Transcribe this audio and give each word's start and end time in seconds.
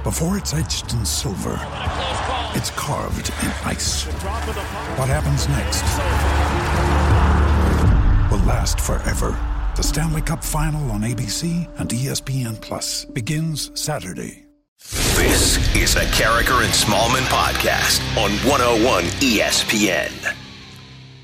Before 0.00 0.38
it's 0.38 0.54
etched 0.54 0.94
in 0.94 1.04
silver, 1.04 1.58
it's 2.54 2.70
carved 2.70 3.28
in 3.42 3.48
ice. 3.68 4.04
What 4.96 5.10
happens 5.10 5.46
next 5.46 5.82
will 8.32 8.42
last 8.46 8.80
forever. 8.80 9.36
The 9.76 9.82
Stanley 9.82 10.22
Cup 10.22 10.42
Final 10.42 10.90
on 10.92 11.02
ABC 11.02 11.68
and 11.78 11.90
ESPN 11.90 12.58
Plus 12.62 13.04
begins 13.04 13.70
Saturday. 13.78 14.46
This 15.16 15.58
is 15.76 15.96
a 15.96 16.06
Karraker 16.16 16.64
and 16.64 16.72
Smallman 16.72 17.26
podcast 17.28 18.00
on 18.16 18.30
101 18.48 19.04
ESPN. 19.20 20.39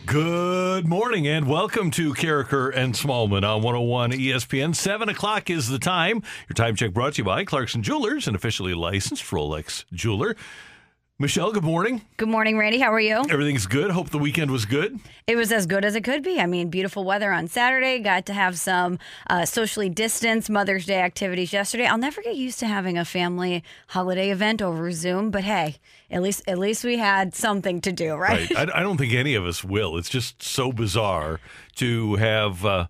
Good 0.06 0.86
morning 0.86 1.26
and 1.26 1.48
welcome 1.48 1.90
to 1.90 2.14
Karraker 2.14 2.72
and 2.72 2.94
Smallman 2.94 3.42
on 3.42 3.60
101 3.60 4.12
ESPN. 4.12 4.72
7 4.72 5.08
o'clock 5.08 5.50
is 5.50 5.68
the 5.68 5.80
time. 5.80 6.22
Your 6.48 6.54
time 6.54 6.76
check 6.76 6.92
brought 6.92 7.14
to 7.14 7.22
you 7.22 7.24
by 7.24 7.44
Clarkson 7.44 7.82
Jewelers, 7.82 8.28
an 8.28 8.36
officially 8.36 8.72
licensed 8.72 9.24
Rolex 9.24 9.84
jeweler. 9.92 10.36
Michelle, 11.18 11.50
good 11.50 11.64
morning. 11.64 12.02
Good 12.18 12.28
morning, 12.28 12.56
Randy. 12.56 12.78
How 12.78 12.92
are 12.92 13.00
you? 13.00 13.24
Everything's 13.28 13.66
good. 13.66 13.90
Hope 13.90 14.10
the 14.10 14.18
weekend 14.18 14.52
was 14.52 14.64
good. 14.64 15.00
It 15.26 15.34
was 15.34 15.50
as 15.50 15.66
good 15.66 15.84
as 15.84 15.96
it 15.96 16.04
could 16.04 16.22
be. 16.22 16.38
I 16.38 16.46
mean, 16.46 16.68
beautiful 16.68 17.04
weather 17.04 17.32
on 17.32 17.48
Saturday. 17.48 17.98
Got 17.98 18.26
to 18.26 18.32
have 18.32 18.58
some 18.60 19.00
uh, 19.28 19.44
socially 19.44 19.88
distanced 19.88 20.48
Mother's 20.48 20.86
Day 20.86 21.00
activities 21.00 21.52
yesterday. 21.52 21.86
I'll 21.86 21.98
never 21.98 22.22
get 22.22 22.36
used 22.36 22.60
to 22.60 22.66
having 22.66 22.96
a 22.96 23.04
family 23.04 23.64
holiday 23.88 24.30
event 24.30 24.62
over 24.62 24.92
Zoom, 24.92 25.32
but 25.32 25.42
hey, 25.42 25.76
at 26.10 26.22
least 26.22 26.42
at 26.46 26.58
least 26.58 26.84
we 26.84 26.96
had 26.98 27.34
something 27.34 27.80
to 27.82 27.92
do, 27.92 28.14
right? 28.14 28.50
Right. 28.50 28.68
I, 28.70 28.80
I 28.80 28.82
don't 28.82 28.96
think 28.96 29.12
any 29.14 29.34
of 29.34 29.44
us 29.44 29.64
will. 29.64 29.96
It's 29.98 30.08
just 30.08 30.42
so 30.42 30.72
bizarre 30.72 31.40
to 31.76 32.14
have, 32.16 32.64
uh, 32.64 32.86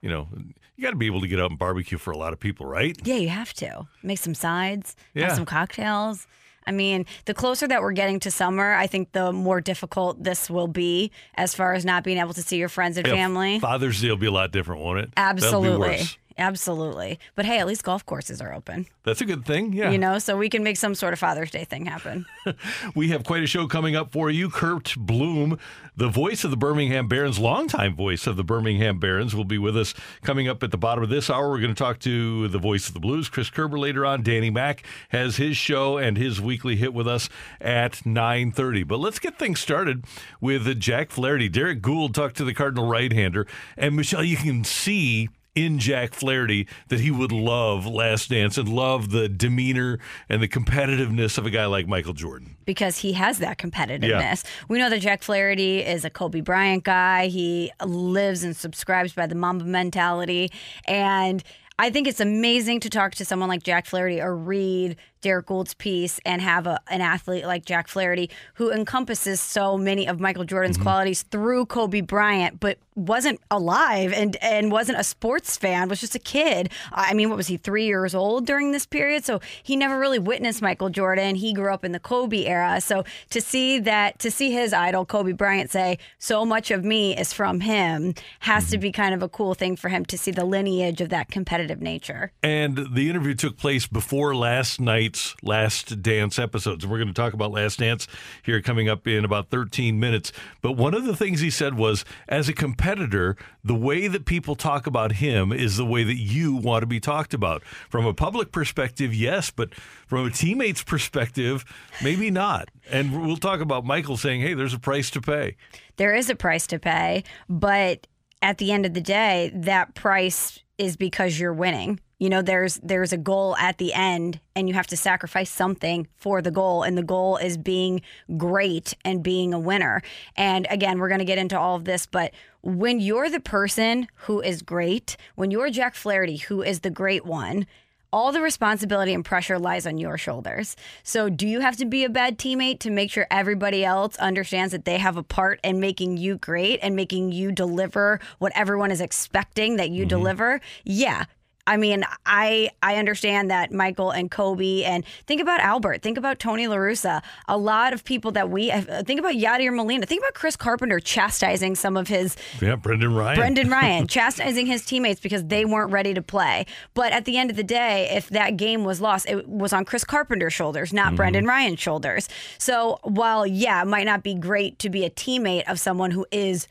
you 0.00 0.08
know, 0.08 0.28
you 0.76 0.82
got 0.82 0.90
to 0.90 0.96
be 0.96 1.06
able 1.06 1.20
to 1.22 1.28
get 1.28 1.40
out 1.40 1.50
and 1.50 1.58
barbecue 1.58 1.98
for 1.98 2.10
a 2.10 2.18
lot 2.18 2.32
of 2.32 2.40
people, 2.40 2.66
right? 2.66 2.96
yeah, 3.04 3.16
you 3.16 3.28
have 3.30 3.52
to 3.54 3.86
make 4.02 4.18
some 4.18 4.34
sides, 4.34 4.94
Yeah. 5.14 5.26
have 5.28 5.36
some 5.36 5.46
cocktails. 5.46 6.26
I 6.68 6.72
mean, 6.72 7.06
the 7.26 7.34
closer 7.34 7.68
that 7.68 7.80
we're 7.80 7.92
getting 7.92 8.18
to 8.20 8.30
summer, 8.30 8.74
I 8.74 8.88
think 8.88 9.12
the 9.12 9.30
more 9.32 9.60
difficult 9.60 10.24
this 10.24 10.50
will 10.50 10.66
be 10.66 11.12
as 11.36 11.54
far 11.54 11.74
as 11.74 11.84
not 11.84 12.02
being 12.02 12.18
able 12.18 12.34
to 12.34 12.42
see 12.42 12.56
your 12.56 12.68
friends 12.68 12.96
and 12.98 13.06
Yeah, 13.06 13.12
family. 13.14 13.60
Father's 13.60 14.00
Day 14.00 14.08
will 14.08 14.16
be 14.16 14.26
a 14.26 14.32
lot 14.32 14.50
different, 14.50 14.82
won't 14.82 14.98
it? 14.98 15.10
Absolutely. 15.16 16.00
Absolutely. 16.38 17.18
But 17.34 17.46
hey, 17.46 17.58
at 17.58 17.66
least 17.66 17.82
golf 17.82 18.04
courses 18.04 18.40
are 18.40 18.52
open. 18.52 18.86
That's 19.04 19.20
a 19.20 19.24
good 19.24 19.46
thing. 19.46 19.72
Yeah. 19.72 19.90
You 19.90 19.98
know, 19.98 20.18
so 20.18 20.36
we 20.36 20.48
can 20.50 20.62
make 20.62 20.76
some 20.76 20.94
sort 20.94 21.12
of 21.12 21.18
Father's 21.18 21.50
Day 21.50 21.64
thing 21.64 21.86
happen. 21.86 22.26
We 22.94 23.08
have 23.08 23.24
quite 23.24 23.42
a 23.42 23.46
show 23.46 23.66
coming 23.66 23.96
up 23.96 24.12
for 24.12 24.30
you. 24.30 24.48
Curt 24.48 24.94
Bloom, 24.96 25.58
the 25.96 26.08
voice 26.08 26.44
of 26.44 26.50
the 26.50 26.56
Birmingham 26.56 27.08
Barons, 27.08 27.38
longtime 27.38 27.94
voice 27.96 28.26
of 28.26 28.36
the 28.36 28.44
Birmingham 28.44 28.98
Barons, 28.98 29.34
will 29.34 29.44
be 29.44 29.58
with 29.58 29.76
us 29.76 29.94
coming 30.22 30.48
up 30.48 30.62
at 30.62 30.70
the 30.70 30.78
bottom 30.78 31.02
of 31.02 31.10
this 31.10 31.28
hour. 31.28 31.50
We're 31.50 31.60
going 31.60 31.74
to 31.74 31.78
talk 31.78 31.98
to 32.00 32.48
the 32.48 32.58
voice 32.58 32.88
of 32.88 32.94
the 32.94 33.00
Blues, 33.00 33.28
Chris 33.28 33.50
Kerber, 33.50 33.78
later 33.78 34.06
on. 34.06 34.22
Danny 34.22 34.50
Mack 34.50 34.84
has 35.10 35.36
his 35.36 35.56
show 35.56 35.98
and 35.98 36.16
his 36.16 36.40
weekly 36.40 36.76
hit 36.76 36.94
with 36.94 37.08
us 37.08 37.28
at 37.60 37.92
9.30. 37.92 38.86
But 38.86 38.98
let's 38.98 39.18
get 39.18 39.38
things 39.38 39.60
started 39.60 40.04
with 40.40 40.78
Jack 40.80 41.10
Flaherty. 41.10 41.48
Derek 41.48 41.82
Gould 41.82 42.14
talked 42.14 42.36
to 42.36 42.44
the 42.44 42.54
Cardinal 42.54 42.88
right-hander. 42.88 43.46
And, 43.76 43.96
Michelle, 43.96 44.24
you 44.24 44.36
can 44.36 44.64
see 44.64 45.28
in 45.56 45.78
Jack 45.80 46.12
Flaherty 46.14 46.68
that 46.88 47.00
he 47.00 47.10
would 47.10 47.32
love 47.32 47.86
Last 47.86 48.30
Dance 48.30 48.56
and 48.58 48.68
love 48.68 49.10
the 49.10 49.28
demeanor 49.28 49.98
and 50.28 50.42
the 50.42 50.48
competitiveness 50.48 51.38
of 51.38 51.46
a 51.46 51.50
guy 51.50 51.66
like 51.66 51.88
Michael 51.88 52.12
Jordan. 52.12 52.56
because 52.66 52.98
he 52.98 53.14
has 53.14 53.38
that 53.38 53.58
competitiveness. 53.58 54.44
We 54.68 54.78
know 54.78 54.90
that 54.90 55.00
Jack 55.00 55.22
Flaherty 55.22 55.80
is 55.80 56.04
a 56.04 56.10
Kobe 56.10 56.40
Bryant 56.42 56.84
guy. 56.84 57.26
He 57.28 57.72
lives 57.84 58.44
and 58.44 58.54
subscribes 58.56 59.12
by 59.14 59.26
the 59.26 59.34
Mamba 59.34 59.64
mentality. 59.64 60.50
And 60.86 61.42
I 61.78 61.90
think 61.90 62.06
it's 62.08 62.20
amazing 62.20 62.80
to 62.80 62.90
talk 62.90 63.14
to 63.16 63.24
someone 63.24 63.48
like 63.48 63.62
Jack 63.62 63.86
Flaherty 63.86 64.20
or 64.20 64.34
read 64.34 64.96
Derek 65.26 65.46
Gould's 65.46 65.74
piece 65.74 66.20
and 66.24 66.40
have 66.40 66.68
a, 66.68 66.78
an 66.88 67.00
athlete 67.00 67.44
like 67.44 67.64
Jack 67.64 67.88
Flaherty 67.88 68.30
who 68.54 68.70
encompasses 68.70 69.40
so 69.40 69.76
many 69.76 70.06
of 70.06 70.20
Michael 70.20 70.44
Jordan's 70.44 70.76
mm-hmm. 70.76 70.84
qualities 70.84 71.22
through 71.22 71.66
Kobe 71.66 72.00
Bryant, 72.00 72.60
but 72.60 72.78
wasn't 72.94 73.38
alive 73.50 74.12
and, 74.12 74.36
and 74.36 74.72
wasn't 74.72 74.98
a 74.98 75.04
sports 75.04 75.56
fan, 75.56 75.88
was 75.88 76.00
just 76.00 76.14
a 76.14 76.18
kid. 76.18 76.70
I 76.92 77.12
mean, 77.12 77.28
what 77.28 77.36
was 77.36 77.46
he, 77.46 77.58
three 77.58 77.84
years 77.84 78.14
old 78.14 78.46
during 78.46 78.70
this 78.70 78.86
period? 78.86 79.24
So 79.24 79.40
he 79.62 79.76
never 79.76 79.98
really 79.98 80.18
witnessed 80.18 80.62
Michael 80.62 80.88
Jordan. 80.88 81.34
He 81.34 81.52
grew 81.52 81.74
up 81.74 81.84
in 81.84 81.92
the 81.92 82.00
Kobe 82.00 82.46
era. 82.46 82.80
So 82.80 83.04
to 83.30 83.40
see 83.40 83.80
that, 83.80 84.18
to 84.20 84.30
see 84.30 84.50
his 84.50 84.72
idol, 84.72 85.04
Kobe 85.04 85.32
Bryant, 85.32 85.70
say, 85.70 85.98
so 86.18 86.46
much 86.46 86.70
of 86.70 86.84
me 86.84 87.16
is 87.16 87.32
from 87.32 87.60
him, 87.60 88.14
has 88.40 88.70
to 88.70 88.76
mm-hmm. 88.76 88.82
be 88.82 88.92
kind 88.92 89.14
of 89.14 89.22
a 89.22 89.28
cool 89.28 89.54
thing 89.54 89.76
for 89.76 89.88
him 89.90 90.06
to 90.06 90.16
see 90.16 90.30
the 90.30 90.44
lineage 90.44 91.00
of 91.00 91.10
that 91.10 91.30
competitive 91.30 91.82
nature. 91.82 92.32
And 92.42 92.78
the 92.94 93.10
interview 93.10 93.34
took 93.34 93.58
place 93.58 93.86
before 93.86 94.34
last 94.34 94.80
night's 94.80 95.15
Last 95.42 96.02
Dance 96.02 96.38
episodes. 96.38 96.86
We're 96.86 96.98
going 96.98 97.08
to 97.08 97.14
talk 97.14 97.32
about 97.32 97.50
Last 97.50 97.78
Dance 97.78 98.06
here 98.42 98.60
coming 98.60 98.88
up 98.88 99.06
in 99.06 99.24
about 99.24 99.50
13 99.50 99.98
minutes. 99.98 100.32
But 100.62 100.72
one 100.72 100.94
of 100.94 101.04
the 101.04 101.16
things 101.16 101.40
he 101.40 101.50
said 101.50 101.74
was 101.74 102.04
as 102.28 102.48
a 102.48 102.52
competitor, 102.52 103.36
the 103.64 103.74
way 103.74 104.08
that 104.08 104.24
people 104.24 104.54
talk 104.54 104.86
about 104.86 105.12
him 105.12 105.52
is 105.52 105.76
the 105.76 105.86
way 105.86 106.04
that 106.04 106.16
you 106.16 106.54
want 106.54 106.82
to 106.82 106.86
be 106.86 107.00
talked 107.00 107.34
about. 107.34 107.62
From 107.88 108.06
a 108.06 108.14
public 108.14 108.52
perspective, 108.52 109.14
yes, 109.14 109.50
but 109.50 109.74
from 110.06 110.26
a 110.26 110.30
teammate's 110.30 110.82
perspective, 110.82 111.64
maybe 112.02 112.30
not. 112.30 112.68
And 112.90 113.26
we'll 113.26 113.36
talk 113.36 113.60
about 113.60 113.84
Michael 113.84 114.16
saying, 114.16 114.40
hey, 114.40 114.54
there's 114.54 114.74
a 114.74 114.78
price 114.78 115.10
to 115.10 115.20
pay. 115.20 115.56
there 115.96 116.14
is 116.14 116.30
a 116.30 116.36
price 116.36 116.66
to 116.68 116.78
pay, 116.78 117.24
but 117.48 118.06
at 118.42 118.58
the 118.58 118.72
end 118.72 118.86
of 118.86 118.94
the 118.94 119.00
day, 119.00 119.50
that 119.54 119.94
price 119.94 120.60
is 120.78 120.96
because 120.96 121.38
you're 121.40 121.52
winning. 121.52 122.00
You 122.18 122.30
know, 122.30 122.40
there's 122.40 122.76
there's 122.76 123.12
a 123.12 123.18
goal 123.18 123.56
at 123.56 123.76
the 123.76 123.92
end 123.92 124.40
and 124.54 124.68
you 124.68 124.74
have 124.74 124.86
to 124.88 124.96
sacrifice 124.96 125.50
something 125.50 126.08
for 126.16 126.40
the 126.40 126.50
goal 126.50 126.82
and 126.82 126.96
the 126.96 127.02
goal 127.02 127.36
is 127.36 127.58
being 127.58 128.00
great 128.38 128.94
and 129.04 129.22
being 129.22 129.52
a 129.52 129.58
winner. 129.58 130.02
And 130.34 130.66
again, 130.70 130.98
we're 130.98 131.08
going 131.08 131.18
to 131.18 131.26
get 131.26 131.38
into 131.38 131.58
all 131.58 131.76
of 131.76 131.84
this, 131.84 132.06
but 132.06 132.32
when 132.62 133.00
you're 133.00 133.28
the 133.28 133.40
person 133.40 134.08
who 134.14 134.40
is 134.40 134.62
great, 134.62 135.16
when 135.34 135.50
you're 135.50 135.68
Jack 135.68 135.94
Flaherty 135.94 136.36
who 136.36 136.62
is 136.62 136.80
the 136.80 136.90
great 136.90 137.26
one, 137.26 137.66
all 138.12 138.32
the 138.32 138.40
responsibility 138.40 139.12
and 139.12 139.24
pressure 139.24 139.58
lies 139.58 139.86
on 139.86 139.98
your 139.98 140.16
shoulders. 140.16 140.74
So, 141.02 141.28
do 141.28 141.46
you 141.46 141.60
have 141.60 141.76
to 141.76 141.84
be 141.84 142.04
a 142.04 142.08
bad 142.08 142.38
teammate 142.38 142.78
to 142.80 142.90
make 142.90 143.10
sure 143.10 143.26
everybody 143.30 143.84
else 143.84 144.16
understands 144.16 144.72
that 144.72 144.86
they 144.86 144.96
have 144.96 145.18
a 145.18 145.22
part 145.22 145.60
in 145.62 145.80
making 145.80 146.16
you 146.16 146.38
great 146.38 146.80
and 146.82 146.96
making 146.96 147.32
you 147.32 147.52
deliver 147.52 148.20
what 148.38 148.52
everyone 148.54 148.90
is 148.90 149.02
expecting 149.02 149.76
that 149.76 149.90
you 149.90 150.02
mm-hmm. 150.02 150.08
deliver? 150.08 150.60
Yeah. 150.84 151.24
I 151.66 151.76
mean, 151.76 152.04
I 152.24 152.70
I 152.82 152.96
understand 152.96 153.50
that 153.50 153.72
Michael 153.72 154.10
and 154.10 154.30
Kobe 154.30 154.84
and 154.84 155.04
think 155.26 155.40
about 155.40 155.60
Albert, 155.60 156.02
think 156.02 156.16
about 156.18 156.38
Tony 156.38 156.66
La 156.66 156.76
Russa. 156.76 157.22
A 157.48 157.58
lot 157.58 157.92
of 157.92 158.04
people 158.04 158.32
that 158.32 158.50
we 158.50 158.70
uh, 158.70 159.02
think 159.02 159.18
about 159.18 159.34
Yadier 159.34 159.74
Molina, 159.74 160.06
think 160.06 160.22
about 160.22 160.34
Chris 160.34 160.56
Carpenter 160.56 161.00
chastising 161.00 161.74
some 161.74 161.96
of 161.96 162.08
his 162.08 162.36
Yeah, 162.60 162.76
Brendan 162.76 163.14
Ryan. 163.14 163.38
Brendan 163.38 163.70
Ryan 163.76 164.06
chastising 164.06 164.66
his 164.66 164.84
teammates 164.84 165.20
because 165.20 165.44
they 165.44 165.64
weren't 165.64 165.92
ready 165.92 166.14
to 166.14 166.22
play. 166.22 166.66
But 166.94 167.12
at 167.12 167.24
the 167.24 167.36
end 167.36 167.50
of 167.50 167.56
the 167.56 167.64
day, 167.64 168.08
if 168.12 168.28
that 168.30 168.56
game 168.56 168.84
was 168.84 169.00
lost, 169.00 169.28
it 169.28 169.48
was 169.48 169.72
on 169.72 169.84
Chris 169.84 170.04
Carpenter's 170.04 170.52
shoulders, 170.52 170.92
not 170.92 171.16
Brendan 171.16 171.46
Ryan's 171.46 171.80
shoulders. 171.80 172.28
So 172.58 172.98
while, 173.02 173.46
yeah, 173.46 173.82
it 173.82 173.86
might 173.86 174.06
not 174.06 174.22
be 174.22 174.34
great 174.34 174.78
to 174.80 174.90
be 174.90 175.04
a 175.04 175.10
teammate 175.10 175.68
of 175.70 175.80
someone 175.80 176.10
who 176.12 176.26
is 176.30 176.68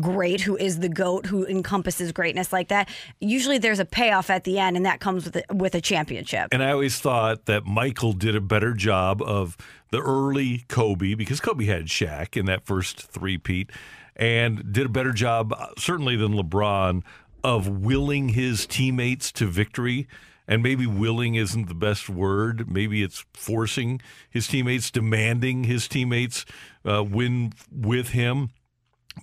great, 0.00 0.40
who 0.40 0.56
is 0.56 0.78
the 0.78 0.88
goat, 0.88 1.26
who 1.26 1.44
encompasses 1.46 2.12
greatness 2.12 2.52
like 2.52 2.68
that, 2.68 2.88
usually 3.20 3.58
there's 3.58 3.80
a 3.80 3.84
payoff 3.84 4.30
at 4.30 4.44
the 4.44 4.58
end, 4.58 4.76
and 4.76 4.86
that 4.86 5.00
comes 5.00 5.24
with 5.24 5.36
a, 5.36 5.44
with 5.54 5.74
a 5.74 5.80
championship. 5.80 6.48
And 6.52 6.62
I 6.62 6.70
always 6.72 6.98
thought 6.98 7.46
that 7.46 7.64
Michael 7.64 8.12
did 8.12 8.36
a 8.36 8.40
better 8.40 8.74
job 8.74 9.20
of 9.22 9.56
the 9.90 10.00
early 10.00 10.64
Kobe 10.68 11.14
because 11.14 11.40
Kobe 11.40 11.66
had 11.66 11.86
Shaq 11.86 12.36
in 12.36 12.46
that 12.46 12.64
first 12.64 13.00
three-peat 13.02 13.70
and 14.14 14.72
did 14.72 14.86
a 14.86 14.90
better 14.90 15.12
job, 15.12 15.52
uh, 15.52 15.68
certainly, 15.78 16.16
than 16.16 16.34
LeBron 16.34 17.02
of 17.42 17.66
willing 17.66 18.30
his 18.30 18.66
teammates 18.66 19.32
to 19.32 19.46
victory. 19.46 20.06
And 20.48 20.62
maybe 20.62 20.86
willing 20.86 21.36
isn't 21.36 21.68
the 21.68 21.74
best 21.74 22.08
word. 22.08 22.70
Maybe 22.70 23.02
it's 23.02 23.24
forcing 23.32 24.00
his 24.28 24.48
teammates, 24.48 24.90
demanding 24.90 25.64
his 25.64 25.88
teammates 25.88 26.44
uh, 26.84 27.04
win 27.04 27.52
with 27.70 28.08
him. 28.08 28.50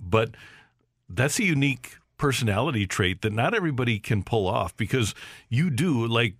But 0.00 0.30
that's 1.08 1.38
a 1.38 1.44
unique 1.44 1.96
personality 2.18 2.86
trait 2.86 3.22
that 3.22 3.32
not 3.32 3.54
everybody 3.54 3.98
can 3.98 4.22
pull 4.22 4.46
off 4.46 4.76
because 4.76 5.14
you 5.48 5.70
do 5.70 6.06
like 6.06 6.34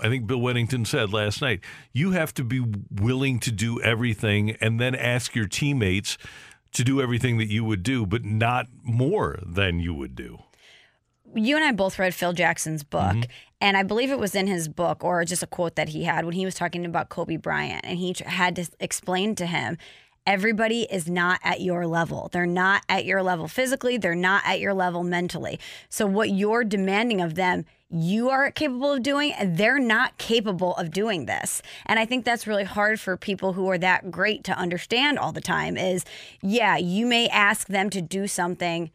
I 0.00 0.08
think 0.08 0.26
Bill 0.26 0.38
Wennington 0.40 0.86
said 0.86 1.12
last 1.12 1.40
night, 1.40 1.60
you 1.92 2.12
have 2.12 2.32
to 2.34 2.42
be 2.44 2.64
willing 2.90 3.38
to 3.40 3.52
do 3.52 3.80
everything 3.82 4.52
and 4.60 4.80
then 4.80 4.94
ask 4.94 5.34
your 5.36 5.46
teammates 5.46 6.16
to 6.72 6.82
do 6.82 7.00
everything 7.00 7.38
that 7.38 7.48
you 7.48 7.64
would 7.64 7.82
do, 7.82 8.04
but 8.04 8.24
not 8.24 8.66
more 8.82 9.38
than 9.46 9.78
you 9.78 9.94
would 9.94 10.16
do. 10.16 10.38
You 11.34 11.56
and 11.56 11.64
I 11.64 11.72
both 11.72 11.98
read 11.98 12.14
Phil 12.14 12.32
Jackson's 12.32 12.82
book, 12.82 13.02
Mm-hmm. 13.02 13.30
and 13.60 13.76
I 13.76 13.82
believe 13.82 14.10
it 14.10 14.18
was 14.18 14.34
in 14.34 14.46
his 14.46 14.66
book 14.68 15.04
or 15.04 15.24
just 15.24 15.42
a 15.42 15.46
quote 15.46 15.76
that 15.76 15.90
he 15.90 16.04
had 16.04 16.24
when 16.24 16.34
he 16.34 16.44
was 16.44 16.54
talking 16.54 16.84
about 16.84 17.08
Kobe 17.08 17.36
Bryant, 17.36 17.84
and 17.84 17.98
he 17.98 18.14
had 18.24 18.56
to 18.56 18.66
explain 18.80 19.34
to 19.36 19.46
him. 19.46 19.76
Everybody 20.26 20.82
is 20.90 21.08
not 21.08 21.38
at 21.44 21.60
your 21.60 21.86
level. 21.86 22.28
They're 22.32 22.46
not 22.46 22.82
at 22.88 23.04
your 23.04 23.22
level 23.22 23.46
physically. 23.46 23.96
They're 23.96 24.16
not 24.16 24.42
at 24.44 24.58
your 24.58 24.74
level 24.74 25.04
mentally. 25.04 25.60
So, 25.88 26.04
what 26.04 26.30
you're 26.30 26.64
demanding 26.64 27.20
of 27.20 27.36
them, 27.36 27.64
you 27.88 28.28
are 28.28 28.50
capable 28.50 28.92
of 28.92 29.04
doing, 29.04 29.32
and 29.32 29.56
they're 29.56 29.78
not 29.78 30.18
capable 30.18 30.74
of 30.76 30.90
doing 30.90 31.26
this. 31.26 31.62
And 31.86 32.00
I 32.00 32.04
think 32.04 32.24
that's 32.24 32.46
really 32.46 32.64
hard 32.64 32.98
for 32.98 33.16
people 33.16 33.52
who 33.52 33.70
are 33.70 33.78
that 33.78 34.10
great 34.10 34.42
to 34.44 34.58
understand 34.58 35.18
all 35.18 35.30
the 35.30 35.40
time 35.40 35.76
is, 35.76 36.04
yeah, 36.42 36.76
you 36.76 37.06
may 37.06 37.28
ask 37.28 37.68
them 37.68 37.88
to 37.90 38.02
do 38.02 38.26
something 38.26 38.90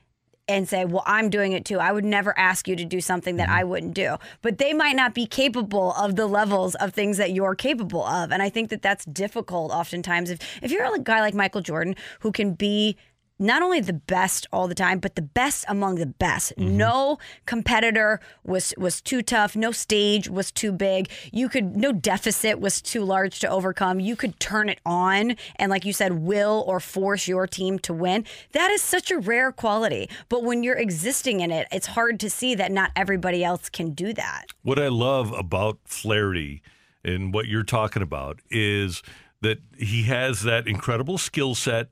and 0.51 0.67
say, 0.67 0.85
Well, 0.85 1.03
I'm 1.05 1.29
doing 1.29 1.53
it 1.53 1.65
too. 1.65 1.79
I 1.79 1.91
would 1.91 2.05
never 2.05 2.37
ask 2.37 2.67
you 2.67 2.75
to 2.75 2.85
do 2.85 3.01
something 3.01 3.37
that 3.37 3.49
I 3.49 3.61
mm-hmm. 3.61 3.69
wouldn't 3.69 3.93
do. 3.93 4.17
But 4.41 4.57
they 4.57 4.73
might 4.73 4.95
not 4.95 5.13
be 5.13 5.25
capable 5.25 5.93
of 5.93 6.15
the 6.15 6.27
levels 6.27 6.75
of 6.75 6.93
things 6.93 7.17
that 7.17 7.31
you're 7.31 7.55
capable 7.55 8.05
of. 8.05 8.31
And 8.31 8.41
I 8.41 8.49
think 8.49 8.69
that 8.69 8.81
that's 8.81 9.05
difficult 9.05 9.71
oftentimes. 9.71 10.29
If, 10.29 10.39
if 10.61 10.71
you're 10.71 10.93
a 10.93 10.99
guy 10.99 11.21
like 11.21 11.33
Michael 11.33 11.61
Jordan 11.61 11.95
who 12.19 12.31
can 12.31 12.53
be 12.53 12.97
not 13.41 13.61
only 13.61 13.81
the 13.81 13.93
best 13.93 14.47
all 14.53 14.67
the 14.67 14.75
time, 14.75 14.99
but 14.99 15.15
the 15.15 15.21
best 15.21 15.65
among 15.67 15.95
the 15.95 16.05
best. 16.05 16.53
Mm-hmm. 16.57 16.77
No 16.77 17.17
competitor 17.45 18.19
was 18.43 18.73
was 18.77 19.01
too 19.01 19.21
tough. 19.21 19.55
No 19.55 19.71
stage 19.71 20.29
was 20.29 20.51
too 20.51 20.71
big. 20.71 21.09
You 21.31 21.49
could 21.49 21.75
no 21.75 21.91
deficit 21.91 22.59
was 22.59 22.81
too 22.81 23.03
large 23.03 23.39
to 23.39 23.49
overcome. 23.49 23.99
You 23.99 24.15
could 24.15 24.39
turn 24.39 24.69
it 24.69 24.79
on 24.85 25.35
and, 25.57 25.69
like 25.69 25.85
you 25.85 25.93
said, 25.93 26.13
will 26.13 26.63
or 26.67 26.79
force 26.79 27.27
your 27.27 27.47
team 27.47 27.79
to 27.79 27.93
win. 27.93 28.25
That 28.51 28.69
is 28.71 28.81
such 28.81 29.11
a 29.11 29.17
rare 29.17 29.51
quality. 29.51 30.09
But 30.29 30.43
when 30.43 30.63
you're 30.63 30.77
existing 30.77 31.39
in 31.39 31.51
it, 31.51 31.67
it's 31.71 31.87
hard 31.87 32.19
to 32.19 32.29
see 32.29 32.55
that 32.55 32.71
not 32.71 32.91
everybody 32.95 33.43
else 33.43 33.69
can 33.69 33.91
do 33.91 34.13
that. 34.13 34.45
What 34.61 34.77
I 34.77 34.87
love 34.87 35.31
about 35.33 35.79
Flaherty 35.85 36.61
and 37.03 37.33
what 37.33 37.47
you're 37.47 37.63
talking 37.63 38.03
about 38.03 38.39
is 38.51 39.01
that 39.41 39.59
he 39.77 40.03
has 40.03 40.43
that 40.43 40.67
incredible 40.67 41.17
skill 41.17 41.55
set 41.55 41.87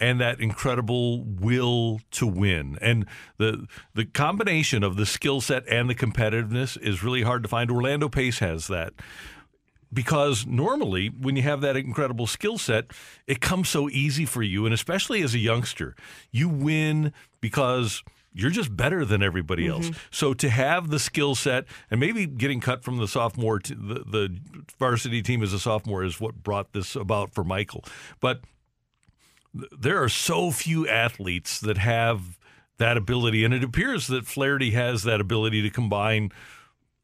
and 0.00 0.20
that 0.20 0.40
incredible 0.40 1.24
will 1.24 2.00
to 2.12 2.26
win. 2.26 2.78
And 2.80 3.06
the 3.36 3.66
the 3.94 4.04
combination 4.04 4.82
of 4.82 4.96
the 4.96 5.06
skill 5.06 5.40
set 5.40 5.66
and 5.68 5.88
the 5.88 5.94
competitiveness 5.94 6.80
is 6.80 7.02
really 7.02 7.22
hard 7.22 7.42
to 7.42 7.48
find. 7.48 7.70
Orlando 7.70 8.08
Pace 8.08 8.38
has 8.40 8.66
that. 8.68 8.94
Because 9.90 10.44
normally, 10.46 11.08
when 11.08 11.34
you 11.34 11.42
have 11.44 11.62
that 11.62 11.74
incredible 11.74 12.26
skill 12.26 12.58
set, 12.58 12.90
it 13.26 13.40
comes 13.40 13.70
so 13.70 13.88
easy 13.88 14.26
for 14.26 14.42
you. 14.42 14.66
And 14.66 14.74
especially 14.74 15.22
as 15.22 15.32
a 15.32 15.38
youngster, 15.38 15.96
you 16.30 16.46
win 16.46 17.14
because 17.40 18.02
you're 18.34 18.50
just 18.50 18.76
better 18.76 19.04
than 19.04 19.22
everybody 19.22 19.66
mm-hmm. 19.66 19.86
else. 19.86 19.90
So 20.10 20.34
to 20.34 20.50
have 20.50 20.90
the 20.90 20.98
skill 20.98 21.34
set 21.34 21.64
and 21.90 21.98
maybe 21.98 22.26
getting 22.26 22.60
cut 22.60 22.84
from 22.84 22.98
the 22.98 23.08
sophomore, 23.08 23.60
t- 23.60 23.74
the, 23.74 24.04
the 24.04 24.38
varsity 24.78 25.22
team 25.22 25.42
as 25.42 25.54
a 25.54 25.58
sophomore 25.58 26.04
is 26.04 26.20
what 26.20 26.42
brought 26.42 26.72
this 26.72 26.94
about 26.94 27.32
for 27.32 27.42
Michael. 27.42 27.82
But 28.20 28.42
there 29.54 30.02
are 30.02 30.08
so 30.08 30.50
few 30.50 30.86
athletes 30.86 31.60
that 31.60 31.78
have 31.78 32.38
that 32.78 32.96
ability. 32.96 33.44
And 33.44 33.52
it 33.52 33.64
appears 33.64 34.06
that 34.06 34.26
Flaherty 34.26 34.70
has 34.72 35.02
that 35.02 35.20
ability 35.20 35.62
to 35.62 35.70
combine 35.70 36.30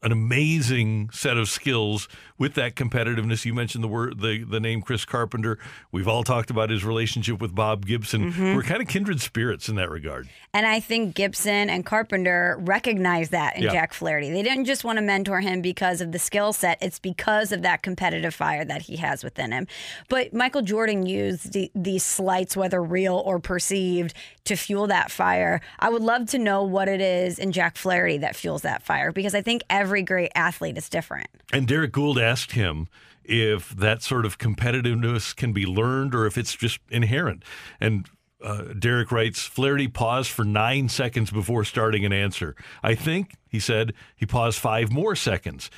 an 0.04 0.12
amazing 0.12 1.10
set 1.12 1.36
of 1.36 1.48
skills 1.48 2.08
with 2.38 2.54
that 2.54 2.74
competitiveness. 2.74 3.44
You 3.44 3.54
mentioned 3.54 3.82
the 3.82 3.88
word 3.88 4.20
the, 4.20 4.44
the 4.44 4.60
name 4.60 4.82
Chris 4.82 5.04
Carpenter. 5.04 5.58
We've 5.92 6.08
all 6.08 6.24
talked 6.24 6.50
about 6.50 6.68
his 6.70 6.84
relationship 6.84 7.40
with 7.40 7.54
Bob 7.54 7.86
Gibson. 7.86 8.32
Mm-hmm. 8.32 8.54
We're 8.56 8.62
kind 8.62 8.82
of 8.82 8.88
kindred 8.88 9.20
spirits 9.20 9.68
in 9.68 9.76
that 9.76 9.90
regard. 9.90 10.28
And 10.52 10.66
I 10.66 10.80
think 10.80 11.14
Gibson 11.14 11.70
and 11.70 11.86
Carpenter 11.86 12.56
recognize 12.60 13.30
that 13.30 13.56
in 13.56 13.62
Yeah. 13.62 13.72
Jack 13.72 13.94
Flaherty. 13.94 14.30
They 14.30 14.42
didn't 14.42 14.66
just 14.66 14.84
want 14.84 14.98
to 14.98 15.02
mentor 15.02 15.40
him 15.40 15.62
because 15.62 16.00
of 16.00 16.12
the 16.12 16.18
skill 16.18 16.52
set, 16.52 16.78
it's 16.82 16.98
because 16.98 17.52
of 17.52 17.62
that 17.62 17.82
competitive 17.82 18.34
fire 18.34 18.64
that 18.64 18.82
he 18.82 18.96
has 18.96 19.24
within 19.24 19.52
him. 19.52 19.66
But 20.08 20.34
Michael 20.34 20.62
Jordan 20.62 21.06
used 21.06 21.52
the, 21.52 21.70
these 21.74 22.04
slights, 22.04 22.56
whether 22.56 22.82
real 22.82 23.22
or 23.24 23.38
perceived, 23.38 24.12
to 24.44 24.56
fuel 24.56 24.86
that 24.88 25.10
fire. 25.10 25.60
I 25.78 25.88
would 25.88 26.02
love 26.02 26.28
to 26.30 26.38
know 26.38 26.62
what 26.64 26.88
it 26.88 27.00
is 27.00 27.38
in 27.38 27.52
Jack 27.52 27.76
Flaherty 27.76 28.18
that 28.18 28.36
fuels 28.36 28.62
that 28.62 28.82
fire 28.82 29.12
because 29.12 29.34
I 29.34 29.40
think 29.40 29.62
every 29.70 29.93
great 30.02 30.32
athlete 30.34 30.76
is 30.78 30.88
different. 30.88 31.28
And 31.52 31.66
Derek 31.66 31.92
Gould 31.92 32.18
asked 32.18 32.52
him 32.52 32.88
if 33.24 33.70
that 33.70 34.02
sort 34.02 34.26
of 34.26 34.38
competitiveness 34.38 35.34
can 35.34 35.52
be 35.52 35.64
learned 35.64 36.14
or 36.14 36.26
if 36.26 36.36
it's 36.36 36.54
just 36.54 36.78
inherent. 36.90 37.42
And 37.80 38.08
uh, 38.42 38.74
Derek 38.78 39.10
writes, 39.10 39.42
Flaherty 39.42 39.88
paused 39.88 40.30
for 40.30 40.44
nine 40.44 40.88
seconds 40.88 41.30
before 41.30 41.64
starting 41.64 42.04
an 42.04 42.12
answer. 42.12 42.54
I 42.82 42.94
think, 42.94 43.36
he 43.48 43.58
said, 43.58 43.94
he 44.14 44.26
paused 44.26 44.58
five 44.58 44.92
more 44.92 45.16
seconds. 45.16 45.70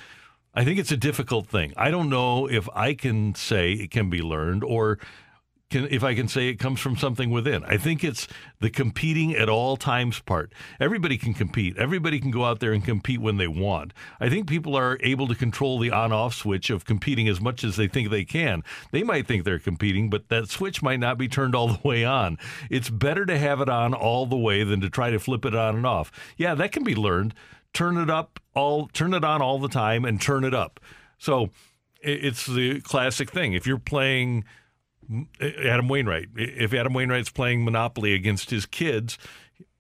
I 0.53 0.65
think 0.65 0.79
it's 0.79 0.91
a 0.91 0.97
difficult 0.97 1.47
thing. 1.47 1.75
I 1.77 1.91
don't 1.91 2.09
know 2.09 2.49
if 2.49 2.69
I 2.75 2.95
can 2.95 3.35
say 3.35 3.73
it 3.73 3.91
can 3.91 4.11
be 4.11 4.23
learned 4.23 4.65
or 4.65 4.99
can, 5.71 5.89
if 5.91 6.05
I 6.05 6.15
can 6.15 6.29
say 6.29 6.49
it 6.49 6.57
comes 6.57 6.81
from 6.81 6.97
something 6.97 7.31
within. 7.31 7.65
I 7.65 7.77
think 7.77 8.05
it's 8.05 8.29
the 8.61 8.71
competing 8.71 9.35
at 9.35 9.49
all 9.49 9.77
times 9.77 10.21
part. 10.21 10.53
Everybody 10.79 11.19
can 11.19 11.35
compete. 11.35 11.77
Everybody 11.77 12.21
can 12.21 12.31
go 12.31 12.45
out 12.45 12.61
there 12.61 12.73
and 12.73 12.85
compete 12.85 13.21
when 13.21 13.37
they 13.37 13.49
want. 13.49 13.93
I 14.21 14.29
think 14.29 14.49
people 14.49 14.77
are 14.77 14.99
able 15.03 15.27
to 15.29 15.35
control 15.35 15.79
the 15.79 15.91
on 15.91 16.13
off 16.13 16.35
switch 16.35 16.71
of 16.71 16.85
competing 16.85 17.29
as 17.29 17.41
much 17.41 17.65
as 17.65 17.77
they 17.77 17.89
think 17.89 18.11
they 18.11 18.25
can. 18.25 18.63
They 18.93 19.03
might 19.03 19.27
think 19.27 19.45
they're 19.45 19.59
competing, 19.59 20.09
but 20.09 20.29
that 20.29 20.49
switch 20.49 20.83
might 20.83 21.01
not 21.01 21.19
be 21.19 21.29
turned 21.29 21.55
all 21.55 21.69
the 21.69 21.89
way 21.89 22.05
on. 22.05 22.39
It's 22.71 22.91
better 22.91 23.27
to 23.27 23.39
have 23.39 23.61
it 23.61 23.69
on 23.69 23.93
all 23.93 24.27
the 24.27 24.37
way 24.37 24.63
than 24.63 24.81
to 24.83 24.91
try 24.91 25.11
to 25.11 25.19
flip 25.19 25.45
it 25.45 25.55
on 25.55 25.77
and 25.77 25.87
off. 25.87 26.13
Yeah, 26.37 26.55
that 26.55 26.73
can 26.73 26.85
be 26.85 26.95
learned. 26.95 27.35
Turn 27.73 27.99
it 27.99 28.09
up 28.09 28.41
all 28.55 28.89
turn 28.89 29.15
it 29.15 29.23
on 29.23 29.43
all 29.43 29.59
the 29.59 29.69
time 29.69 30.05
and 30.05 30.21
turn 30.21 30.43
it 30.43 30.55
up. 30.55 30.81
So 31.19 31.51
it's 32.03 32.47
the 32.47 32.81
classic 32.81 33.31
thing. 33.31 33.53
If 33.53 33.67
you're 33.67 33.79
playing 33.79 34.45
Adam 35.41 35.89
Wainwright. 35.89 36.29
If 36.37 36.75
Adam 36.75 36.93
Wainwright's 36.93 37.31
playing 37.31 37.65
Monopoly 37.65 38.15
against 38.15 38.51
his 38.51 38.67
kids, 38.67 39.19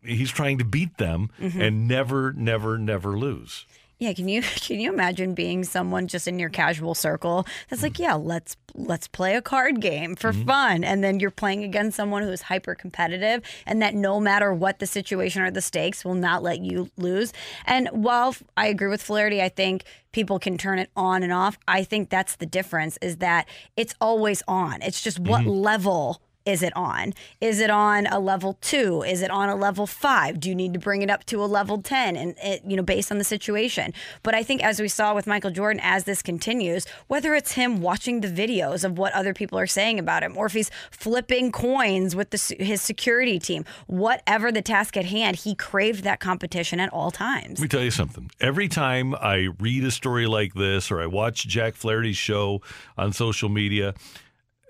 he's 0.02 0.30
trying 0.30 0.58
to 0.58 0.64
beat 0.64 0.98
them 0.98 1.30
mm-hmm. 1.40 1.60
and 1.60 1.88
never, 1.88 2.32
never, 2.32 2.78
never 2.78 3.18
lose. 3.18 3.66
Yeah, 3.98 4.12
can 4.12 4.28
you 4.28 4.42
can 4.56 4.78
you 4.78 4.92
imagine 4.92 5.34
being 5.34 5.64
someone 5.64 6.06
just 6.06 6.28
in 6.28 6.38
your 6.38 6.50
casual 6.50 6.94
circle 6.94 7.46
that's 7.68 7.82
like, 7.82 7.98
yeah, 7.98 8.14
let's 8.14 8.56
let's 8.74 9.08
play 9.08 9.36
a 9.36 9.42
card 9.42 9.80
game 9.80 10.16
for 10.16 10.32
mm-hmm. 10.32 10.46
fun, 10.46 10.84
and 10.84 11.02
then 11.02 11.18
you're 11.18 11.30
playing 11.30 11.64
against 11.64 11.96
someone 11.96 12.22
who 12.22 12.30
is 12.30 12.42
hyper 12.42 12.74
competitive, 12.74 13.42
and 13.64 13.80
that 13.80 13.94
no 13.94 14.20
matter 14.20 14.52
what 14.52 14.78
the 14.78 14.86
situation 14.86 15.42
or 15.42 15.50
the 15.50 15.62
stakes, 15.62 16.04
will 16.04 16.14
not 16.14 16.42
let 16.42 16.60
you 16.60 16.90
lose. 16.96 17.32
And 17.64 17.88
while 17.88 18.34
I 18.56 18.66
agree 18.66 18.88
with 18.88 19.02
Flaherty, 19.02 19.40
I 19.40 19.48
think 19.48 19.84
people 20.12 20.38
can 20.38 20.58
turn 20.58 20.78
it 20.78 20.90
on 20.96 21.22
and 21.22 21.32
off. 21.32 21.58
I 21.66 21.82
think 21.84 22.10
that's 22.10 22.36
the 22.36 22.46
difference 22.46 22.98
is 23.00 23.18
that 23.18 23.48
it's 23.76 23.94
always 24.00 24.42
on. 24.46 24.82
It's 24.82 25.02
just 25.02 25.18
what 25.18 25.42
mm-hmm. 25.42 25.50
level 25.50 26.20
is 26.46 26.62
it 26.62 26.74
on? 26.76 27.12
Is 27.40 27.60
it 27.60 27.70
on 27.70 28.06
a 28.06 28.20
level 28.20 28.56
two? 28.60 29.02
Is 29.02 29.20
it 29.20 29.30
on 29.30 29.48
a 29.48 29.56
level 29.56 29.86
five? 29.86 30.38
Do 30.40 30.48
you 30.48 30.54
need 30.54 30.72
to 30.72 30.78
bring 30.78 31.02
it 31.02 31.10
up 31.10 31.26
to 31.26 31.42
a 31.42 31.46
level 31.46 31.82
10 31.82 32.16
and 32.16 32.36
it, 32.42 32.62
you 32.64 32.76
know, 32.76 32.82
based 32.82 33.10
on 33.10 33.18
the 33.18 33.24
situation? 33.24 33.92
But 34.22 34.34
I 34.34 34.42
think 34.42 34.62
as 34.62 34.80
we 34.80 34.88
saw 34.88 35.14
with 35.14 35.26
Michael 35.26 35.50
Jordan, 35.50 35.80
as 35.82 36.04
this 36.04 36.22
continues, 36.22 36.86
whether 37.08 37.34
it's 37.34 37.52
him 37.52 37.82
watching 37.82 38.20
the 38.20 38.28
videos 38.28 38.84
of 38.84 38.96
what 38.96 39.12
other 39.12 39.34
people 39.34 39.58
are 39.58 39.66
saying 39.66 39.98
about 39.98 40.22
him, 40.22 40.36
or 40.36 40.46
if 40.46 40.52
he's 40.52 40.70
flipping 40.90 41.50
coins 41.50 42.14
with 42.14 42.30
the, 42.30 42.56
his 42.62 42.80
security 42.80 43.38
team, 43.38 43.64
whatever 43.88 44.52
the 44.52 44.62
task 44.62 44.96
at 44.96 45.06
hand, 45.06 45.36
he 45.36 45.54
craved 45.54 46.04
that 46.04 46.20
competition 46.20 46.78
at 46.78 46.92
all 46.92 47.10
times. 47.10 47.58
Let 47.58 47.60
me 47.60 47.68
tell 47.68 47.82
you 47.82 47.90
something. 47.90 48.30
Every 48.40 48.68
time 48.68 49.14
I 49.16 49.48
read 49.58 49.82
a 49.84 49.90
story 49.90 50.28
like 50.28 50.54
this 50.54 50.92
or 50.92 51.00
I 51.00 51.06
watch 51.06 51.48
Jack 51.48 51.74
Flaherty's 51.74 52.16
show 52.16 52.62
on 52.96 53.12
social 53.12 53.48
media, 53.48 53.94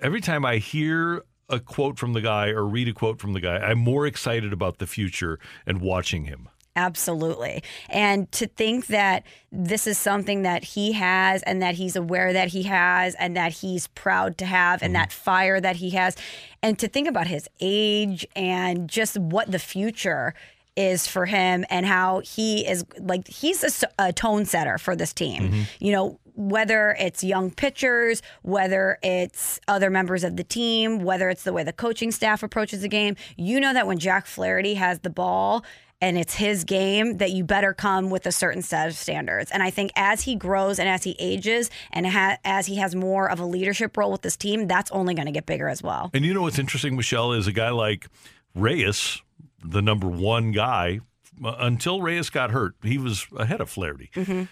every 0.01 0.23
time 0.23 0.47
I 0.47 0.57
hear 0.57 1.23
a 1.49 1.61
quote 1.61 1.99
from 1.99 2.13
the 2.13 2.21
guy 2.21 2.49
or 2.49 2.65
read 2.65 2.89
a 2.89 2.93
quote 2.93 3.21
from 3.21 3.33
the 3.33 3.41
guy, 3.41 3.57
I'm 3.57 3.79
more 3.79 4.07
excited 4.07 4.53
about 4.53 4.79
the 4.79 4.87
future 4.87 5.39
and 5.67 5.81
watching 5.81 6.25
him. 6.25 6.49
Absolutely. 6.77 7.63
And 7.89 8.31
to 8.33 8.47
think 8.47 8.89
that 8.89 9.25
this 9.51 9.87
is 9.87 9.97
something 9.97 10.43
that 10.43 10.63
he 10.63 10.93
has 10.93 11.43
and 11.45 11.63
that 11.63 11.75
he's 11.77 11.97
aware 11.97 12.35
that 12.35 12.49
he 12.49 12.65
has 12.65 13.15
and 13.15 13.35
that 13.35 13.53
he's 13.53 13.87
proud 13.89 14.37
to 14.39 14.45
have 14.45 14.83
and 14.83 14.93
mm-hmm. 14.93 15.01
that 15.01 15.13
fire 15.13 15.59
that 15.59 15.77
he 15.77 15.91
has. 15.91 16.17
And 16.63 16.79
to 16.79 16.87
think 16.87 17.09
about 17.09 17.29
his 17.29 17.49
age 17.61 18.27
and 18.37 18.91
just 18.91 19.17
what 19.17 19.51
the 19.51 19.59
future 19.59 20.35
is 20.77 21.07
for 21.07 21.27
him 21.27 21.65
and 21.71 21.87
how 21.87 22.21
he 22.21 22.67
is 22.67 22.85
like 22.99 23.27
he's 23.29 23.85
a 23.99 24.13
tone 24.13 24.45
setter 24.45 24.79
for 24.79 24.95
this 24.95 25.13
team. 25.13 25.43
Mm-hmm. 25.43 25.63
You 25.81 25.93
know, 25.93 26.21
whether 26.35 26.95
it's 27.01 27.25
young 27.25 27.51
pitchers, 27.51 28.23
whether 28.43 28.99
it's 29.03 29.59
other 29.69 29.91
members 29.91 30.23
of 30.23 30.37
the 30.37 30.45
team, 30.45 31.03
whether 31.03 31.31
it's 31.31 31.45
the 31.45 31.53
way 31.53 31.65
the 31.65 31.73
coaching 31.73 32.13
staff 32.13 32.43
approaches 32.43 32.83
the 32.83 32.89
game, 32.89 33.17
you 33.37 33.59
know 33.59 33.73
that 33.73 33.87
when 33.87 33.99
Jack 33.99 34.27
Flaherty 34.27 34.75
has 34.75 35.01
the 35.01 35.11
ball 35.11 35.65
and 36.01 36.19
it's 36.19 36.35
his 36.35 36.65
game 36.65 37.17
that 37.19 37.31
you 37.31 37.43
better 37.43 37.73
come 37.73 38.11
with 38.11 38.27
a 38.27 38.33
certain 38.33 38.61
set 38.61 38.89
of 38.89 38.95
standards. 38.95 39.51
And 39.51 39.63
I 39.63 39.71
think 39.71 39.93
as 39.97 40.23
he 40.23 40.35
grows 40.35 40.79
and 40.79 40.89
as 40.89 41.05
he 41.05 41.17
ages 41.19 41.71
and 41.91 42.07
ha- 42.07 42.37
as 42.45 42.67
he 42.67 42.77
has 42.77 42.95
more 42.95 43.31
of 43.31 43.41
a 43.41 43.47
leadership 43.47 43.97
role 43.97 44.13
with 44.13 44.23
this 44.23 44.37
team, 44.37 44.67
that's 44.67 44.91
only 44.91 45.15
going 45.15 45.27
to 45.27 45.33
get 45.33 45.47
bigger 45.47 45.69
as 45.69 45.83
well. 45.83 46.11
And 46.13 46.25
you 46.25 46.35
know 46.35 46.43
what's 46.43 46.59
interesting, 46.59 46.97
Michelle, 46.97 47.33
is 47.33 47.47
a 47.47 47.53
guy 47.53 47.71
like 47.71 48.09
Reyes, 48.55 49.23
the 49.65 49.83
number 49.83 50.09
one 50.09 50.53
guy, 50.53 51.01
uh, 51.45 51.57
until 51.59 52.01
Reyes 52.03 52.31
got 52.31 52.51
hurt, 52.51 52.75
he 52.83 52.99
was 52.99 53.27
ahead 53.37 53.61
of 53.61 53.71
Flaherty. 53.71 54.11
Mm-hmm. 54.15 54.45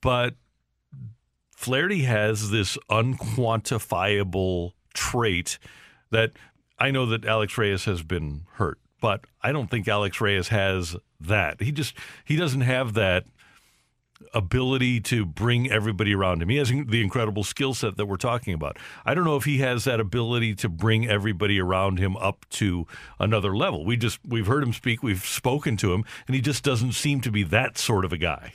But 0.00 0.34
Flaherty 1.50 2.02
has 2.02 2.50
this 2.50 2.76
unquantifiable 2.90 4.72
trait 4.92 5.58
that 6.10 6.32
I 6.78 6.90
know 6.90 7.06
that 7.06 7.24
Alex 7.24 7.56
Reyes 7.56 7.84
has 7.84 8.02
been 8.02 8.42
hurt, 8.54 8.78
but 9.00 9.24
I 9.42 9.52
don't 9.52 9.70
think 9.70 9.88
Alex 9.88 10.20
Reyes 10.20 10.48
has 10.48 10.96
that. 11.20 11.62
He 11.62 11.72
just 11.72 11.94
he 12.24 12.36
doesn't 12.36 12.62
have 12.62 12.94
that 12.94 13.24
ability 14.32 15.00
to 15.00 15.24
bring 15.24 15.70
everybody 15.70 16.14
around 16.14 16.42
him. 16.42 16.48
He 16.48 16.56
has 16.56 16.68
the 16.70 17.02
incredible 17.02 17.44
skill 17.44 17.74
set 17.74 17.96
that 17.96 18.06
we're 18.06 18.16
talking 18.16 18.54
about. 18.54 18.78
I 19.04 19.14
don't 19.14 19.24
know 19.24 19.36
if 19.36 19.44
he 19.44 19.58
has 19.58 19.84
that 19.84 20.00
ability 20.00 20.54
to 20.56 20.68
bring 20.68 21.08
everybody 21.08 21.60
around 21.60 21.98
him 21.98 22.16
up 22.16 22.46
to 22.50 22.86
another 23.18 23.56
level. 23.56 23.84
We 23.84 23.96
just 23.96 24.20
we've 24.26 24.46
heard 24.46 24.62
him 24.62 24.72
speak, 24.72 25.02
we've 25.02 25.24
spoken 25.24 25.76
to 25.78 25.92
him, 25.92 26.04
and 26.26 26.34
he 26.34 26.40
just 26.40 26.64
doesn't 26.64 26.92
seem 26.92 27.20
to 27.22 27.30
be 27.30 27.42
that 27.44 27.78
sort 27.78 28.04
of 28.04 28.12
a 28.12 28.18
guy 28.18 28.52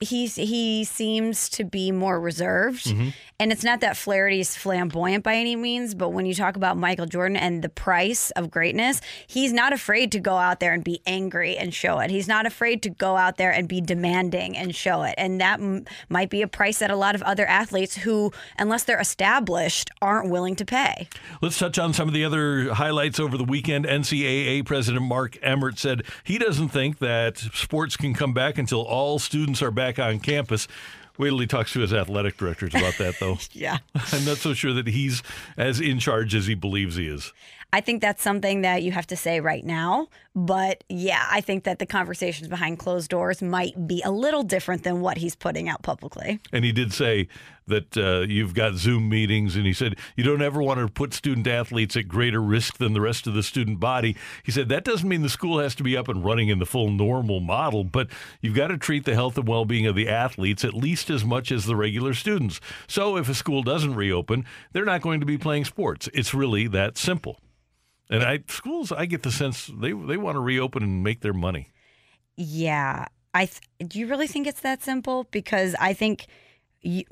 he's 0.00 0.34
he 0.36 0.84
seems 0.84 1.48
to 1.48 1.64
be 1.64 1.90
more 1.90 2.20
reserved 2.20 2.84
Mm-hmm. 2.84 3.08
and 3.40 3.52
it's 3.52 3.64
not 3.64 3.80
that 3.80 3.96
Flaherty's 3.96 4.56
flamboyant 4.56 5.24
by 5.24 5.34
any 5.36 5.56
means 5.56 5.94
but 5.94 6.10
when 6.10 6.26
you 6.26 6.34
talk 6.34 6.56
about 6.56 6.76
Michael 6.76 7.06
Jordan 7.06 7.36
and 7.36 7.62
the 7.62 7.68
price 7.68 8.30
of 8.32 8.50
greatness 8.50 9.00
he's 9.26 9.52
not 9.52 9.72
afraid 9.72 10.12
to 10.12 10.20
go 10.20 10.36
out 10.36 10.60
there 10.60 10.72
and 10.72 10.82
be 10.84 11.00
angry 11.06 11.56
and 11.56 11.72
show 11.72 11.98
it 12.00 12.10
he's 12.10 12.28
not 12.28 12.46
afraid 12.46 12.82
to 12.82 12.90
go 12.90 13.16
out 13.16 13.36
there 13.36 13.50
and 13.52 13.68
be 13.68 13.80
demanding 13.80 14.56
and 14.56 14.74
show 14.74 15.01
it 15.02 15.14
and 15.18 15.40
that 15.40 15.60
m- 15.60 15.84
might 16.08 16.30
be 16.30 16.42
a 16.42 16.48
price 16.48 16.78
that 16.78 16.90
a 16.90 16.96
lot 16.96 17.14
of 17.14 17.22
other 17.22 17.46
athletes 17.46 17.96
who 17.98 18.32
unless 18.58 18.84
they're 18.84 19.00
established 19.00 19.90
aren't 20.00 20.30
willing 20.30 20.56
to 20.56 20.64
pay 20.64 21.08
Let's 21.40 21.58
touch 21.58 21.78
on 21.78 21.92
some 21.92 22.08
of 22.08 22.14
the 22.14 22.24
other 22.24 22.74
highlights 22.74 23.18
over 23.20 23.36
the 23.36 23.44
weekend. 23.44 23.84
NCAA 23.84 24.64
President 24.64 25.04
Mark 25.04 25.38
Emmert 25.42 25.78
said 25.78 26.02
he 26.24 26.38
doesn't 26.38 26.68
think 26.68 26.98
that 26.98 27.38
sports 27.38 27.96
can 27.96 28.14
come 28.14 28.32
back 28.32 28.58
until 28.58 28.82
all 28.82 29.18
students 29.18 29.62
are 29.62 29.70
back 29.70 29.98
on 29.98 30.18
campus. 30.20 30.68
Wait 31.18 31.28
till 31.28 31.38
he 31.38 31.46
talks 31.46 31.72
to 31.72 31.80
his 31.80 31.92
athletic 31.92 32.36
directors 32.38 32.74
about 32.74 32.96
that, 32.98 33.14
though. 33.20 33.38
yeah 33.52 33.78
I'm 34.12 34.24
not 34.24 34.38
so 34.38 34.54
sure 34.54 34.72
that 34.72 34.86
he's 34.86 35.22
as 35.56 35.80
in 35.80 35.98
charge 35.98 36.34
as 36.34 36.46
he 36.46 36.54
believes 36.54 36.96
he 36.96 37.06
is. 37.06 37.32
I 37.74 37.80
think 37.80 38.02
that's 38.02 38.22
something 38.22 38.60
that 38.62 38.82
you 38.82 38.92
have 38.92 39.06
to 39.06 39.16
say 39.16 39.40
right 39.40 39.64
now. 39.64 40.08
But 40.34 40.84
yeah, 40.90 41.26
I 41.30 41.40
think 41.40 41.64
that 41.64 41.78
the 41.78 41.86
conversations 41.86 42.48
behind 42.48 42.78
closed 42.78 43.08
doors 43.08 43.40
might 43.40 43.86
be 43.86 44.02
a 44.04 44.10
little 44.10 44.42
different 44.42 44.82
than 44.82 45.00
what 45.00 45.16
he's 45.16 45.34
putting 45.34 45.70
out 45.70 45.82
publicly. 45.82 46.38
And 46.52 46.66
he 46.66 46.72
did 46.72 46.92
say 46.92 47.28
that 47.66 47.96
uh, 47.96 48.26
you've 48.28 48.52
got 48.52 48.74
Zoom 48.74 49.08
meetings, 49.08 49.56
and 49.56 49.64
he 49.64 49.72
said 49.72 49.96
you 50.16 50.24
don't 50.24 50.42
ever 50.42 50.62
want 50.62 50.80
to 50.80 50.88
put 50.88 51.14
student 51.14 51.46
athletes 51.46 51.96
at 51.96 52.08
greater 52.08 52.42
risk 52.42 52.76
than 52.76 52.92
the 52.92 53.00
rest 53.00 53.26
of 53.26 53.32
the 53.32 53.42
student 53.42 53.80
body. 53.80 54.16
He 54.42 54.52
said 54.52 54.68
that 54.68 54.84
doesn't 54.84 55.08
mean 55.08 55.22
the 55.22 55.30
school 55.30 55.58
has 55.58 55.74
to 55.76 55.82
be 55.82 55.96
up 55.96 56.08
and 56.08 56.22
running 56.22 56.48
in 56.48 56.58
the 56.58 56.66
full 56.66 56.90
normal 56.90 57.40
model, 57.40 57.84
but 57.84 58.08
you've 58.42 58.56
got 58.56 58.68
to 58.68 58.76
treat 58.76 59.06
the 59.06 59.14
health 59.14 59.38
and 59.38 59.48
well 59.48 59.64
being 59.64 59.86
of 59.86 59.94
the 59.94 60.08
athletes 60.08 60.62
at 60.64 60.74
least 60.74 61.08
as 61.08 61.24
much 61.24 61.50
as 61.50 61.64
the 61.64 61.76
regular 61.76 62.12
students. 62.12 62.60
So 62.86 63.16
if 63.16 63.30
a 63.30 63.34
school 63.34 63.62
doesn't 63.62 63.94
reopen, 63.94 64.44
they're 64.72 64.84
not 64.84 65.00
going 65.00 65.20
to 65.20 65.26
be 65.26 65.38
playing 65.38 65.64
sports. 65.64 66.10
It's 66.12 66.34
really 66.34 66.66
that 66.68 66.98
simple. 66.98 67.38
And 68.12 68.22
I 68.22 68.40
schools, 68.46 68.92
I 68.92 69.06
get 69.06 69.22
the 69.22 69.32
sense 69.32 69.70
they 69.72 69.92
they 69.92 70.18
want 70.18 70.36
to 70.36 70.40
reopen 70.40 70.82
and 70.82 71.02
make 71.02 71.22
their 71.22 71.32
money. 71.32 71.70
Yeah. 72.36 73.06
I 73.32 73.46
th- 73.46 73.88
do 73.88 73.98
you 73.98 74.06
really 74.06 74.26
think 74.26 74.46
it's 74.46 74.60
that 74.60 74.82
simple? 74.82 75.24
Because 75.30 75.74
I 75.80 75.94
think 75.94 76.26
you, 76.82 77.04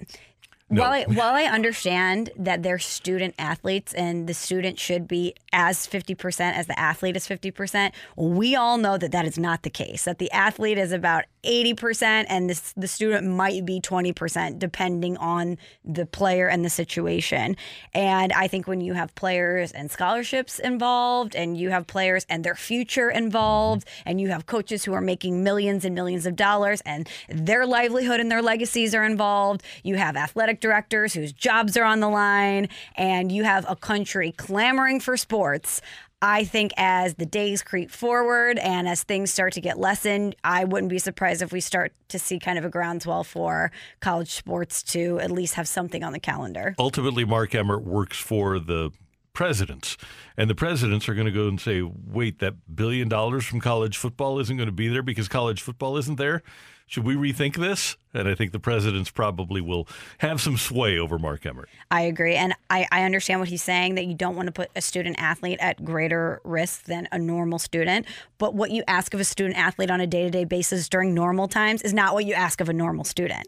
While 0.70 0.92
I 0.92 1.02
while 1.02 1.34
I 1.34 1.44
understand 1.46 2.30
that 2.36 2.62
they're 2.62 2.78
student 2.78 3.34
athletes 3.40 3.92
and 3.92 4.28
the 4.28 4.34
student 4.34 4.78
should 4.78 5.08
be 5.08 5.34
as 5.52 5.84
fifty 5.84 6.14
percent 6.14 6.56
as 6.56 6.68
the 6.68 6.78
athlete 6.78 7.16
is 7.16 7.26
fifty 7.26 7.50
percent, 7.50 7.92
we 8.14 8.54
all 8.54 8.78
know 8.78 8.96
that 8.96 9.10
that 9.10 9.26
is 9.26 9.36
not 9.36 9.64
the 9.64 9.70
case. 9.70 10.04
That 10.04 10.18
the 10.18 10.30
athlete 10.30 10.78
is 10.78 10.92
about 10.92 11.24
eighty 11.42 11.74
percent 11.74 12.28
and 12.30 12.48
the 12.48 12.72
the 12.76 12.86
student 12.86 13.26
might 13.26 13.66
be 13.66 13.80
twenty 13.80 14.12
percent 14.12 14.60
depending 14.60 15.16
on 15.16 15.58
the 15.84 16.06
player 16.06 16.46
and 16.46 16.64
the 16.64 16.70
situation. 16.70 17.56
And 17.92 18.32
I 18.32 18.46
think 18.46 18.68
when 18.68 18.80
you 18.80 18.92
have 18.92 19.12
players 19.16 19.72
and 19.72 19.90
scholarships 19.90 20.60
involved, 20.60 21.34
and 21.34 21.56
you 21.56 21.70
have 21.70 21.88
players 21.88 22.24
and 22.28 22.44
their 22.44 22.54
future 22.54 23.10
involved, 23.10 23.88
and 24.06 24.20
you 24.20 24.28
have 24.28 24.46
coaches 24.46 24.84
who 24.84 24.92
are 24.92 25.00
making 25.00 25.42
millions 25.42 25.84
and 25.84 25.96
millions 25.96 26.26
of 26.26 26.36
dollars, 26.36 26.80
and 26.82 27.08
their 27.28 27.66
livelihood 27.66 28.20
and 28.20 28.30
their 28.30 28.42
legacies 28.42 28.94
are 28.94 29.04
involved, 29.04 29.64
you 29.82 29.96
have 29.96 30.16
athletic 30.16 30.59
directors 30.60 31.14
whose 31.14 31.32
jobs 31.32 31.76
are 31.76 31.84
on 31.84 32.00
the 32.00 32.08
line, 32.08 32.68
and 32.96 33.32
you 33.32 33.44
have 33.44 33.64
a 33.68 33.76
country 33.76 34.32
clamoring 34.32 35.00
for 35.00 35.16
sports. 35.16 35.80
I 36.22 36.44
think 36.44 36.72
as 36.76 37.14
the 37.14 37.24
days 37.24 37.62
creep 37.62 37.90
forward 37.90 38.58
and 38.58 38.86
as 38.86 39.02
things 39.02 39.32
start 39.32 39.54
to 39.54 39.60
get 39.62 39.78
lessened, 39.78 40.36
I 40.44 40.64
wouldn't 40.64 40.90
be 40.90 40.98
surprised 40.98 41.40
if 41.40 41.50
we 41.50 41.60
start 41.60 41.94
to 42.08 42.18
see 42.18 42.38
kind 42.38 42.58
of 42.58 42.64
a 42.64 42.68
groundswell 42.68 43.24
for 43.24 43.72
college 44.00 44.32
sports 44.32 44.82
to 44.92 45.18
at 45.20 45.30
least 45.30 45.54
have 45.54 45.66
something 45.66 46.04
on 46.04 46.12
the 46.12 46.20
calendar. 46.20 46.74
ultimately 46.78 47.24
Mark 47.24 47.54
Emmert 47.54 47.84
works 47.84 48.18
for 48.18 48.58
the 48.58 48.90
presidents. 49.32 49.96
And 50.36 50.50
the 50.50 50.54
presidents 50.54 51.08
are 51.08 51.14
going 51.14 51.26
to 51.26 51.32
go 51.32 51.48
and 51.48 51.58
say, 51.58 51.80
wait, 51.82 52.40
that 52.40 52.76
billion 52.76 53.08
dollars 53.08 53.46
from 53.46 53.60
college 53.60 53.96
football 53.96 54.38
isn't 54.38 54.56
going 54.56 54.68
to 54.68 54.72
be 54.72 54.88
there 54.88 55.02
because 55.02 55.28
college 55.28 55.62
football 55.62 55.96
isn't 55.96 56.16
there? 56.16 56.42
Should 56.90 57.04
we 57.04 57.14
rethink 57.14 57.54
this? 57.54 57.96
And 58.12 58.26
I 58.26 58.34
think 58.34 58.50
the 58.50 58.58
presidents 58.58 59.10
probably 59.12 59.60
will 59.60 59.86
have 60.18 60.40
some 60.40 60.56
sway 60.56 60.98
over 60.98 61.20
Mark 61.20 61.46
Emmert. 61.46 61.68
I 61.88 62.00
agree. 62.00 62.34
And 62.34 62.52
I, 62.68 62.84
I 62.90 63.04
understand 63.04 63.38
what 63.38 63.48
he's 63.48 63.62
saying 63.62 63.94
that 63.94 64.06
you 64.06 64.14
don't 64.14 64.34
want 64.34 64.46
to 64.46 64.52
put 64.52 64.70
a 64.74 64.80
student 64.80 65.14
athlete 65.20 65.58
at 65.60 65.84
greater 65.84 66.40
risk 66.42 66.86
than 66.86 67.06
a 67.12 67.18
normal 67.18 67.60
student. 67.60 68.06
But 68.38 68.56
what 68.56 68.72
you 68.72 68.82
ask 68.88 69.14
of 69.14 69.20
a 69.20 69.24
student 69.24 69.56
athlete 69.56 69.88
on 69.88 70.00
a 70.00 70.06
day 70.08 70.24
to 70.24 70.30
day 70.30 70.44
basis 70.44 70.88
during 70.88 71.14
normal 71.14 71.46
times 71.46 71.80
is 71.82 71.94
not 71.94 72.12
what 72.12 72.24
you 72.24 72.34
ask 72.34 72.60
of 72.60 72.68
a 72.68 72.72
normal 72.72 73.04
student. 73.04 73.46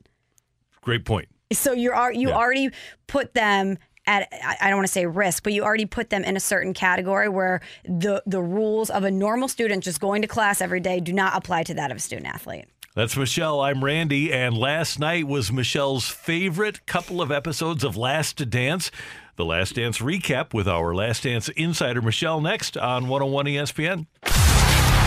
Great 0.80 1.04
point. 1.04 1.28
So 1.52 1.72
you're 1.72 2.12
you 2.12 2.28
Yeah. 2.28 2.36
already 2.36 2.70
put 3.08 3.34
them 3.34 3.76
at 4.06 4.28
I 4.32 4.56
I 4.60 4.68
don't 4.68 4.76
want 4.78 4.86
to 4.86 4.92
say 4.92 5.04
risk, 5.06 5.42
but 5.42 5.52
you 5.52 5.64
already 5.64 5.86
put 5.86 6.10
them 6.10 6.22
in 6.22 6.36
a 6.36 6.40
certain 6.40 6.74
category 6.74 7.28
where 7.28 7.60
the 7.84 8.22
the 8.24 8.40
rules 8.40 8.88
of 8.88 9.02
a 9.02 9.10
normal 9.10 9.48
student 9.48 9.82
just 9.82 9.98
going 10.00 10.22
to 10.22 10.28
class 10.28 10.60
every 10.60 10.78
day 10.78 11.00
do 11.00 11.12
not 11.12 11.34
apply 11.36 11.64
to 11.64 11.74
that 11.74 11.90
of 11.90 11.96
a 11.96 12.00
student 12.00 12.28
athlete. 12.32 12.66
That's 12.94 13.16
Michelle. 13.16 13.62
I'm 13.62 13.82
Randy. 13.82 14.30
And 14.30 14.54
last 14.54 14.98
night 14.98 15.26
was 15.26 15.50
Michelle's 15.50 16.08
favorite 16.08 16.84
couple 16.84 17.22
of 17.22 17.32
episodes 17.32 17.84
of 17.84 17.96
Last 17.96 18.50
Dance. 18.50 18.90
The 19.36 19.46
Last 19.46 19.76
Dance 19.76 20.00
recap 20.00 20.52
with 20.52 20.68
our 20.68 20.94
Last 20.94 21.22
Dance 21.22 21.48
insider, 21.48 22.02
Michelle, 22.02 22.42
next 22.42 22.76
on 22.76 23.08
101 23.08 23.46
ESPN. 23.46 24.06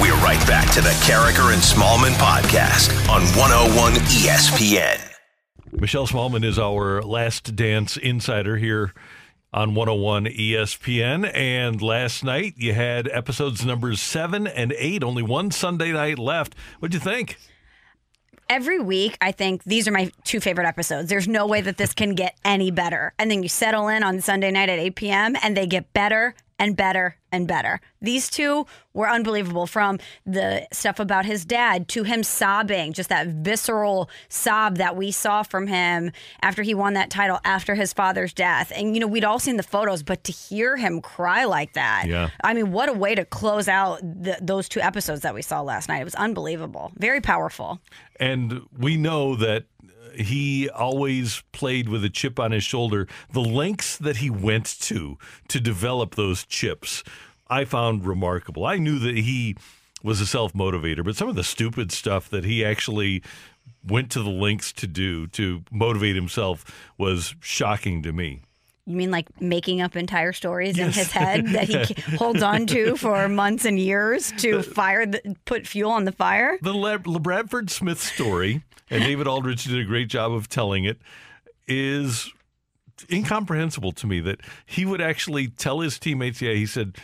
We're 0.02 0.16
right 0.16 0.44
back 0.48 0.74
to 0.74 0.82
the 0.82 0.90
Karraker 1.06 1.54
and 1.54 1.62
Smallman 1.62 2.16
podcast 2.16 2.90
on 3.08 3.22
101 3.38 3.94
ESPN. 3.94 5.00
Michelle 5.72 6.08
Smallman 6.08 6.44
is 6.44 6.58
our 6.58 7.04
Last 7.04 7.56
Dance 7.56 7.98
insider 7.98 8.58
here 8.58 8.96
on 9.54 9.76
101 9.76 10.26
ESPN. 10.26 11.32
And 11.36 11.80
last 11.84 12.24
night 12.24 12.56
you 12.58 12.74
had 12.74 13.08
episodes 13.10 13.64
numbers 13.64 14.02
seven 14.02 14.48
and 14.48 14.74
eight, 14.76 15.04
only 15.04 15.22
one 15.22 15.52
Sunday 15.52 15.92
night 15.92 16.18
left. 16.18 16.56
What'd 16.80 16.96
you 16.96 17.00
think? 17.00 17.38
Every 18.48 18.80
week, 18.80 19.18
I 19.22 19.32
think 19.32 19.64
these 19.64 19.88
are 19.88 19.92
my 19.92 20.12
two 20.24 20.40
favorite 20.40 20.68
episodes. 20.68 21.10
There's 21.10 21.28
no 21.28 21.48
way 21.48 21.62
that 21.62 21.78
this 21.78 21.94
can 21.94 22.14
get 22.14 22.38
any 22.46 22.70
better. 22.70 23.14
And 23.18 23.32
then 23.32 23.42
you 23.42 23.50
settle 23.50 23.88
in 23.88 24.04
on 24.04 24.22
Sunday 24.22 24.52
night 24.52 24.70
at 24.70 24.78
8 24.78 24.96
p.m., 24.96 25.36
and 25.42 25.58
they 25.58 25.66
get 25.66 25.92
better 25.94 26.36
and 26.58 26.78
better 26.78 27.18
and 27.32 27.48
better. 27.48 27.82
These 28.02 28.30
two 28.30 28.66
were 28.94 29.10
unbelievable 29.10 29.68
from 29.68 30.00
the 30.26 30.66
stuff 30.72 31.00
about 31.00 31.26
his 31.26 31.44
dad 31.44 31.88
to 31.90 32.04
him 32.04 32.24
sobbing, 32.24 32.94
just 32.94 33.10
that 33.10 33.28
visceral 33.28 34.10
sob 34.30 34.78
that 34.78 34.96
we 34.96 35.12
saw 35.12 35.44
from 35.44 35.68
him 35.68 36.12
after 36.42 36.64
he 36.64 36.74
won 36.74 36.94
that 36.94 37.10
title 37.10 37.40
after 37.44 37.76
his 37.76 37.92
father's 37.92 38.34
death. 38.34 38.72
And, 38.74 38.96
you 38.96 39.02
know, 39.02 39.08
we'd 39.08 39.26
all 39.26 39.40
seen 39.40 39.58
the 39.58 39.64
photos, 39.64 40.02
but 40.02 40.24
to 40.24 40.32
hear 40.32 40.78
him 40.78 41.02
cry 41.02 41.44
like 41.44 41.74
that, 41.74 42.06
Yeah. 42.08 42.30
I 42.44 42.54
mean, 42.54 42.72
what 42.72 42.88
a 42.88 42.94
way 42.94 43.16
to 43.16 43.26
close 43.26 43.68
out 43.68 44.00
the, 44.02 44.38
those 44.42 44.70
two 44.70 44.80
episodes 44.80 45.22
that 45.22 45.34
we 45.34 45.42
saw 45.42 45.62
last 45.62 45.90
night. 45.90 46.00
It 46.00 46.06
was 46.06 46.16
unbelievable, 46.16 46.94
very 46.96 47.20
powerful. 47.20 47.82
And 48.18 48.62
we 48.78 48.96
know 48.96 49.36
that 49.36 49.66
he 50.20 50.70
always 50.70 51.44
played 51.52 51.90
with 51.90 52.04
a 52.04 52.10
chip 52.10 52.40
on 52.40 52.52
his 52.52 52.64
shoulder. 52.64 53.08
The 53.32 53.42
lengths 53.42 53.98
that 53.98 54.18
he 54.18 54.30
went 54.30 54.66
to 54.82 55.18
to 55.50 55.60
develop 55.60 56.16
those 56.16 56.46
chips, 56.46 57.04
I 57.48 57.66
found 57.66 58.06
remarkable. 58.06 58.66
I 58.66 58.78
knew 58.78 59.00
that 59.00 59.16
he 59.16 59.56
was 60.04 60.22
a 60.22 60.26
self 60.28 60.54
motivator, 60.54 61.04
but 61.04 61.16
some 61.16 61.30
of 61.30 61.36
the 61.36 61.44
stupid 61.44 61.92
stuff 61.92 62.30
that 62.30 62.46
he 62.46 62.64
actually 62.64 63.24
went 63.84 64.12
to 64.12 64.22
the 64.22 64.30
lengths 64.30 64.72
to 64.74 64.88
do 64.88 65.28
to 65.28 65.64
motivate 65.72 66.16
himself 66.16 66.66
was 66.98 67.36
shocking 67.40 68.02
to 68.04 68.12
me. 68.12 68.42
You 68.86 68.96
mean 68.96 69.10
like 69.10 69.42
making 69.42 69.82
up 69.82 69.96
entire 69.96 70.32
stories 70.32 70.78
in 70.78 70.92
his 70.92 71.12
head 71.12 71.48
that 71.48 71.68
he 71.68 72.02
holds 72.18 72.44
on 72.44 72.68
to 72.68 72.96
for 72.96 73.28
months 73.28 73.66
and 73.66 73.80
years 73.80 74.32
to 74.38 74.62
fire, 74.62 75.06
the, 75.06 75.36
put 75.46 75.66
fuel 75.66 75.92
on 75.92 76.06
the 76.06 76.12
fire? 76.12 76.60
The 76.62 76.74
Le- 76.74 77.00
LaBradford 77.00 77.70
Smith 77.72 78.00
story, 78.00 78.64
and 78.90 79.04
David 79.04 79.28
Aldridge 79.28 79.64
did 79.64 79.80
a 79.80 79.84
great 79.86 80.08
job 80.08 80.32
of 80.32 80.50
telling 80.50 80.86
it, 80.86 81.00
is 81.68 82.32
incomprehensible 83.12 83.92
to 83.94 84.08
me 84.08 84.20
that 84.20 84.40
he 84.66 84.86
would 84.86 85.02
actually 85.02 85.48
tell 85.48 85.80
his 85.80 85.98
teammates, 85.98 86.42
yeah, 86.42 86.54
he 86.54 86.68
said, 86.68 86.96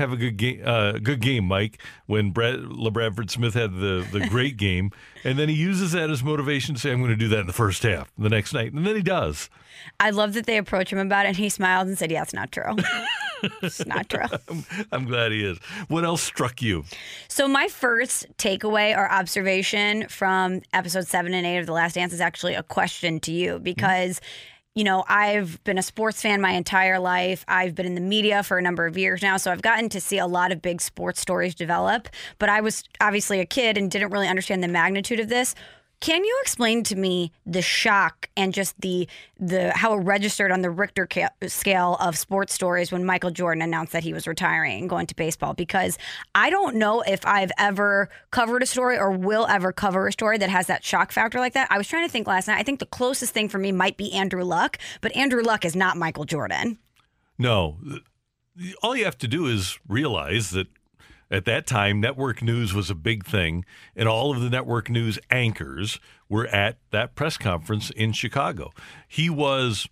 have 0.00 0.12
a 0.12 0.16
good 0.16 0.36
game, 0.36 0.62
uh, 0.64 0.92
good 0.92 1.20
game, 1.20 1.44
Mike. 1.44 1.80
When 2.06 2.30
Brad, 2.30 2.56
LaBradford 2.60 3.30
Smith 3.30 3.54
had 3.54 3.74
the, 3.74 4.06
the 4.10 4.20
great 4.28 4.56
game, 4.56 4.90
and 5.24 5.38
then 5.38 5.48
he 5.48 5.54
uses 5.54 5.92
that 5.92 6.10
as 6.10 6.22
motivation 6.22 6.74
to 6.74 6.80
say, 6.80 6.90
"I'm 6.90 6.98
going 6.98 7.10
to 7.10 7.16
do 7.16 7.28
that 7.28 7.40
in 7.40 7.46
the 7.46 7.52
first 7.52 7.82
half, 7.82 8.12
the 8.18 8.28
next 8.28 8.52
night," 8.52 8.72
and 8.72 8.86
then 8.86 8.96
he 8.96 9.02
does. 9.02 9.48
I 9.98 10.10
love 10.10 10.34
that 10.34 10.46
they 10.46 10.56
approached 10.56 10.92
him 10.92 10.98
about 10.98 11.26
it 11.26 11.30
and 11.30 11.36
he 11.36 11.48
smiled 11.48 11.88
and 11.88 11.98
said, 11.98 12.10
Yeah, 12.10 12.22
it's 12.22 12.34
not 12.34 12.52
true. 12.52 12.76
it's 13.62 13.84
not 13.86 14.08
true. 14.08 14.26
I'm 14.92 15.04
glad 15.04 15.32
he 15.32 15.44
is. 15.44 15.58
What 15.88 16.04
else 16.04 16.22
struck 16.22 16.62
you? 16.62 16.84
So 17.28 17.48
my 17.48 17.68
first 17.68 18.26
takeaway 18.38 18.96
or 18.96 19.10
observation 19.10 20.08
from 20.08 20.62
episode 20.72 21.06
seven 21.06 21.34
and 21.34 21.46
eight 21.46 21.58
of 21.58 21.66
The 21.66 21.72
Last 21.72 21.94
Dance 21.94 22.12
is 22.12 22.20
actually 22.20 22.54
a 22.54 22.62
question 22.62 23.20
to 23.20 23.32
you 23.32 23.58
because. 23.58 24.20
You 24.74 24.84
know, 24.84 25.04
I've 25.08 25.62
been 25.64 25.78
a 25.78 25.82
sports 25.82 26.22
fan 26.22 26.40
my 26.40 26.52
entire 26.52 27.00
life. 27.00 27.44
I've 27.48 27.74
been 27.74 27.86
in 27.86 27.96
the 27.96 28.00
media 28.00 28.44
for 28.44 28.56
a 28.56 28.62
number 28.62 28.86
of 28.86 28.96
years 28.96 29.20
now. 29.20 29.36
So 29.36 29.50
I've 29.50 29.62
gotten 29.62 29.88
to 29.88 30.00
see 30.00 30.18
a 30.18 30.26
lot 30.28 30.52
of 30.52 30.62
big 30.62 30.80
sports 30.80 31.20
stories 31.20 31.56
develop. 31.56 32.08
But 32.38 32.50
I 32.50 32.60
was 32.60 32.84
obviously 33.00 33.40
a 33.40 33.46
kid 33.46 33.76
and 33.76 33.90
didn't 33.90 34.10
really 34.10 34.28
understand 34.28 34.62
the 34.62 34.68
magnitude 34.68 35.18
of 35.18 35.28
this. 35.28 35.56
Can 36.00 36.24
you 36.24 36.38
explain 36.40 36.82
to 36.84 36.96
me 36.96 37.30
the 37.44 37.60
shock 37.60 38.30
and 38.34 38.54
just 38.54 38.80
the 38.80 39.06
the 39.38 39.70
how 39.72 39.92
it 39.98 40.02
registered 40.02 40.50
on 40.50 40.62
the 40.62 40.70
Richter 40.70 41.06
ca- 41.06 41.28
scale 41.46 41.98
of 42.00 42.16
sports 42.16 42.54
stories 42.54 42.90
when 42.90 43.04
Michael 43.04 43.30
Jordan 43.30 43.60
announced 43.60 43.92
that 43.92 44.02
he 44.02 44.14
was 44.14 44.26
retiring 44.26 44.80
and 44.80 44.88
going 44.88 45.06
to 45.08 45.14
baseball? 45.14 45.52
Because 45.52 45.98
I 46.34 46.48
don't 46.48 46.76
know 46.76 47.02
if 47.02 47.26
I've 47.26 47.52
ever 47.58 48.08
covered 48.30 48.62
a 48.62 48.66
story 48.66 48.96
or 48.96 49.10
will 49.10 49.46
ever 49.46 49.72
cover 49.72 50.06
a 50.06 50.12
story 50.12 50.38
that 50.38 50.48
has 50.48 50.68
that 50.68 50.82
shock 50.82 51.12
factor 51.12 51.38
like 51.38 51.52
that. 51.52 51.68
I 51.70 51.76
was 51.76 51.86
trying 51.86 52.06
to 52.06 52.12
think 52.12 52.26
last 52.26 52.48
night. 52.48 52.58
I 52.58 52.62
think 52.62 52.80
the 52.80 52.86
closest 52.86 53.34
thing 53.34 53.50
for 53.50 53.58
me 53.58 53.70
might 53.70 53.98
be 53.98 54.10
Andrew 54.14 54.42
Luck, 54.42 54.78
but 55.02 55.14
Andrew 55.14 55.42
Luck 55.42 55.66
is 55.66 55.76
not 55.76 55.98
Michael 55.98 56.24
Jordan. 56.24 56.78
No. 57.36 57.76
All 58.82 58.96
you 58.96 59.04
have 59.04 59.18
to 59.18 59.28
do 59.28 59.46
is 59.46 59.78
realize 59.86 60.50
that 60.50 60.68
at 61.30 61.44
that 61.44 61.66
time, 61.66 62.00
network 62.00 62.42
news 62.42 62.74
was 62.74 62.90
a 62.90 62.94
big 62.94 63.24
thing, 63.24 63.64
and 63.94 64.08
all 64.08 64.32
of 64.32 64.40
the 64.40 64.50
network 64.50 64.90
news 64.90 65.18
anchors 65.30 66.00
were 66.28 66.46
at 66.48 66.78
that 66.90 67.14
press 67.14 67.36
conference 67.36 67.90
in 67.90 68.12
Chicago. 68.12 68.72
He 69.06 69.30
was 69.30 69.86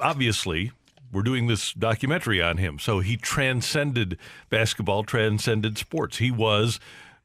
obviously. 0.00 0.72
We're 1.12 1.22
doing 1.22 1.46
this 1.46 1.72
documentary 1.72 2.42
on 2.42 2.56
him. 2.56 2.78
So 2.80 2.98
he 2.98 3.16
transcended 3.16 4.18
basketball, 4.50 5.04
transcended 5.04 5.78
sports. 5.78 6.18
He 6.18 6.32
was 6.32 6.80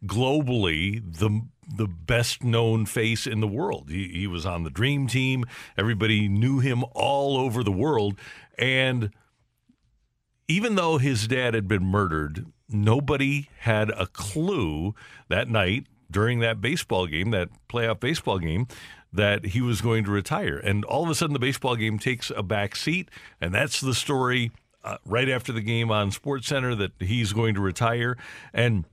globally 0.06 1.01
the 1.18 1.41
the 1.74 1.88
best 1.88 2.44
known 2.44 2.86
face 2.86 3.25
in 3.25 3.39
the 3.39 3.48
world. 3.48 3.89
He, 3.89 4.08
he 4.10 4.27
was 4.27 4.46
on 4.46 4.63
the 4.63 4.70
dream 4.70 5.08
team. 5.08 5.46
Everybody 5.77 6.27
knew 6.27 6.60
him 6.60 6.84
all 6.94 7.38
over 7.38 7.63
the 7.63 7.72
world. 7.72 8.20
And 8.58 9.12
even 10.48 10.75
though 10.75 10.98
his 10.98 11.27
dad 11.27 11.53
had 11.53 11.68
been 11.68 11.84
murdered, 11.84 12.46
nobody 12.74 13.50
had 13.60 13.90
a 13.92 14.08
clue 14.08 14.96
that 15.30 15.50
night 15.50 15.86
during 16.10 16.40
that 16.40 16.62
baseball 16.62 17.08
game, 17.08 17.32
that 17.32 17.50
playoff 17.70 18.00
baseball 18.00 18.40
game, 18.40 18.68
that 19.13 19.48
he 19.48 19.62
was 19.62 19.82
going 19.82 20.04
to 20.04 20.12
retire. 20.12 20.58
And 20.58 20.86
all 20.86 21.04
of 21.04 21.10
a 21.10 21.16
sudden, 21.16 21.34
the 21.34 21.40
baseball 21.40 21.75
game 21.75 22.00
takes 22.00 22.32
a 22.36 22.44
back 22.44 22.75
seat, 22.75 23.10
and 23.40 23.54
that's 23.54 23.82
the 23.82 23.94
story 23.94 24.51
uh, 24.84 24.98
right 25.06 25.30
after 25.30 25.51
the 25.51 25.62
game 25.62 25.92
on 25.92 26.12
Sports 26.12 26.48
Center 26.48 26.75
that 26.75 26.92
he's 27.00 27.34
going 27.34 27.54
to 27.56 27.62
retire. 27.62 28.18
And 28.54 28.86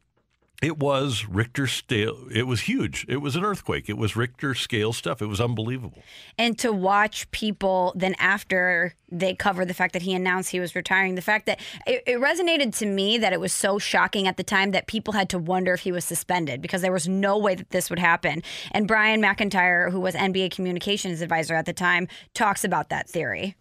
it 0.60 0.78
was 0.78 1.24
Richter 1.26 1.68
scale. 1.68 2.26
It 2.32 2.46
was 2.48 2.62
huge. 2.62 3.06
It 3.08 3.18
was 3.18 3.36
an 3.36 3.44
earthquake. 3.44 3.88
It 3.88 3.96
was 3.96 4.16
Richter 4.16 4.54
scale 4.54 4.92
stuff. 4.92 5.22
It 5.22 5.26
was 5.26 5.40
unbelievable. 5.40 6.02
and 6.36 6.58
to 6.58 6.72
watch 6.72 7.30
people 7.30 7.92
then 7.94 8.14
after 8.18 8.94
they 9.10 9.34
cover 9.34 9.64
the 9.64 9.72
fact 9.72 9.92
that 9.92 10.02
he 10.02 10.14
announced 10.14 10.50
he 10.50 10.60
was 10.60 10.74
retiring 10.74 11.14
the 11.14 11.22
fact 11.22 11.46
that 11.46 11.60
it, 11.86 12.02
it 12.06 12.18
resonated 12.18 12.76
to 12.78 12.86
me 12.86 13.16
that 13.18 13.32
it 13.32 13.40
was 13.40 13.52
so 13.52 13.78
shocking 13.78 14.26
at 14.26 14.36
the 14.36 14.42
time 14.42 14.72
that 14.72 14.86
people 14.86 15.14
had 15.14 15.28
to 15.30 15.38
wonder 15.38 15.72
if 15.72 15.80
he 15.80 15.92
was 15.92 16.04
suspended 16.04 16.60
because 16.60 16.82
there 16.82 16.92
was 16.92 17.08
no 17.08 17.38
way 17.38 17.54
that 17.54 17.70
this 17.70 17.88
would 17.88 17.98
happen 17.98 18.42
and 18.72 18.86
brian 18.86 19.22
mcintyre 19.22 19.90
who 19.90 19.98
was 19.98 20.14
nba 20.14 20.50
communications 20.50 21.22
advisor 21.22 21.54
at 21.54 21.64
the 21.64 21.72
time 21.72 22.06
talks 22.34 22.64
about 22.64 22.90
that 22.90 23.08
theory 23.08 23.56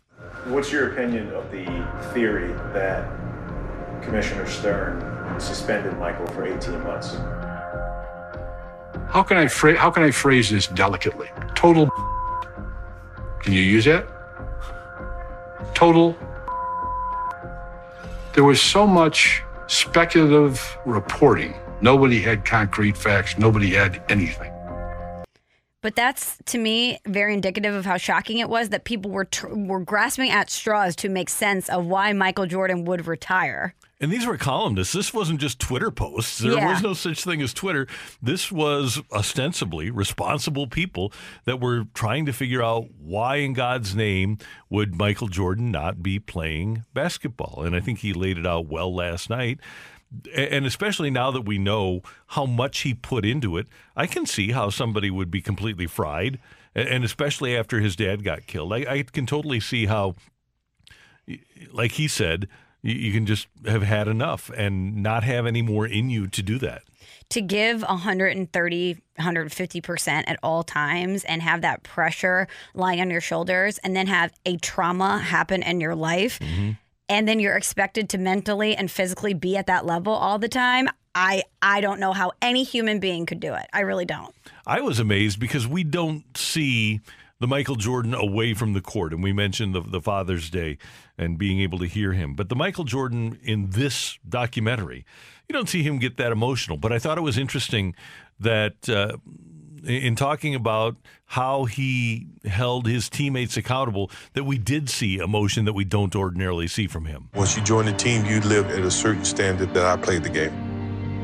What's 0.46 0.72
your 0.72 0.92
opinion 0.94 1.32
of 1.32 1.50
the 1.52 1.66
theory 2.14 2.52
that 2.74 3.08
Commissioner 4.02 4.48
Stern 4.48 5.40
suspended 5.40 5.98
Michael 6.00 6.28
for 6.28 6.46
18 6.46 6.84
months? 6.84 7.16
How 9.10 9.24
can 9.24 9.38
I 9.38 9.48
phrase 9.48 9.78
how 9.78 9.90
can 9.92 10.04
I 10.04 10.12
phrase 10.12 10.50
this 10.50 10.68
delicately? 10.68 11.30
Total 11.56 11.90
Can 13.42 13.54
you 13.54 13.62
use 13.62 13.86
that? 13.86 14.06
Total 15.74 16.16
There 18.34 18.44
was 18.44 18.62
so 18.62 18.86
much 18.86 19.44
speculative 19.68 20.78
reporting. 20.86 21.54
Nobody 21.82 22.22
had 22.22 22.46
concrete 22.46 22.98
facts, 22.98 23.38
nobody 23.38 23.72
had 23.72 24.02
anything. 24.10 24.52
but 25.82 25.96
that's 25.96 26.38
to 26.46 26.58
me 26.58 27.00
very 27.06 27.34
indicative 27.34 27.74
of 27.76 27.86
how 27.86 27.98
shocking 27.98 28.40
it 28.40 28.50
was 28.50 28.70
that 28.70 28.84
people 28.84 29.12
were 29.12 29.26
tr- 29.26 29.48
were 29.48 29.80
grasping 29.80 30.30
at 30.32 30.50
straws 30.50 30.96
to 30.98 31.08
make 31.08 31.30
sense 31.30 31.70
of 31.70 31.86
why 31.86 32.12
michael 32.14 32.46
jordan 32.48 32.84
would 32.84 33.06
retire 33.08 33.74
And 34.00 34.12
these 34.12 34.28
were 34.28 34.38
columnists. 34.38 34.94
This 34.94 35.12
wasn't 35.12 35.40
just 35.42 35.60
Twitter 35.60 35.90
posts. 35.90 36.38
There 36.38 36.54
Yeah. 36.54 36.72
was 36.72 36.84
no 36.84 36.94
such 36.94 37.24
thing 37.24 37.42
as 37.42 37.52
Twitter. 37.52 37.88
This 38.22 38.52
was 38.52 39.02
ostensibly 39.12 39.90
responsible 39.90 40.68
people 40.68 41.12
that 41.46 41.60
were 41.60 41.86
trying 41.96 42.28
to 42.28 42.34
figure 42.34 42.62
out 42.62 42.90
why, 43.00 43.38
in 43.38 43.54
God's 43.54 43.96
name, 43.96 44.38
would 44.70 44.96
Michael 44.96 45.30
Jordan 45.30 45.72
not 45.72 46.04
be 46.04 46.20
playing 46.20 46.84
basketball. 46.94 47.64
And 47.66 47.76
I 47.76 47.80
think 47.80 48.00
he 48.00 48.14
laid 48.14 48.38
it 48.38 48.46
out 48.46 48.68
well 48.68 48.94
last 48.94 49.32
night. 49.32 49.60
And 50.34 50.66
especially 50.66 51.10
now 51.10 51.32
that 51.32 51.42
we 51.42 51.58
know 51.58 52.02
how 52.28 52.46
much 52.46 52.80
he 52.82 52.94
put 52.94 53.26
into 53.26 53.58
it, 53.58 53.68
I 53.96 54.06
can 54.06 54.26
see 54.28 54.52
how 54.52 54.70
somebody 54.70 55.10
would 55.10 55.32
be 55.32 55.42
completely 55.42 55.88
fried. 55.88 56.40
And 56.76 57.04
especially 57.04 57.58
after 57.58 57.80
his 57.80 57.96
dad 57.96 58.24
got 58.24 58.46
killed, 58.46 58.72
I, 58.74 58.86
I 58.88 59.04
can 59.04 59.26
totally 59.26 59.60
see 59.60 59.88
how 59.88 60.14
like 61.72 61.94
he 61.94 62.08
said, 62.08 62.48
you, 62.88 62.96
you 62.96 63.12
can 63.12 63.26
just 63.26 63.48
have 63.66 63.84
had 63.84 64.08
enough 64.08 64.50
and 64.56 65.04
not 65.04 65.24
have 65.24 65.46
any 65.46 65.62
more 65.62 65.86
in 65.86 66.10
you 66.10 66.28
to 66.28 66.42
do 66.42 66.58
that. 66.60 66.84
to 67.30 67.42
give 67.42 67.82
130 67.82 68.98
150% 69.20 70.24
at 70.28 70.40
all 70.44 70.64
times 70.64 71.24
and 71.26 71.42
have 71.42 71.62
that 71.62 71.84
pressure 71.84 72.48
lying 72.74 73.02
on 73.02 73.10
your 73.10 73.22
shoulders 73.22 73.80
and 73.80 73.96
then 73.96 74.08
have 74.08 74.32
a 74.46 74.58
trauma 74.58 75.18
happen 75.20 75.64
in 75.64 75.82
your 75.82 75.96
life 75.96 76.40
mm-hmm. 76.40 76.72
and 77.10 77.28
then 77.28 77.40
you're 77.40 77.58
expected 77.58 78.10
to 78.10 78.18
mentally 78.18 78.76
and 78.76 78.92
physically 78.92 79.34
be 79.34 79.58
at 79.58 79.66
that 79.66 79.86
level 79.86 80.14
all 80.14 80.38
the 80.38 80.48
time 80.48 80.88
i 81.16 81.42
i 81.64 81.82
don't 81.82 82.00
know 82.00 82.14
how 82.14 82.32
any 82.44 82.64
human 82.64 83.00
being 83.00 83.26
could 83.26 83.40
do 83.40 83.54
it. 83.56 83.66
I 83.74 83.82
really 83.82 84.06
don't. 84.06 84.34
I 84.68 84.82
was 84.82 85.00
amazed 85.00 85.40
because 85.40 85.68
we 85.68 85.84
don't 85.84 86.24
see 86.38 87.02
the 87.40 87.48
Michael 87.48 87.76
Jordan 87.76 88.14
away 88.14 88.54
from 88.54 88.74
the 88.74 88.82
court. 88.82 89.14
And 89.14 89.24
we 89.24 89.34
mentioned 89.34 89.76
the, 89.76 89.82
the 89.82 90.02
Father's 90.02 90.50
Day 90.50 90.78
and 91.18 91.38
being 91.38 91.60
able 91.60 91.80
to 91.80 91.86
hear 91.86 92.14
him. 92.14 92.36
But 92.36 92.50
the 92.50 92.56
Michael 92.56 92.84
Jordan 92.84 93.40
in 93.44 93.72
this 93.72 94.18
documentary, 94.28 95.06
you 95.48 95.54
don't 95.54 95.70
see 95.70 95.84
him 95.84 96.00
get 96.00 96.18
that 96.18 96.32
emotional. 96.32 96.78
But 96.78 96.92
I 96.92 97.00
thought 97.00 97.18
it 97.18 97.22
was 97.22 97.38
interesting 97.38 97.96
that 98.40 98.90
uh, 98.90 99.18
in 99.84 100.16
talking 100.16 100.56
about 100.56 100.96
how 101.26 101.66
he 101.66 102.28
held 102.46 102.88
his 102.88 103.10
teammates 103.10 103.58
accountable, 103.58 104.12
that 104.34 104.44
we 104.44 104.58
did 104.58 104.90
see 104.90 105.18
emotion 105.18 105.66
that 105.66 105.74
we 105.74 105.86
don't 105.86 106.16
ordinarily 106.16 106.68
see 106.68 106.88
from 106.88 107.06
him. 107.06 107.30
Once 107.34 107.56
you 107.56 107.64
join 107.64 107.86
the 107.86 107.94
team, 107.94 108.26
you 108.26 108.40
live 108.42 108.70
at 108.70 108.80
a 108.80 108.92
certain 108.92 109.26
standard 109.26 109.74
that 109.74 109.86
I 109.86 110.02
played 110.02 110.24
the 110.24 110.30
game. 110.30 110.54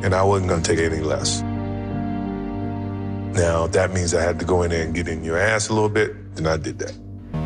And 0.03 0.13
I 0.13 0.23
wasn't 0.23 0.49
going 0.49 0.61
to 0.61 0.75
take 0.75 0.83
any 0.83 1.01
less. 1.01 1.41
Now, 3.33 3.65
that 3.67 3.91
means 3.91 4.13
I 4.13 4.21
had 4.21 4.37
to 4.39 4.45
go 4.45 4.61
in 4.61 4.69
there 4.69 4.83
and 4.83 4.93
get 4.93 5.07
in 5.07 5.23
your 5.23 5.37
ass 5.37 5.69
a 5.69 5.73
little 5.73 5.89
bit, 5.89 6.35
then 6.35 6.45
I 6.45 6.55
did 6.57 6.77
that. 6.79 6.93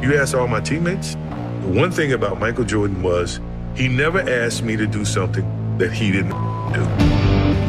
You 0.04 0.18
asked 0.18 0.36
all 0.36 0.48
my 0.48 0.60
teammates, 0.60 1.14
the 1.14 1.70
one 1.74 1.92
thing 1.92 2.12
about 2.12 2.40
Michael 2.40 2.66
Jordan 2.66 3.02
was 3.02 3.40
he 3.74 3.88
never 3.88 4.20
asked 4.20 4.64
me 4.64 4.76
to 4.76 4.86
do 4.86 5.06
something 5.06 5.46
that 5.78 5.94
he 5.94 6.12
didn't 6.12 6.32
do. 6.74 6.84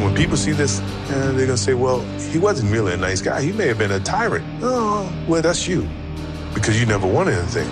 When 0.03 0.17
people 0.17 0.37
see 0.37 0.51
this, 0.51 0.81
eh, 0.81 0.85
they're 1.11 1.47
going 1.47 1.49
to 1.49 1.57
say, 1.57 1.75
well, 1.75 2.01
he 2.33 2.39
wasn't 2.39 2.73
really 2.73 2.93
a 2.93 2.97
nice 2.97 3.23
guy. 3.23 3.41
He 3.41 3.53
may 3.53 3.69
have 3.69 3.79
been 3.79 3.93
a 3.93 4.01
tyrant. 4.01 4.45
Oh, 4.63 5.13
well, 5.29 5.41
that's 5.41 5.69
you 5.69 5.89
because 6.55 6.81
you 6.81 6.87
never 6.87 7.07
won 7.07 7.29
anything. 7.29 7.69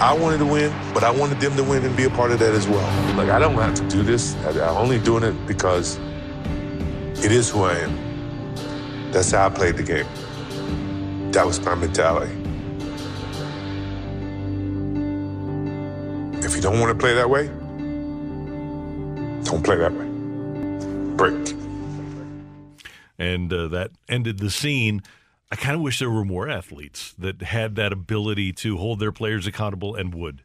I 0.00 0.16
wanted 0.18 0.38
to 0.38 0.46
win, 0.46 0.74
but 0.92 1.04
I 1.04 1.12
wanted 1.12 1.38
them 1.38 1.54
to 1.56 1.62
win 1.62 1.84
and 1.84 1.96
be 1.96 2.04
a 2.04 2.10
part 2.10 2.32
of 2.32 2.40
that 2.40 2.52
as 2.52 2.66
well. 2.66 3.16
Like, 3.16 3.28
I 3.28 3.38
don't 3.38 3.54
have 3.54 3.74
to 3.74 3.88
do 3.88 4.02
this. 4.02 4.34
I'm 4.44 4.76
only 4.76 4.98
doing 4.98 5.22
it 5.22 5.46
because 5.46 5.98
it 7.24 7.30
is 7.30 7.50
who 7.50 7.62
I 7.62 7.74
am. 7.78 8.03
That's 9.14 9.30
how 9.30 9.46
I 9.46 9.48
played 9.48 9.76
the 9.76 9.84
game. 9.84 11.30
That 11.30 11.46
was 11.46 11.60
my 11.60 11.76
mentality. 11.76 12.32
If 16.44 16.56
you 16.56 16.60
don't 16.60 16.80
want 16.80 16.90
to 16.90 16.98
play 16.98 17.14
that 17.14 17.30
way, 17.30 17.46
don't 19.44 19.62
play 19.62 19.76
that 19.76 19.92
way. 19.92 20.06
Break. 21.14 21.54
And 23.16 23.52
uh, 23.52 23.68
that 23.68 23.92
ended 24.08 24.40
the 24.40 24.50
scene. 24.50 25.00
I 25.48 25.54
kind 25.54 25.76
of 25.76 25.80
wish 25.80 26.00
there 26.00 26.10
were 26.10 26.24
more 26.24 26.48
athletes 26.48 27.14
that 27.16 27.40
had 27.40 27.76
that 27.76 27.92
ability 27.92 28.52
to 28.54 28.78
hold 28.78 28.98
their 28.98 29.12
players 29.12 29.46
accountable 29.46 29.94
and 29.94 30.12
would. 30.12 30.42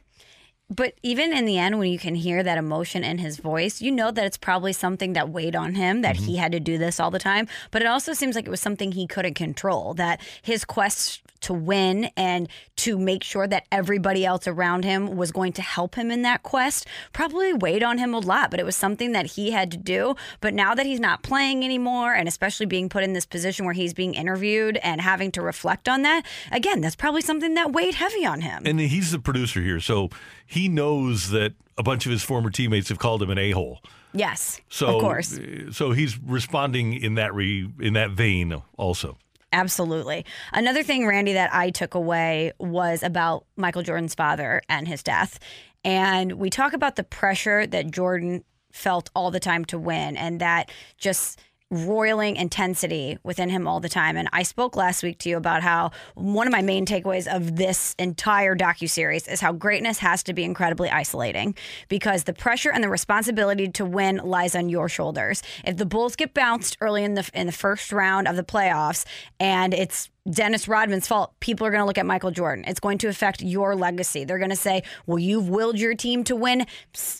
But 0.70 0.94
even 1.02 1.34
in 1.34 1.46
the 1.46 1.58
end, 1.58 1.80
when 1.80 1.92
you 1.92 1.98
can 1.98 2.14
hear 2.14 2.44
that 2.44 2.58
emotion 2.58 3.04
in 3.04 3.18
his 3.18 3.38
voice, 3.38 3.82
you 3.82 3.92
know 3.92 4.12
that 4.12 4.26
it's 4.26 4.38
probably 4.38 4.72
something 4.72 5.14
that 5.14 5.30
weighed 5.30 5.56
on 5.56 5.76
him, 5.76 6.02
that 6.02 6.18
he 6.18 6.34
mm-hmm. 6.34 6.42
had 6.42 6.52
to 6.52 6.60
do 6.60 6.78
this 6.78 7.00
all 7.00 7.10
the 7.10 7.20
time. 7.20 7.48
But 7.72 7.82
it 7.82 7.88
also 7.88 8.14
seems 8.14 8.36
like 8.36 8.46
it 8.46 8.52
was 8.52 8.62
something 8.62 8.92
he 8.92 9.08
couldn't 9.08 9.34
control, 9.34 9.96
that 9.96 10.22
his 10.42 10.66
quest 10.66 11.22
to 11.41 11.54
win 11.54 12.10
and 12.17 12.47
to 12.78 12.97
make 12.97 13.23
sure 13.23 13.47
that 13.47 13.65
everybody 13.71 14.25
else 14.25 14.47
around 14.47 14.84
him 14.84 15.15
was 15.15 15.32
going 15.32 15.54
to 15.54 15.62
help 15.62 15.95
him 15.95 16.12
in 16.12 16.21
that 16.23 16.43
quest 16.43 16.88
probably 17.13 17.54
weighed 17.54 17.84
on 17.84 17.97
him 17.97 18.13
a 18.13 18.19
lot. 18.19 18.52
But 18.52 18.60
it 18.60 18.65
was 18.65 18.75
something 18.75 19.12
that 19.13 19.25
he 19.28 19.52
had 19.52 19.71
to 19.71 19.78
do. 19.78 20.15
But 20.41 20.54
now 20.54 20.73
that 20.75 20.86
he's 20.86 20.99
not 20.99 21.23
playing 21.23 21.63
anymore, 21.63 22.13
and 22.13 22.28
especially 22.28 22.65
being 22.65 22.89
put 22.89 23.04
in 23.04 23.13
this 23.13 23.25
position 23.25 23.65
where 23.65 23.73
he's 23.73 23.93
being 23.93 24.13
interviewed 24.13 24.78
and 24.78 25.02
having 25.02 25.32
to 25.34 25.41
reflect 25.41 25.88
on 25.89 26.02
that, 26.04 26.23
again, 26.52 26.82
that's 26.82 26.95
probably 26.95 27.21
something 27.21 27.54
that 27.56 27.71
weighed 27.71 27.95
heavy 27.95 28.25
on 28.25 28.41
him. 28.41 28.63
And 28.65 28.80
he's 28.80 29.12
the 29.12 29.19
producer 29.19 29.62
here, 29.62 29.80
so 29.80 30.10
he 30.45 30.67
knows 30.69 31.30
that 31.30 31.54
a 31.78 31.84
bunch 31.84 32.06
of 32.06 32.12
his 32.12 32.23
former 32.23 32.49
teammates 32.49 32.89
have 32.89 32.99
called 32.99 33.21
him 33.23 33.30
an 33.30 33.38
a-hole. 33.38 33.80
yes, 34.13 34.60
So, 34.69 34.95
of 34.95 35.02
course. 35.02 35.38
Eh, 35.38 35.71
so 35.71 35.91
he's 35.91 36.17
responding 36.19 36.93
in 36.93 37.15
that 37.15 37.34
re, 37.34 37.69
in 37.80 37.93
that 37.93 38.12
vein 38.12 38.62
also. 38.78 39.17
Absolutely. 39.52 40.26
Another 40.54 40.84
thing, 40.84 41.08
Randy, 41.08 41.34
that 41.34 41.54
I 41.54 41.72
took 41.72 41.96
away 41.96 42.52
was 42.60 43.02
about 43.02 43.46
Michael 43.56 43.82
Jordan's 43.82 44.14
father 44.14 44.62
and 44.70 44.88
his 44.88 45.02
death. 45.02 45.40
And 45.84 46.34
we 46.34 46.50
talk 46.50 46.74
about 46.74 46.96
the 46.98 47.04
pressure 47.04 47.66
that 47.66 47.90
Jordan 47.92 48.44
felt 48.72 49.10
all 49.16 49.32
the 49.32 49.40
time 49.40 49.66
to 49.66 49.80
win 49.80 50.16
and 50.16 50.40
that 50.42 50.72
just 50.98 51.40
roiling 51.72 52.36
intensity 52.36 53.18
within 53.24 53.50
him 53.50 53.68
all 53.68 53.80
the 53.80 53.90
time. 53.90 54.18
And 54.18 54.28
I 54.34 54.44
spoke 54.44 54.76
last 54.76 55.04
week 55.04 55.20
to 55.20 55.30
you 55.30 55.38
about 55.38 55.62
how 55.62 55.92
one 56.16 56.48
of 56.48 56.52
my 56.52 56.62
main 56.62 56.86
takeaways 56.86 57.28
of 57.34 57.58
this 57.58 57.96
entire 58.00 58.56
docuseries 58.56 59.32
is 59.32 59.40
how 59.40 59.52
greatness 59.52 60.00
has 60.00 60.24
to 60.24 60.34
be 60.34 60.44
incredibly 60.44 60.90
isolating 60.90 61.56
because 61.88 62.24
the 62.24 62.34
pressure 62.34 62.72
and 62.72 62.84
the 62.84 62.90
responsibility 62.90 63.68
to 63.68 63.86
win 63.86 64.18
lies 64.18 64.56
on 64.56 64.70
your 64.70 64.90
shoulders. 64.90 65.44
If 65.64 65.78
the 65.78 65.86
Bulls 65.86 66.16
get 66.16 66.34
bounced 66.34 66.78
early 66.82 67.04
in 67.04 67.14
the 67.14 67.30
in 67.34 67.46
the 67.46 67.54
first 67.54 67.92
round 67.92 68.28
of 68.28 68.36
the 68.36 68.44
playoffs 68.44 69.06
and 69.40 69.74
it's 69.74 70.10
Dennis 70.30 70.68
Rodman's 70.68 71.08
fault. 71.08 71.34
People 71.40 71.66
are 71.66 71.72
going 71.72 71.82
to 71.82 71.86
look 71.86 71.98
at 71.98 72.06
Michael 72.06 72.30
Jordan. 72.30 72.66
It's 72.68 72.80
going 72.80 73.00
to 73.00 73.08
affect 73.08 73.42
your 73.42 73.76
legacy. 73.76 74.26
They're 74.26 74.38
going 74.38 74.52
to 74.52 74.56
say, 74.56 74.84
well, 75.08 75.18
you've 75.18 75.50
willed 75.50 75.80
your 75.80 75.96
team 75.96 76.24
to 76.26 76.36
win 76.36 76.68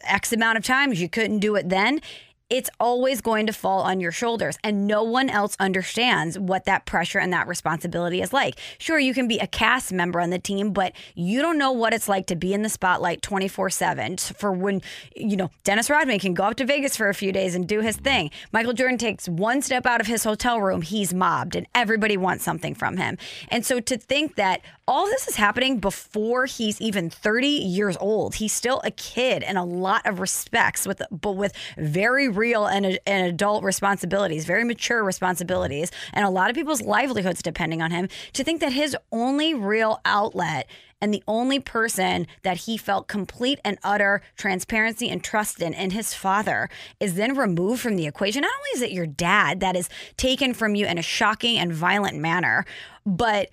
X 0.04 0.32
amount 0.32 0.58
of 0.58 0.64
times. 0.64 1.02
You 1.02 1.10
couldn't 1.10 1.40
do 1.40 1.56
it 1.56 1.70
then 1.70 2.02
it's 2.50 2.70
always 2.80 3.22
going 3.22 3.46
to 3.46 3.54
fall 3.54 3.82
on 3.82 4.00
your 4.00 4.12
shoulders 4.12 4.58
and 4.64 4.88
no 4.88 5.04
one 5.04 5.30
else 5.30 5.56
understands 5.60 6.38
what 6.38 6.66
that 6.66 6.86
pressure 6.86 7.20
and 7.20 7.32
that 7.32 7.48
responsibility 7.48 8.22
is 8.22 8.34
like. 8.34 8.56
Sure, 8.80 8.98
you 8.98 9.14
can 9.14 9.28
be 9.28 9.38
a 9.38 9.48
cast 9.48 9.94
member 9.94 10.20
on 10.20 10.32
the 10.32 10.40
team, 10.40 10.72
but 10.72 10.94
you 11.16 11.42
don't 11.42 11.58
know 11.58 11.72
what 11.72 11.94
it's 11.94 12.10
like 12.10 12.26
to 12.28 12.36
be 12.36 12.54
in 12.54 12.64
the 12.64 12.70
spotlight 12.70 13.22
24/7 13.22 14.34
for 14.36 14.52
when 14.52 14.82
you 15.16 15.38
know 15.38 15.52
Dennis 15.64 15.90
Rodman 15.90 16.20
can 16.20 16.34
go 16.34 16.44
up 16.44 16.56
to 16.56 16.66
Vegas 16.66 16.98
for 16.98 17.10
a 17.10 17.14
few 17.14 17.32
days 17.32 17.56
and 17.56 17.68
do 17.68 17.82
his 17.82 17.98
thing. 17.98 18.32
Michael 18.52 18.74
Jordan 18.74 18.98
takes 18.98 19.30
one 19.30 19.62
step 19.62 19.86
out 19.86 20.02
of 20.02 20.08
his 20.08 20.24
hotel 20.24 20.60
room, 20.60 20.82
he's 20.82 21.14
mobbed 21.14 21.56
and 21.56 21.68
everybody 21.76 22.18
wants 22.18 22.44
something 22.44 22.74
from 22.74 22.98
him. 22.98 23.18
And 23.50 23.66
so 23.66 23.80
to 23.80 23.98
think 23.98 24.36
that 24.36 24.62
all 24.88 25.06
this 25.06 25.28
is 25.28 25.36
happening 25.36 25.78
before 25.78 26.48
he's 26.48 26.82
even 26.82 27.12
30 27.12 27.48
years 27.48 27.96
old. 28.02 28.36
He's 28.36 28.54
still 28.54 28.82
a 28.84 28.90
kid 28.90 29.44
in 29.44 29.56
a 29.56 29.64
lot 29.64 30.08
of 30.08 30.20
respects 30.20 30.88
with 30.88 31.04
but 31.12 31.34
with 31.34 31.54
very 31.78 32.28
real 32.40 32.66
and, 32.66 32.98
and 33.06 33.28
adult 33.28 33.64
responsibilities, 33.64 34.46
very 34.46 34.64
mature 34.64 35.04
responsibilities, 35.04 35.92
and 36.14 36.26
a 36.26 36.30
lot 36.30 36.50
of 36.50 36.56
people's 36.56 36.82
livelihoods 36.82 37.42
depending 37.44 37.82
on 37.82 37.92
him. 37.92 38.08
To 38.34 38.44
think 38.44 38.62
that 38.62 38.72
his 38.72 38.96
only 39.12 39.54
real 39.54 40.00
outlet 40.06 40.68
and 41.02 41.14
the 41.14 41.24
only 41.28 41.60
person 41.60 42.28
that 42.44 42.58
he 42.58 42.78
felt 42.78 43.08
complete 43.08 43.60
and 43.64 43.78
utter 43.84 44.22
transparency 44.36 45.10
and 45.10 45.24
trust 45.24 45.62
in, 45.62 45.74
and 45.74 45.94
his 45.94 46.14
father, 46.14 46.70
is 47.00 47.16
then 47.16 47.38
removed 47.38 47.82
from 47.82 47.96
the 47.96 48.08
equation. 48.08 48.42
Not 48.42 48.52
only 48.58 48.70
is 48.76 48.82
it 48.82 48.92
your 48.92 49.08
dad 49.08 49.60
that 49.60 49.76
is 49.76 49.90
taken 50.18 50.54
from 50.54 50.76
you 50.76 50.86
in 50.86 50.98
a 50.98 51.04
shocking 51.04 51.58
and 51.58 51.74
violent 51.74 52.18
manner, 52.18 52.66
but 53.06 53.50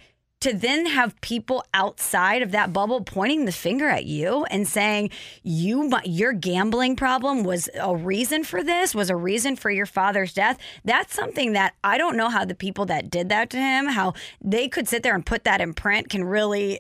to 0.47 0.55
then 0.55 0.87
have 0.87 1.21
people 1.23 1.65
outside 1.75 2.41
of 2.41 2.53
that 2.53 2.73
bubble 2.73 3.01
pointing 3.01 3.47
the 3.47 3.53
finger 3.53 3.89
at 3.89 4.05
you 4.07 4.45
and 4.45 4.69
saying 4.69 5.11
you 5.43 5.91
your 6.05 6.33
gambling 6.33 6.95
problem 6.95 7.43
was 7.43 7.69
a 7.75 7.97
reason 7.97 8.45
for 8.45 8.63
this 8.63 8.95
was 8.95 9.11
a 9.11 9.17
reason 9.17 9.57
for 9.57 9.73
your 9.73 9.87
father's 9.87 10.33
death 10.33 10.57
that's 10.85 11.13
something 11.13 11.53
that 11.53 11.75
i 11.83 11.99
don't 11.99 12.17
know 12.17 12.29
how 12.29 12.45
the 12.45 12.55
people 12.55 12.87
that 12.87 13.11
did 13.11 13.29
that 13.29 13.51
to 13.51 13.57
him 13.57 13.87
how 13.87 14.13
they 14.41 14.69
could 14.69 14.87
sit 14.87 15.03
there 15.03 15.17
and 15.17 15.27
put 15.27 15.43
that 15.43 15.61
in 15.61 15.75
print 15.75 16.09
can 16.09 16.23
really 16.23 16.79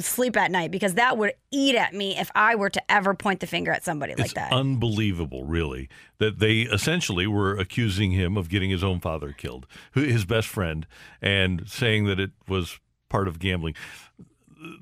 sleep 0.00 0.36
at 0.36 0.50
night 0.50 0.70
because 0.70 0.94
that 0.94 1.16
would 1.16 1.32
eat 1.52 1.76
at 1.76 1.94
me 1.94 2.18
if 2.18 2.28
I 2.34 2.56
were 2.56 2.70
to 2.70 2.90
ever 2.90 3.14
point 3.14 3.38
the 3.38 3.46
finger 3.46 3.70
at 3.70 3.84
somebody 3.84 4.16
like 4.16 4.34
that. 4.34 4.52
unbelievable, 4.52 5.44
really, 5.44 5.88
that 6.18 6.40
they 6.40 6.62
essentially 6.62 7.28
were 7.28 7.56
accusing 7.56 8.10
him 8.10 8.36
of 8.36 8.48
getting 8.48 8.70
his 8.70 8.82
own 8.82 8.98
father 8.98 9.32
killed, 9.32 9.68
his 9.94 10.24
best 10.24 10.48
friend, 10.48 10.88
and 11.22 11.68
saying 11.68 12.06
that 12.06 12.18
it 12.18 12.32
was 12.48 12.80
part 13.10 13.28
of 13.28 13.38
gambling. 13.38 13.74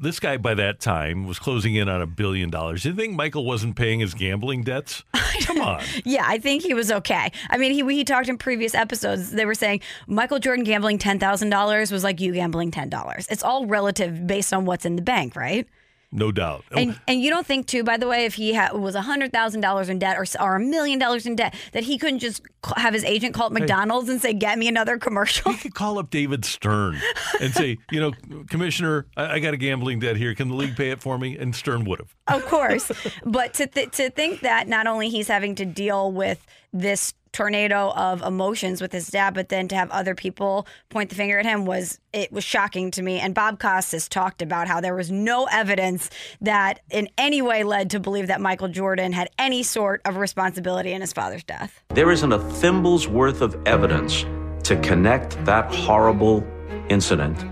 This 0.00 0.18
guy 0.18 0.36
by 0.36 0.54
that 0.54 0.80
time 0.80 1.26
was 1.26 1.38
closing 1.38 1.74
in 1.76 1.88
on 1.88 2.02
a 2.02 2.06
billion 2.06 2.50
dollars. 2.50 2.82
Do 2.82 2.88
you 2.90 2.94
think 2.96 3.14
Michael 3.14 3.44
wasn't 3.44 3.76
paying 3.76 4.00
his 4.00 4.12
gambling 4.12 4.62
debts? 4.64 5.04
Come 5.42 5.60
on. 5.60 5.82
yeah, 6.04 6.24
I 6.26 6.38
think 6.38 6.62
he 6.64 6.74
was 6.74 6.90
okay. 6.90 7.30
I 7.48 7.58
mean, 7.58 7.72
he 7.72 7.84
he 7.94 8.04
talked 8.04 8.28
in 8.28 8.38
previous 8.38 8.74
episodes. 8.74 9.30
They 9.30 9.46
were 9.46 9.54
saying 9.54 9.80
Michael 10.06 10.38
Jordan 10.40 10.64
gambling 10.64 10.98
ten 10.98 11.18
thousand 11.18 11.50
dollars 11.50 11.92
was 11.92 12.02
like 12.04 12.20
you 12.20 12.32
gambling 12.32 12.70
ten 12.70 12.88
dollars. 12.88 13.26
It's 13.30 13.42
all 13.44 13.66
relative 13.66 14.26
based 14.26 14.52
on 14.52 14.64
what's 14.64 14.84
in 14.84 14.96
the 14.96 15.02
bank, 15.02 15.36
right? 15.36 15.66
No 16.10 16.32
doubt. 16.32 16.64
And 16.72 16.98
and 17.06 17.20
you 17.20 17.28
don't 17.28 17.46
think 17.46 17.66
too, 17.66 17.84
by 17.84 17.98
the 17.98 18.08
way, 18.08 18.24
if 18.24 18.34
he 18.34 18.54
ha- 18.54 18.74
was 18.74 18.94
hundred 18.94 19.30
thousand 19.30 19.60
dollars 19.60 19.90
in 19.90 19.98
debt 19.98 20.16
or 20.16 20.24
or 20.40 20.56
a 20.56 20.60
million 20.60 20.98
dollars 20.98 21.26
in 21.26 21.36
debt, 21.36 21.54
that 21.72 21.82
he 21.82 21.98
couldn't 21.98 22.20
just 22.20 22.40
have 22.76 22.94
his 22.94 23.04
agent 23.04 23.34
call 23.34 23.46
up 23.46 23.52
McDonald's 23.52 24.08
and 24.08 24.18
say, 24.20 24.32
"Get 24.32 24.58
me 24.58 24.68
another 24.68 24.96
commercial." 24.96 25.52
He 25.52 25.58
could 25.58 25.74
call 25.74 25.98
up 25.98 26.08
David 26.08 26.46
Stern 26.46 26.98
and 27.42 27.52
say, 27.52 27.76
you 27.90 28.00
know, 28.00 28.12
Commissioner, 28.48 29.06
I, 29.18 29.34
I 29.34 29.38
got 29.38 29.52
a 29.52 29.58
gambling 29.58 29.98
debt 29.98 30.16
here. 30.16 30.34
Can 30.34 30.48
the 30.48 30.54
league 30.54 30.76
pay 30.76 30.90
it 30.90 31.02
for 31.02 31.18
me? 31.18 31.36
And 31.36 31.54
Stern 31.54 31.84
would 31.84 31.98
have. 31.98 32.14
Of 32.26 32.46
course, 32.46 32.90
but 33.26 33.52
to 33.54 33.66
th- 33.66 33.90
to 33.92 34.08
think 34.08 34.40
that 34.40 34.66
not 34.66 34.86
only 34.86 35.10
he's 35.10 35.28
having 35.28 35.54
to 35.56 35.66
deal 35.66 36.10
with 36.10 36.44
this 36.72 37.12
tornado 37.32 37.92
of 37.94 38.22
emotions 38.22 38.80
with 38.80 38.92
his 38.92 39.08
dad, 39.08 39.34
but 39.34 39.48
then 39.48 39.68
to 39.68 39.76
have 39.76 39.90
other 39.90 40.14
people 40.14 40.66
point 40.88 41.10
the 41.10 41.16
finger 41.16 41.38
at 41.38 41.46
him 41.46 41.64
was 41.64 41.98
it 42.12 42.32
was 42.32 42.44
shocking 42.44 42.90
to 42.92 43.02
me. 43.02 43.20
And 43.20 43.34
Bob 43.34 43.58
Costas 43.58 44.08
talked 44.08 44.42
about 44.42 44.68
how 44.68 44.80
there 44.80 44.94
was 44.94 45.10
no 45.10 45.46
evidence 45.50 46.10
that 46.40 46.80
in 46.90 47.08
any 47.18 47.42
way 47.42 47.64
led 47.64 47.90
to 47.90 48.00
believe 48.00 48.28
that 48.28 48.40
Michael 48.40 48.68
Jordan 48.68 49.12
had 49.12 49.30
any 49.38 49.62
sort 49.62 50.00
of 50.04 50.16
responsibility 50.16 50.92
in 50.92 51.00
his 51.00 51.12
father's 51.12 51.44
death. 51.44 51.82
There 51.90 52.10
isn't 52.10 52.32
a 52.32 52.38
thimble's 52.38 53.08
worth 53.08 53.40
of 53.40 53.56
evidence 53.66 54.24
to 54.64 54.76
connect 54.82 55.44
that 55.44 55.72
horrible 55.74 56.46
incident 56.88 57.44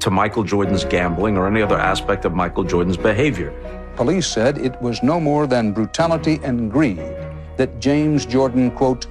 to 0.00 0.10
Michael 0.10 0.44
Jordan's 0.44 0.84
gambling 0.84 1.36
or 1.36 1.46
any 1.46 1.62
other 1.62 1.78
aspect 1.78 2.24
of 2.24 2.32
Michael 2.32 2.64
Jordan's 2.64 2.96
behavior. 2.96 3.52
Police 3.96 4.26
said 4.26 4.56
it 4.58 4.80
was 4.80 5.02
no 5.02 5.20
more 5.20 5.46
than 5.46 5.72
brutality 5.72 6.40
and 6.42 6.70
greed 6.70 6.98
that 7.56 7.80
James 7.80 8.26
Jordan, 8.26 8.70
quote, 8.70 9.06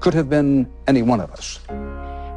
could 0.00 0.14
have 0.14 0.28
been 0.28 0.70
any 0.86 1.02
one 1.02 1.20
of 1.20 1.30
us. 1.32 1.58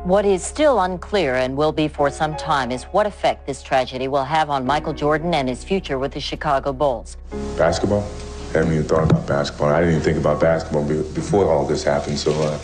What 0.04 0.26
is 0.26 0.44
still 0.44 0.80
unclear 0.80 1.36
and 1.36 1.58
will 1.58 1.74
be 1.74 1.88
for 1.88 2.10
some 2.10 2.36
time 2.38 2.72
is 2.72 2.84
what 2.86 3.06
effect 3.06 3.46
this 3.46 3.62
tragedy 3.62 4.08
will 4.08 4.24
have 4.24 4.50
on 4.50 4.66
Michael 4.66 4.94
Jordan 4.94 5.34
and 5.34 5.50
his 5.50 5.64
future 5.64 6.00
with 6.00 6.14
the 6.14 6.22
Chicago 6.22 6.72
Bulls. 6.72 7.18
Basketball? 7.58 8.02
I 8.50 8.60
haven't 8.60 8.74
even 8.74 8.86
thought 8.86 9.12
about 9.12 9.28
basketball. 9.28 9.70
I 9.70 9.82
didn't 9.82 9.96
even 9.96 10.04
think 10.04 10.18
about 10.18 10.40
basketball 10.40 10.86
be- 10.88 11.04
before 11.14 11.52
all 11.52 11.66
this 11.66 11.84
happened. 11.84 12.18
So 12.18 12.32
uh, 12.32 12.58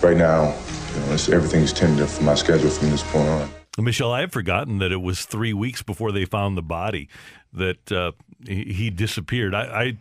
right 0.00 0.16
now, 0.16 0.54
you 0.94 1.00
know, 1.00 1.12
it's, 1.12 1.28
everything's 1.28 1.72
tentative 1.72 2.10
for 2.10 2.22
my 2.22 2.34
schedule 2.36 2.70
from 2.70 2.90
this 2.90 3.02
point 3.10 3.28
on. 3.28 3.50
Michelle, 3.78 4.12
I 4.12 4.20
had 4.20 4.32
forgotten 4.32 4.78
that 4.78 4.92
it 4.92 5.02
was 5.02 5.24
three 5.24 5.52
weeks 5.52 5.82
before 5.82 6.12
they 6.12 6.24
found 6.24 6.56
the 6.56 6.62
body 6.62 7.08
that 7.52 7.92
uh, 7.92 8.12
he, 8.46 8.64
he 8.72 8.90
disappeared. 8.90 9.54
I, 9.54 9.62
I 9.62 9.96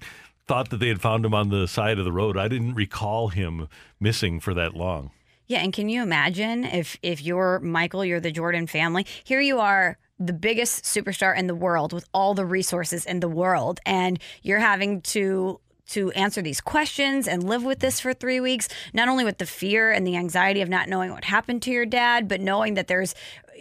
thought 0.50 0.72
that 0.72 0.78
they 0.78 0.88
had 0.88 1.00
found 1.00 1.24
him 1.24 1.34
on 1.36 1.50
the 1.50 1.68
side 1.68 2.00
of 2.00 2.06
the 2.06 2.12
road. 2.12 2.36
I 2.36 2.48
didn't 2.48 2.74
recall 2.74 3.28
him 3.28 3.68
missing 4.00 4.40
for 4.40 4.56
that 4.56 4.74
long. 4.74 5.12
Yeah, 5.46 5.60
and 5.60 5.72
can 5.72 5.90
you 5.90 6.02
imagine 6.02 6.66
if 6.66 6.98
if 7.04 7.22
you're 7.22 7.60
Michael, 7.60 8.04
you're 8.04 8.20
the 8.20 8.32
Jordan 8.32 8.66
family, 8.66 9.06
here 9.24 9.42
you 9.42 9.60
are 9.60 10.00
the 10.20 10.34
biggest 10.34 10.86
superstar 10.86 11.38
in 11.38 11.46
the 11.46 11.54
world 11.54 11.94
with 11.94 12.06
all 12.16 12.34
the 12.34 12.48
resources 12.48 13.06
in 13.06 13.20
the 13.20 13.30
world 13.30 13.80
and 13.86 14.20
you're 14.42 14.60
having 14.60 15.02
to 15.02 15.60
to 15.90 16.12
answer 16.12 16.42
these 16.42 16.62
questions 16.62 17.28
and 17.28 17.44
live 17.44 17.64
with 17.64 17.80
this 17.80 18.00
for 18.00 18.14
3 18.14 18.40
weeks, 18.40 18.68
not 18.94 19.08
only 19.08 19.24
with 19.24 19.38
the 19.38 19.46
fear 19.46 19.92
and 19.92 20.06
the 20.06 20.18
anxiety 20.18 20.62
of 20.62 20.70
not 20.70 20.90
knowing 20.90 21.12
what 21.12 21.26
happened 21.26 21.62
to 21.64 21.72
your 21.72 21.86
dad, 21.86 22.28
but 22.28 22.42
knowing 22.42 22.74
that 22.74 22.88
there's 22.88 23.14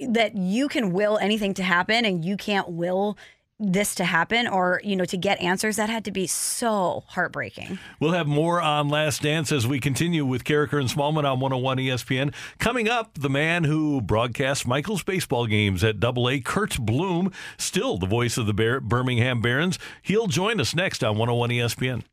that 0.08 0.36
you 0.36 0.68
can 0.68 0.92
will 0.92 1.18
anything 1.18 1.52
to 1.52 1.62
happen 1.62 2.06
and 2.06 2.24
you 2.24 2.36
can't 2.36 2.68
will 2.70 3.18
this 3.60 3.94
to 3.96 4.04
happen 4.04 4.46
or 4.46 4.80
you 4.84 4.94
know 4.94 5.04
to 5.04 5.16
get 5.16 5.40
answers 5.40 5.76
that 5.76 5.90
had 5.90 6.04
to 6.04 6.10
be 6.10 6.26
so 6.26 7.04
heartbreaking. 7.08 7.78
We'll 8.00 8.12
have 8.12 8.26
more 8.26 8.60
on 8.60 8.88
last 8.88 9.22
dance 9.22 9.50
as 9.50 9.66
we 9.66 9.80
continue 9.80 10.24
with 10.24 10.44
Karraker 10.44 10.80
and 10.80 10.88
smallman 10.88 11.24
on 11.24 11.40
101 11.40 11.78
espn 11.78 12.34
coming 12.58 12.88
up 12.88 13.18
the 13.18 13.30
man 13.30 13.64
who 13.64 14.00
broadcast 14.00 14.66
michael's 14.66 15.02
baseball 15.02 15.46
games 15.46 15.82
at 15.82 16.00
double 16.00 16.28
a 16.28 16.40
curt 16.40 16.78
bloom 16.78 17.32
still 17.56 17.98
the 17.98 18.06
voice 18.06 18.36
of 18.38 18.46
the 18.46 18.54
Bear- 18.54 18.80
birmingham 18.80 19.40
barons. 19.40 19.78
He'll 20.02 20.28
join 20.28 20.60
us 20.60 20.74
next 20.74 21.02
on 21.02 21.18
101 21.18 21.50
espn 21.50 22.04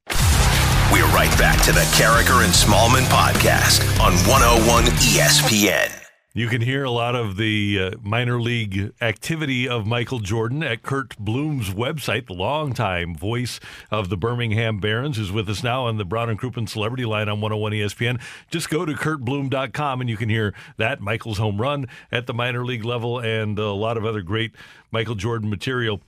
we're 0.91 1.05
right 1.08 1.36
back 1.38 1.62
to 1.63 1.71
the 1.71 1.81
Karraker 1.97 2.43
and 2.45 2.53
smallman 2.53 3.05
podcast 3.05 3.81
on 3.99 4.13
101 4.29 4.84
espn 4.86 5.91
you 6.36 6.50
can 6.50 6.60
hear 6.60 6.84
a 6.84 6.91
lot 6.91 7.15
of 7.15 7.38
the 7.38 7.80
uh, 7.80 7.91
minor 8.04 8.41
league 8.41 8.91
activity 9.00 9.69
of 9.69 9.88
Michael 9.88 10.19
Jordan 10.19 10.63
at 10.63 10.84
Curt 10.84 11.17
Bloom's 11.17 11.69
website, 11.69 12.28
the 12.28 12.34
longtime 12.34 13.15
voice 13.15 13.62
of 13.89 14.10
the 14.10 14.17
Birmingham 14.17 14.80
Barons, 14.80 15.15
who's 15.15 15.32
with 15.32 15.48
us 15.48 15.63
now 15.63 15.86
on 15.86 15.98
the 15.98 16.04
Brown 16.04 16.30
and 16.30 16.38
Crouppen 16.38 16.67
Celebrity 16.67 17.06
Line 17.06 17.30
on 17.30 17.39
101 17.39 17.71
ESPN. 17.71 18.21
Just 18.52 18.69
go 18.69 18.84
to 18.84 18.91
curtbloom.com 18.91 20.02
and 20.02 20.10
you 20.10 20.17
can 20.17 20.28
hear 20.28 20.54
that, 20.76 21.00
Michael's 21.00 21.38
home 21.38 21.62
run 21.62 21.88
at 22.12 22.28
the 22.28 22.34
minor 22.34 22.65
league 22.65 22.84
level, 22.84 23.17
and 23.17 23.58
a 23.58 23.71
lot 23.71 23.95
of 23.95 24.04
other 24.04 24.21
great 24.21 24.52
Michael 24.91 25.15
Jordan 25.15 25.50
material. 25.50 26.02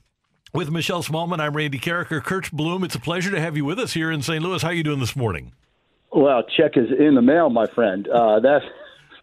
With 0.52 0.70
Michelle 0.70 1.02
Smallman, 1.02 1.40
I'm 1.40 1.56
Randy 1.56 1.78
Karraker. 1.78 2.22
Curt 2.22 2.52
Bloom, 2.52 2.84
it's 2.84 2.94
a 2.94 3.00
pleasure 3.00 3.30
to 3.30 3.40
have 3.40 3.56
you 3.56 3.64
with 3.64 3.78
us 3.78 3.94
here 3.94 4.10
in 4.10 4.20
St. 4.20 4.44
Louis. 4.44 4.60
How 4.60 4.68
are 4.68 4.74
you 4.74 4.84
doing 4.84 5.00
this 5.00 5.16
morning? 5.16 5.52
Well, 6.12 6.42
check 6.54 6.72
is 6.76 6.90
in 6.98 7.14
the 7.14 7.22
mail, 7.22 7.48
my 7.48 7.66
friend. 7.74 8.06
Uh, 8.08 8.40
that's 8.40 8.64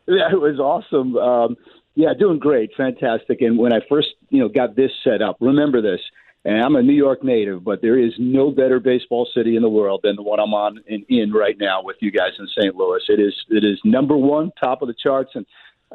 it 0.32 0.40
was 0.40 0.60
awesome. 0.60 1.18
Um, 1.18 1.58
yeah, 1.96 2.14
doing 2.18 2.40
great, 2.40 2.72
fantastic. 2.76 3.42
And 3.42 3.58
when 3.58 3.74
I 3.74 3.80
first, 3.90 4.10
you 4.30 4.40
know, 4.40 4.50
got 4.50 4.76
this 4.76 4.92
set 5.04 5.22
up, 5.22 5.38
remember 5.40 5.82
this. 5.82 6.02
And 6.44 6.62
I'm 6.64 6.76
a 6.76 6.84
New 6.84 6.94
York 6.94 7.24
native, 7.24 7.64
but 7.64 7.82
there 7.82 7.98
is 7.98 8.14
no 8.20 8.52
better 8.52 8.80
baseball 8.80 9.28
city 9.34 9.56
in 9.56 9.64
the 9.64 9.70
world 9.70 10.02
than 10.04 10.16
the 10.16 10.22
one 10.22 10.40
I'm 10.40 10.54
on 10.54 10.80
in, 10.86 11.04
in 11.10 11.34
right 11.34 11.58
now 11.60 11.82
with 11.82 11.96
you 12.02 12.12
guys 12.12 12.34
in 12.38 12.48
St. 12.60 12.76
Louis. 12.76 13.02
It 13.10 13.20
is 13.20 13.34
it 13.50 13.64
is 13.64 13.80
number 13.84 14.16
one, 14.16 14.52
top 14.64 14.84
of 14.84 14.88
the 14.88 14.94
charts, 14.94 15.32
and 15.34 15.46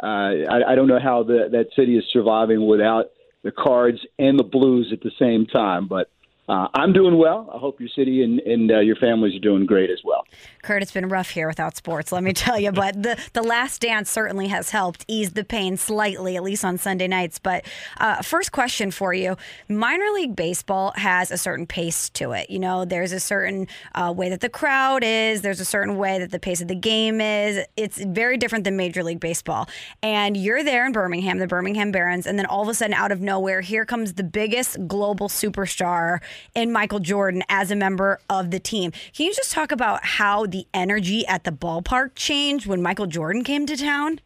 uh, 0.02 0.50
I, 0.50 0.72
I 0.72 0.74
don't 0.74 0.88
know 0.88 0.98
how 1.00 1.22
the, 1.22 1.48
that 1.52 1.66
city 1.76 1.96
is 1.96 2.04
surviving 2.12 2.66
without 2.66 3.10
the 3.44 3.52
Cards 3.52 3.98
and 4.18 4.38
the 4.38 4.44
Blues 4.44 4.90
at 4.92 5.02
the 5.02 5.12
same 5.20 5.46
time. 5.46 5.86
But 5.86 6.10
uh, 6.50 6.66
I'm 6.74 6.92
doing 6.92 7.16
well. 7.16 7.48
I 7.54 7.58
hope 7.58 7.78
your 7.78 7.88
city 7.90 8.24
and, 8.24 8.40
and 8.40 8.72
uh, 8.72 8.80
your 8.80 8.96
families 8.96 9.36
are 9.36 9.40
doing 9.40 9.66
great 9.66 9.88
as 9.88 10.00
well. 10.02 10.24
Curt, 10.62 10.82
it's 10.82 10.90
been 10.90 11.08
rough 11.08 11.30
here 11.30 11.46
without 11.46 11.76
sports, 11.76 12.10
let 12.10 12.24
me 12.24 12.32
tell 12.32 12.58
you. 12.58 12.72
But 12.72 13.00
the, 13.00 13.16
the 13.34 13.42
last 13.42 13.80
dance 13.80 14.10
certainly 14.10 14.48
has 14.48 14.70
helped 14.70 15.04
ease 15.06 15.30
the 15.30 15.44
pain 15.44 15.76
slightly, 15.76 16.36
at 16.36 16.42
least 16.42 16.64
on 16.64 16.76
Sunday 16.76 17.06
nights. 17.06 17.38
But 17.38 17.64
uh, 17.98 18.22
first 18.22 18.50
question 18.50 18.90
for 18.90 19.14
you 19.14 19.36
Minor 19.68 20.10
League 20.12 20.34
Baseball 20.34 20.92
has 20.96 21.30
a 21.30 21.38
certain 21.38 21.68
pace 21.68 22.10
to 22.10 22.32
it. 22.32 22.50
You 22.50 22.58
know, 22.58 22.84
there's 22.84 23.12
a 23.12 23.20
certain 23.20 23.68
uh, 23.94 24.12
way 24.14 24.28
that 24.28 24.40
the 24.40 24.48
crowd 24.48 25.04
is, 25.04 25.42
there's 25.42 25.60
a 25.60 25.64
certain 25.64 25.98
way 25.98 26.18
that 26.18 26.32
the 26.32 26.40
pace 26.40 26.60
of 26.60 26.66
the 26.66 26.74
game 26.74 27.20
is. 27.20 27.64
It's 27.76 28.02
very 28.02 28.36
different 28.36 28.64
than 28.64 28.76
Major 28.76 29.04
League 29.04 29.20
Baseball. 29.20 29.68
And 30.02 30.36
you're 30.36 30.64
there 30.64 30.84
in 30.84 30.90
Birmingham, 30.90 31.38
the 31.38 31.46
Birmingham 31.46 31.92
Barons, 31.92 32.26
and 32.26 32.36
then 32.36 32.46
all 32.46 32.62
of 32.62 32.68
a 32.68 32.74
sudden, 32.74 32.94
out 32.94 33.12
of 33.12 33.20
nowhere, 33.20 33.60
here 33.60 33.84
comes 33.84 34.14
the 34.14 34.24
biggest 34.24 34.88
global 34.88 35.28
superstar 35.28 36.18
in 36.54 36.72
Michael 36.72 37.00
Jordan 37.00 37.42
as 37.48 37.70
a 37.70 37.76
member 37.76 38.20
of 38.28 38.50
the 38.50 38.58
team. 38.58 38.92
Can 39.14 39.26
you 39.26 39.34
just 39.34 39.52
talk 39.52 39.72
about 39.72 40.04
how 40.04 40.46
the 40.46 40.66
energy 40.72 41.26
at 41.26 41.44
the 41.44 41.52
ballpark 41.52 42.14
changed 42.14 42.66
when 42.66 42.82
Michael 42.82 43.06
Jordan 43.06 43.44
came 43.44 43.66
to 43.66 43.76
town? 43.76 44.20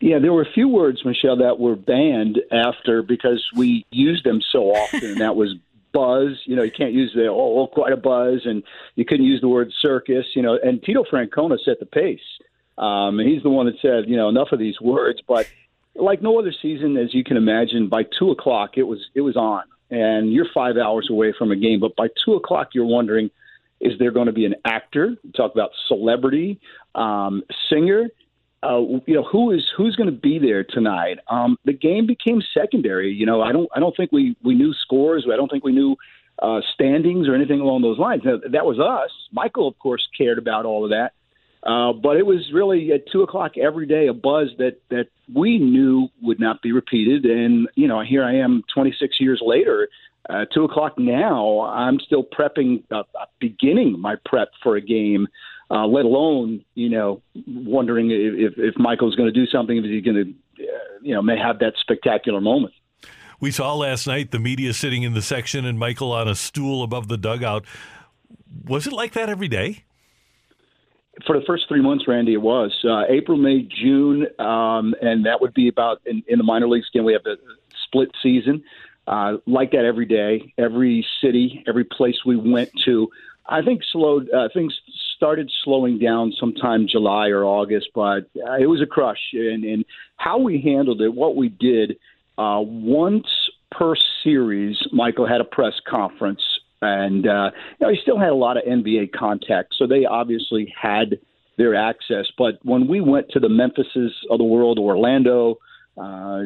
Yeah, 0.00 0.18
there 0.18 0.32
were 0.32 0.42
a 0.42 0.52
few 0.52 0.68
words, 0.68 1.04
Michelle, 1.04 1.36
that 1.36 1.58
were 1.58 1.76
banned 1.76 2.40
after 2.50 3.02
because 3.02 3.44
we 3.54 3.84
used 3.90 4.24
them 4.24 4.40
so 4.50 4.70
often. 4.70 5.18
that 5.18 5.36
was 5.36 5.54
buzz. 5.92 6.40
You 6.46 6.56
know, 6.56 6.62
you 6.62 6.70
can't 6.70 6.92
use 6.92 7.12
the 7.14 7.26
oh, 7.26 7.60
oh, 7.60 7.66
quite 7.66 7.92
a 7.92 7.96
buzz, 7.96 8.42
and 8.44 8.62
you 8.94 9.04
couldn't 9.04 9.26
use 9.26 9.40
the 9.42 9.48
word 9.48 9.70
circus. 9.80 10.24
You 10.34 10.42
know, 10.42 10.58
and 10.62 10.82
Tito 10.82 11.04
Francona 11.04 11.58
set 11.62 11.80
the 11.80 11.86
pace. 11.86 12.20
Um, 12.78 13.20
and 13.20 13.28
he's 13.28 13.42
the 13.42 13.50
one 13.50 13.66
that 13.66 13.74
said, 13.82 14.08
you 14.08 14.16
know, 14.16 14.30
enough 14.30 14.52
of 14.52 14.58
these 14.58 14.80
words. 14.80 15.20
But 15.28 15.46
like 15.94 16.22
no 16.22 16.38
other 16.38 16.52
season, 16.62 16.96
as 16.96 17.12
you 17.12 17.22
can 17.22 17.36
imagine, 17.36 17.88
by 17.88 18.04
two 18.18 18.30
o'clock 18.30 18.78
it 18.78 18.84
was 18.84 19.00
it 19.14 19.20
was 19.20 19.36
on 19.36 19.64
and 19.90 20.32
you're 20.32 20.46
five 20.54 20.76
hours 20.76 21.08
away 21.10 21.34
from 21.36 21.50
a 21.50 21.56
game. 21.56 21.80
But 21.80 21.96
by 21.96 22.08
two 22.24 22.34
o'clock, 22.34 22.70
you're 22.74 22.86
wondering, 22.86 23.30
is 23.80 23.98
there 23.98 24.10
going 24.10 24.26
to 24.26 24.32
be 24.32 24.44
an 24.44 24.54
actor? 24.64 25.16
Talk 25.36 25.52
about 25.52 25.70
celebrity, 25.88 26.60
um, 26.94 27.42
singer. 27.68 28.08
Uh, 28.62 28.80
you 29.06 29.14
know 29.14 29.22
who 29.24 29.52
is 29.52 29.64
who's 29.74 29.96
going 29.96 30.10
to 30.10 30.20
be 30.20 30.38
there 30.38 30.62
tonight. 30.62 31.18
Um, 31.28 31.56
the 31.64 31.72
game 31.72 32.06
became 32.06 32.42
secondary. 32.52 33.10
You 33.10 33.24
know, 33.24 33.40
I 33.40 33.52
don't 33.52 33.70
I 33.74 33.80
don't 33.80 33.96
think 33.96 34.12
we 34.12 34.36
we 34.42 34.54
knew 34.54 34.74
scores. 34.74 35.26
I 35.32 35.36
don't 35.36 35.50
think 35.50 35.64
we 35.64 35.72
knew 35.72 35.96
uh, 36.42 36.60
standings 36.74 37.26
or 37.26 37.34
anything 37.34 37.60
along 37.60 37.82
those 37.82 37.98
lines. 37.98 38.22
Now, 38.24 38.38
that 38.52 38.66
was 38.66 38.78
us. 38.78 39.10
Michael, 39.32 39.66
of 39.66 39.78
course, 39.78 40.06
cared 40.16 40.38
about 40.38 40.66
all 40.66 40.84
of 40.84 40.90
that. 40.90 41.12
Uh, 41.62 41.92
but 41.92 42.16
it 42.16 42.24
was 42.24 42.50
really 42.54 42.90
at 42.92 43.02
two 43.12 43.22
o'clock 43.22 43.58
every 43.58 43.86
day 43.86 44.06
a 44.06 44.14
buzz 44.14 44.48
that 44.58 44.80
that 44.88 45.08
we 45.34 45.58
knew 45.58 46.08
would 46.22 46.40
not 46.40 46.62
be 46.62 46.72
repeated. 46.72 47.24
And 47.26 47.68
you 47.74 47.86
know, 47.86 48.00
here 48.00 48.24
I 48.24 48.36
am, 48.36 48.62
26 48.74 49.20
years 49.20 49.42
later. 49.44 49.88
Uh, 50.28 50.44
two 50.52 50.64
o'clock 50.64 50.98
now. 50.98 51.62
I'm 51.62 51.98
still 51.98 52.22
prepping, 52.22 52.84
uh, 52.90 53.02
beginning 53.40 53.98
my 53.98 54.16
prep 54.24 54.50
for 54.62 54.76
a 54.76 54.80
game. 54.80 55.26
Uh, 55.70 55.86
let 55.86 56.04
alone, 56.04 56.64
you 56.74 56.88
know, 56.88 57.22
wondering 57.46 58.10
if, 58.10 58.54
if 58.56 58.76
Michael's 58.76 59.14
going 59.14 59.32
to 59.32 59.32
do 59.32 59.46
something, 59.46 59.76
if 59.76 59.84
he's 59.84 60.04
going 60.04 60.16
to, 60.16 60.64
uh, 60.64 60.78
you 61.00 61.14
know, 61.14 61.22
may 61.22 61.38
have 61.38 61.60
that 61.60 61.74
spectacular 61.80 62.40
moment. 62.40 62.74
We 63.40 63.50
saw 63.50 63.74
last 63.74 64.06
night 64.06 64.32
the 64.32 64.38
media 64.38 64.74
sitting 64.74 65.02
in 65.02 65.14
the 65.14 65.22
section 65.22 65.64
and 65.64 65.78
Michael 65.78 66.12
on 66.12 66.28
a 66.28 66.34
stool 66.34 66.82
above 66.82 67.08
the 67.08 67.16
dugout. 67.16 67.64
Was 68.66 68.86
it 68.86 68.92
like 68.92 69.12
that 69.12 69.28
every 69.28 69.48
day? 69.48 69.84
For 71.26 71.38
the 71.38 71.44
first 71.46 71.68
three 71.68 71.80
months, 71.80 72.06
Randy, 72.06 72.34
it 72.34 72.42
was 72.42 72.84
uh, 72.84 73.04
April, 73.08 73.38
May, 73.38 73.62
June, 73.62 74.26
um, 74.38 74.94
and 75.00 75.26
that 75.26 75.40
would 75.40 75.54
be 75.54 75.68
about 75.68 76.00
in, 76.06 76.22
in 76.28 76.38
the 76.38 76.44
minor 76.44 76.68
leagues. 76.68 76.88
Again, 76.92 77.04
we 77.04 77.12
have 77.12 77.22
the 77.24 77.38
split 77.84 78.10
season, 78.22 78.62
uh, 79.06 79.38
like 79.46 79.72
that 79.72 79.84
every 79.84 80.06
day, 80.06 80.52
every 80.58 81.06
city, 81.20 81.64
every 81.66 81.84
place 81.84 82.24
we 82.24 82.36
went 82.36 82.70
to. 82.84 83.08
I 83.46 83.62
think 83.62 83.82
slowed 83.90 84.30
uh, 84.30 84.48
things 84.54 84.78
started 85.16 85.50
slowing 85.64 85.98
down 85.98 86.32
sometime 86.38 86.86
July 86.86 87.28
or 87.28 87.44
August, 87.44 87.88
but 87.94 88.30
uh, 88.46 88.54
it 88.58 88.66
was 88.66 88.80
a 88.80 88.86
crush. 88.86 89.30
And, 89.32 89.64
and 89.64 89.84
how 90.16 90.38
we 90.38 90.60
handled 90.60 91.02
it, 91.02 91.12
what 91.12 91.36
we 91.36 91.48
did, 91.48 91.98
uh, 92.38 92.60
once 92.62 93.26
per 93.70 93.94
series, 94.22 94.78
Michael 94.92 95.26
had 95.26 95.40
a 95.40 95.44
press 95.44 95.74
conference 95.86 96.42
and 96.82 97.26
uh, 97.26 97.50
you 97.78 97.86
know, 97.86 97.92
he 97.92 97.98
still 98.02 98.18
had 98.18 98.30
a 98.30 98.34
lot 98.34 98.56
of 98.56 98.64
NBA 98.64 99.12
contact, 99.12 99.74
so 99.76 99.86
they 99.86 100.04
obviously 100.04 100.72
had 100.80 101.18
their 101.58 101.74
access. 101.74 102.26
But 102.38 102.58
when 102.62 102.88
we 102.88 103.00
went 103.00 103.28
to 103.30 103.40
the 103.40 103.48
Memphises 103.48 104.12
of 104.30 104.38
the 104.38 104.44
world, 104.44 104.78
Orlando, 104.78 105.58
uh, 106.00 106.44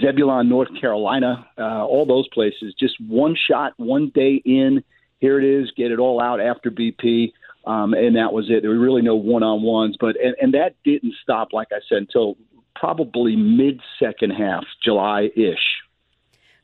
Zebulon, 0.00 0.48
North 0.48 0.68
Carolina, 0.80 1.46
uh, 1.56 1.84
all 1.84 2.06
those 2.06 2.28
places, 2.28 2.74
just 2.78 2.94
one 3.00 3.36
shot, 3.48 3.74
one 3.76 4.10
day 4.14 4.42
in. 4.44 4.82
Here 5.20 5.38
it 5.40 5.44
is, 5.44 5.70
get 5.76 5.90
it 5.90 5.98
all 5.98 6.20
out 6.20 6.40
after 6.40 6.70
BP. 6.70 7.32
Um, 7.66 7.92
and 7.92 8.16
that 8.16 8.32
was 8.32 8.46
it. 8.48 8.62
There 8.62 8.70
were 8.70 8.78
really 8.78 9.02
no 9.02 9.16
one-on-ones, 9.16 9.96
but 10.00 10.16
and, 10.22 10.34
and 10.40 10.54
that 10.54 10.74
didn't 10.84 11.14
stop, 11.22 11.52
like 11.52 11.68
I 11.70 11.80
said, 11.88 11.98
until 11.98 12.36
probably 12.74 13.36
mid-second 13.36 14.30
half, 14.30 14.64
July-ish. 14.82 15.82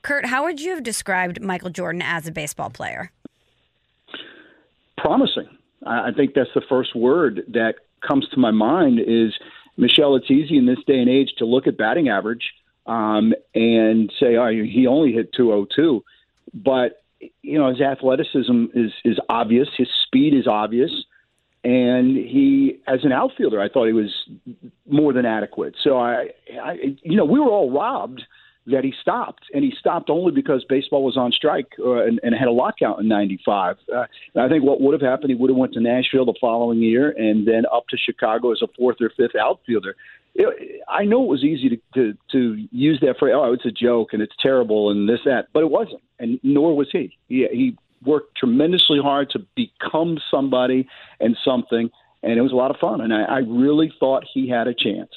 Curt, 0.04 0.26
how 0.26 0.44
would 0.44 0.60
you 0.60 0.74
have 0.74 0.82
described 0.82 1.40
Michael 1.40 1.70
Jordan 1.70 2.02
as 2.02 2.28
a 2.28 2.30
baseball 2.30 2.68
player? 2.68 3.10
Promising. 4.98 5.48
I 5.86 6.12
think 6.14 6.34
that's 6.34 6.50
the 6.54 6.62
first 6.68 6.94
word 6.94 7.42
that 7.48 7.76
comes 8.06 8.28
to 8.28 8.38
my 8.38 8.50
mind 8.50 9.00
is 9.00 9.32
Michelle. 9.78 10.14
It's 10.14 10.30
easy 10.30 10.58
in 10.58 10.66
this 10.66 10.78
day 10.86 10.98
and 10.98 11.08
age 11.08 11.30
to 11.38 11.46
look 11.46 11.66
at 11.66 11.78
batting 11.78 12.08
average 12.08 12.52
um, 12.86 13.32
and 13.54 14.12
say, 14.20 14.36
"Oh, 14.36 14.48
he 14.50 14.86
only 14.86 15.12
hit 15.12 15.32
202," 15.32 16.02
but 16.52 17.02
you 17.42 17.58
know 17.58 17.68
his 17.70 17.80
athleticism 17.80 18.66
is 18.74 18.92
is 19.04 19.18
obvious, 19.28 19.68
his 19.76 19.88
speed 20.06 20.34
is 20.34 20.46
obvious, 20.46 20.90
and 21.64 22.16
he, 22.16 22.78
as 22.86 23.04
an 23.04 23.12
outfielder, 23.12 23.60
I 23.60 23.68
thought 23.68 23.86
he 23.86 23.92
was 23.92 24.12
more 24.88 25.12
than 25.12 25.26
adequate. 25.26 25.74
So 25.82 25.98
I, 25.98 26.28
I 26.62 26.96
you 27.02 27.16
know, 27.16 27.24
we 27.26 27.40
were 27.40 27.50
all 27.50 27.70
robbed 27.70 28.22
that 28.66 28.84
he 28.84 28.94
stopped, 29.00 29.44
and 29.52 29.62
he 29.62 29.74
stopped 29.78 30.08
only 30.08 30.32
because 30.32 30.64
baseball 30.64 31.04
was 31.04 31.16
on 31.16 31.32
strike 31.32 31.72
uh, 31.78 32.04
and, 32.04 32.18
and 32.22 32.34
had 32.34 32.48
a 32.48 32.52
lockout 32.52 32.98
in 33.00 33.08
'95. 33.08 33.76
Uh, 33.94 34.04
I 34.36 34.48
think 34.48 34.64
what 34.64 34.80
would 34.80 34.92
have 34.92 35.02
happened, 35.02 35.30
he 35.30 35.36
would 35.36 35.50
have 35.50 35.56
went 35.56 35.74
to 35.74 35.80
Nashville 35.80 36.24
the 36.24 36.34
following 36.40 36.80
year, 36.80 37.10
and 37.10 37.46
then 37.46 37.64
up 37.72 37.88
to 37.88 37.96
Chicago 37.96 38.52
as 38.52 38.62
a 38.62 38.68
fourth 38.78 38.96
or 39.00 39.10
fifth 39.10 39.36
outfielder. 39.36 39.96
It, 40.34 40.82
I 40.88 41.04
know 41.04 41.22
it 41.22 41.28
was 41.28 41.44
easy 41.44 41.68
to, 41.68 41.78
to 41.94 42.18
to 42.32 42.68
use 42.72 42.98
that 43.00 43.18
phrase. 43.18 43.34
Oh, 43.36 43.52
it's 43.52 43.66
a 43.66 43.70
joke 43.70 44.12
and 44.12 44.22
it's 44.22 44.34
terrible 44.40 44.90
and 44.90 45.08
this 45.08 45.20
that, 45.26 45.48
but 45.52 45.62
it 45.62 45.70
wasn't, 45.70 46.02
and 46.18 46.40
nor 46.42 46.76
was 46.76 46.88
he. 46.90 47.16
He 47.28 47.46
he 47.52 47.76
worked 48.04 48.36
tremendously 48.36 48.98
hard 49.00 49.30
to 49.30 49.46
become 49.54 50.18
somebody 50.30 50.88
and 51.20 51.36
something, 51.44 51.90
and 52.22 52.38
it 52.38 52.42
was 52.42 52.52
a 52.52 52.56
lot 52.56 52.70
of 52.70 52.78
fun. 52.78 53.00
And 53.00 53.12
I, 53.12 53.22
I 53.24 53.38
really 53.38 53.92
thought 54.00 54.24
he 54.32 54.48
had 54.48 54.66
a 54.68 54.74
chance. 54.74 55.10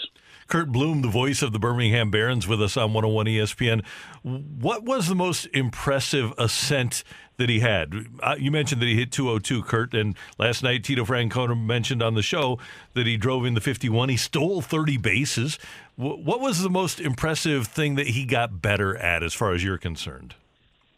Curt 0.48 0.72
Bloom, 0.72 1.02
the 1.02 1.10
voice 1.10 1.42
of 1.42 1.52
the 1.52 1.60
Birmingham 1.60 2.10
Barons, 2.10 2.48
with 2.48 2.62
us 2.62 2.78
on 2.78 2.94
101 2.94 3.26
ESPN. 3.26 3.84
What 4.24 4.84
was 4.84 5.08
the 5.08 5.16
most 5.16 5.46
impressive 5.54 6.34
ascent 6.38 7.04
that 7.36 7.50
he 7.50 7.60
had? 7.60 7.94
Uh, 8.22 8.36
you 8.40 8.50
mentioned 8.50 8.82
that 8.82 8.86
he 8.86 8.96
hit 8.96 9.12
202, 9.12 9.64
Curt, 9.64 9.94
and 9.94 10.16
last 10.38 10.64
night 10.64 10.86
Tito 10.86 11.04
Francona 11.04 11.62
mentioned 11.62 12.02
on 12.02 12.14
the 12.14 12.22
show 12.22 12.60
that 12.94 13.06
he 13.06 13.18
drove 13.18 13.46
in 13.46 13.56
the 13.56 13.62
51. 13.62 14.08
He 14.10 14.18
stole 14.18 14.62
30 14.62 14.98
bases. 14.98 15.60
what 15.96 16.40
was 16.40 16.62
the 16.62 16.70
most 16.70 17.02
impressive 17.02 17.68
thing 17.68 17.96
that 17.96 18.08
he 18.08 18.26
got 18.26 18.62
better 18.62 18.96
at, 18.96 19.24
as 19.24 19.34
far 19.34 19.54
as 19.54 19.64
you're 19.64 19.78
concerned? 19.78 20.36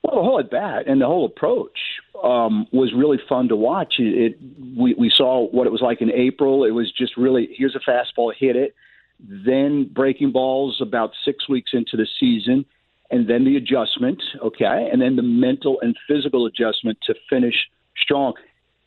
Well, 0.04 0.16
the 0.16 0.22
whole 0.22 0.40
at 0.40 0.52
bat 0.52 0.88
and 0.88 1.02
the 1.02 1.08
whole 1.08 1.26
approach 1.26 1.78
um, 2.24 2.68
was 2.72 2.94
really 2.94 3.20
fun 3.28 3.48
to 3.50 3.56
watch. 3.56 3.96
It, 3.98 4.18
it 4.18 4.40
we, 4.78 4.94
we 4.94 5.10
saw 5.10 5.48
what 5.48 5.68
it 5.68 5.72
was 5.72 5.82
like 5.82 6.02
in 6.02 6.12
April. 6.12 6.64
It 6.66 6.72
was 6.72 6.92
just 6.92 7.18
really 7.18 7.50
here's 7.58 7.76
a 7.76 7.80
fastball, 7.80 8.34
hit 8.38 8.56
it. 8.56 8.76
Then 9.20 9.90
breaking 9.92 10.32
balls 10.32 10.80
about 10.82 11.12
six 11.26 11.50
weeks 11.50 11.72
into 11.74 11.98
the 11.98 12.08
season, 12.20 12.66
and 13.12 13.30
then 13.30 13.44
the 13.44 13.58
adjustment, 13.58 14.22
okay, 14.44 14.90
and 14.92 15.02
then 15.02 15.16
the 15.16 15.24
mental 15.24 15.80
and 15.82 15.96
physical 16.08 16.46
adjustment 16.46 16.98
to 17.08 17.16
finish 17.30 17.56
strong. 17.98 18.34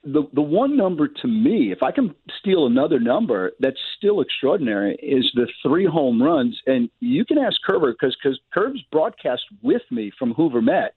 The 0.05 0.27
the 0.33 0.43
one 0.43 0.77
number 0.77 1.07
to 1.07 1.29
me, 1.29 1.71
if 1.71 1.83
I 1.83 1.93
can 1.93 2.15
steal 2.41 2.67
another 2.67 2.99
number 2.99 3.53
that's 3.61 3.79
still 3.97 4.21
extraordinary, 4.21 4.97
is 4.97 5.31
the 5.35 5.47
three 5.63 5.87
home 5.87 6.21
runs. 6.23 6.61
And 6.67 6.91
you 7.01 7.25
can 7.25 7.39
ask 7.39 7.57
Kerber 7.65 7.93
because 7.93 8.17
because 8.21 8.41
Kerb's 8.53 8.83
broadcast 8.91 9.43
with 9.63 9.83
me 9.91 10.11
from 10.19 10.35
Hoover 10.35 10.63
Met 10.63 10.95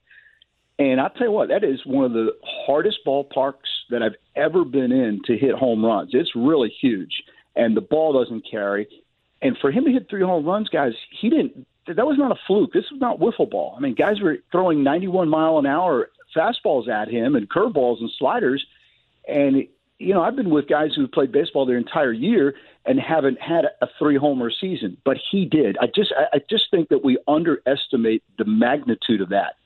and 0.78 1.00
I'll 1.00 1.10
tell 1.10 1.28
you 1.28 1.32
what, 1.32 1.48
that 1.48 1.64
is 1.64 1.80
one 1.86 2.04
of 2.04 2.12
the 2.12 2.32
hardest 2.66 2.98
ballparks 3.06 3.54
that 3.90 4.02
I've 4.02 4.16
ever 4.34 4.64
been 4.64 4.92
in 4.92 5.20
to 5.24 5.36
hit 5.36 5.54
home 5.54 5.84
runs. 5.84 6.10
It's 6.12 6.36
really 6.36 6.72
huge, 6.80 7.22
and 7.54 7.76
the 7.76 7.80
ball 7.80 8.12
doesn't 8.12 8.44
carry. 8.50 8.86
And 9.42 9.56
for 9.58 9.70
him 9.70 9.84
to 9.84 9.92
hit 9.92 10.08
three 10.08 10.22
home 10.22 10.44
runs, 10.44 10.68
guys, 10.68 10.92
he 11.10 11.28
didn't. 11.28 11.66
That 11.86 12.06
was 12.06 12.18
not 12.18 12.32
a 12.32 12.40
fluke. 12.46 12.72
This 12.72 12.90
was 12.90 13.00
not 13.00 13.20
wiffle 13.20 13.48
ball. 13.48 13.74
I 13.76 13.80
mean, 13.80 13.94
guys 13.94 14.20
were 14.20 14.38
throwing 14.50 14.82
91 14.82 15.28
mile 15.28 15.58
an 15.58 15.66
hour 15.66 16.10
fastballs 16.34 16.88
at 16.88 17.08
him 17.08 17.36
and 17.36 17.48
curveballs 17.48 18.00
and 18.00 18.10
sliders. 18.18 18.66
And 19.28 19.68
you 19.98 20.12
know, 20.12 20.22
I've 20.22 20.36
been 20.36 20.50
with 20.50 20.68
guys 20.68 20.90
who've 20.94 21.10
played 21.10 21.32
baseball 21.32 21.64
their 21.64 21.78
entire 21.78 22.12
year 22.12 22.54
and 22.84 23.00
haven't 23.00 23.40
had 23.40 23.64
a 23.80 23.88
three 23.98 24.16
homer 24.16 24.50
season, 24.50 24.96
but 25.04 25.16
he 25.30 25.44
did. 25.44 25.76
I 25.78 25.86
just, 25.86 26.12
I 26.32 26.40
just 26.50 26.70
think 26.70 26.90
that 26.90 27.04
we 27.04 27.18
underestimate 27.26 28.22
the 28.38 28.44
magnitude 28.44 29.20
of 29.20 29.30
that. 29.30 29.56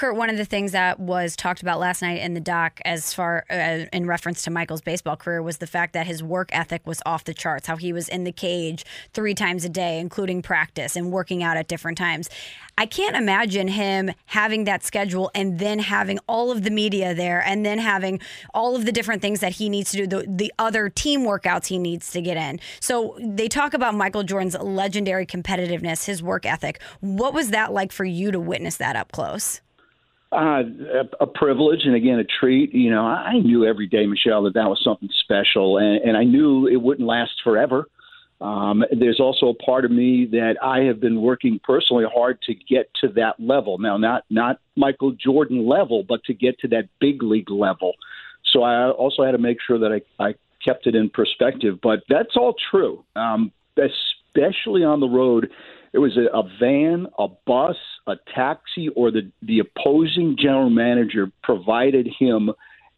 Curt, 0.00 0.16
one 0.16 0.30
of 0.30 0.38
the 0.38 0.46
things 0.46 0.72
that 0.72 0.98
was 0.98 1.36
talked 1.36 1.60
about 1.60 1.78
last 1.78 2.00
night 2.00 2.22
in 2.22 2.32
the 2.32 2.40
doc, 2.40 2.80
as 2.86 3.12
far 3.12 3.44
uh, 3.50 3.84
in 3.92 4.06
reference 4.06 4.42
to 4.44 4.50
Michael's 4.50 4.80
baseball 4.80 5.14
career, 5.14 5.42
was 5.42 5.58
the 5.58 5.66
fact 5.66 5.92
that 5.92 6.06
his 6.06 6.22
work 6.22 6.48
ethic 6.52 6.86
was 6.86 7.02
off 7.04 7.24
the 7.24 7.34
charts. 7.34 7.66
How 7.66 7.76
he 7.76 7.92
was 7.92 8.08
in 8.08 8.24
the 8.24 8.32
cage 8.32 8.86
three 9.12 9.34
times 9.34 9.62
a 9.66 9.68
day, 9.68 9.98
including 9.98 10.40
practice 10.40 10.96
and 10.96 11.12
working 11.12 11.42
out 11.42 11.58
at 11.58 11.68
different 11.68 11.98
times. 11.98 12.30
I 12.78 12.86
can't 12.86 13.14
imagine 13.14 13.68
him 13.68 14.12
having 14.24 14.64
that 14.64 14.82
schedule 14.82 15.30
and 15.34 15.58
then 15.58 15.80
having 15.80 16.18
all 16.26 16.50
of 16.50 16.62
the 16.62 16.70
media 16.70 17.12
there, 17.12 17.42
and 17.44 17.66
then 17.66 17.78
having 17.78 18.20
all 18.54 18.76
of 18.76 18.86
the 18.86 18.92
different 18.92 19.20
things 19.20 19.40
that 19.40 19.52
he 19.52 19.68
needs 19.68 19.90
to 19.90 19.98
do, 19.98 20.06
the, 20.06 20.24
the 20.26 20.52
other 20.58 20.88
team 20.88 21.26
workouts 21.26 21.66
he 21.66 21.76
needs 21.76 22.10
to 22.12 22.22
get 22.22 22.38
in. 22.38 22.58
So 22.80 23.18
they 23.20 23.48
talk 23.48 23.74
about 23.74 23.94
Michael 23.94 24.22
Jordan's 24.22 24.56
legendary 24.56 25.26
competitiveness, 25.26 26.06
his 26.06 26.22
work 26.22 26.46
ethic. 26.46 26.80
What 27.00 27.34
was 27.34 27.50
that 27.50 27.74
like 27.74 27.92
for 27.92 28.06
you 28.06 28.30
to 28.30 28.40
witness 28.40 28.78
that 28.78 28.96
up 28.96 29.12
close? 29.12 29.60
Uh, 30.32 30.62
a, 30.94 31.24
a 31.24 31.26
privilege 31.26 31.80
and 31.84 31.96
again 31.96 32.20
a 32.20 32.24
treat. 32.24 32.72
You 32.72 32.90
know, 32.90 33.04
I 33.04 33.38
knew 33.40 33.66
every 33.66 33.88
day, 33.88 34.06
Michelle, 34.06 34.44
that 34.44 34.54
that 34.54 34.68
was 34.68 34.80
something 34.84 35.08
special, 35.24 35.78
and, 35.78 36.00
and 36.02 36.16
I 36.16 36.22
knew 36.22 36.68
it 36.68 36.76
wouldn't 36.76 37.08
last 37.08 37.32
forever. 37.42 37.88
Um, 38.40 38.84
there's 38.92 39.18
also 39.20 39.48
a 39.48 39.54
part 39.54 39.84
of 39.84 39.90
me 39.90 40.26
that 40.26 40.54
I 40.62 40.80
have 40.84 41.00
been 41.00 41.20
working 41.20 41.60
personally 41.62 42.04
hard 42.12 42.40
to 42.42 42.54
get 42.54 42.88
to 43.00 43.08
that 43.16 43.40
level. 43.40 43.78
Now, 43.78 43.96
not 43.96 44.24
not 44.30 44.60
Michael 44.76 45.12
Jordan 45.12 45.66
level, 45.66 46.04
but 46.08 46.22
to 46.24 46.32
get 46.32 46.58
to 46.60 46.68
that 46.68 46.88
big 47.00 47.22
league 47.22 47.50
level. 47.50 47.94
So 48.52 48.62
I 48.62 48.88
also 48.88 49.24
had 49.24 49.32
to 49.32 49.38
make 49.38 49.58
sure 49.60 49.78
that 49.78 49.92
I, 49.92 50.24
I 50.24 50.34
kept 50.64 50.86
it 50.86 50.94
in 50.94 51.10
perspective. 51.10 51.80
But 51.82 52.04
that's 52.08 52.36
all 52.36 52.54
true, 52.70 53.04
um, 53.16 53.52
especially 53.76 54.84
on 54.84 55.00
the 55.00 55.08
road 55.08 55.50
it 55.92 55.98
was 55.98 56.16
a, 56.16 56.26
a 56.36 56.42
van, 56.60 57.06
a 57.18 57.28
bus, 57.46 57.76
a 58.06 58.14
taxi, 58.34 58.88
or 58.90 59.10
the 59.10 59.30
the 59.42 59.60
opposing 59.60 60.36
general 60.38 60.70
manager 60.70 61.30
provided 61.42 62.08
him 62.18 62.50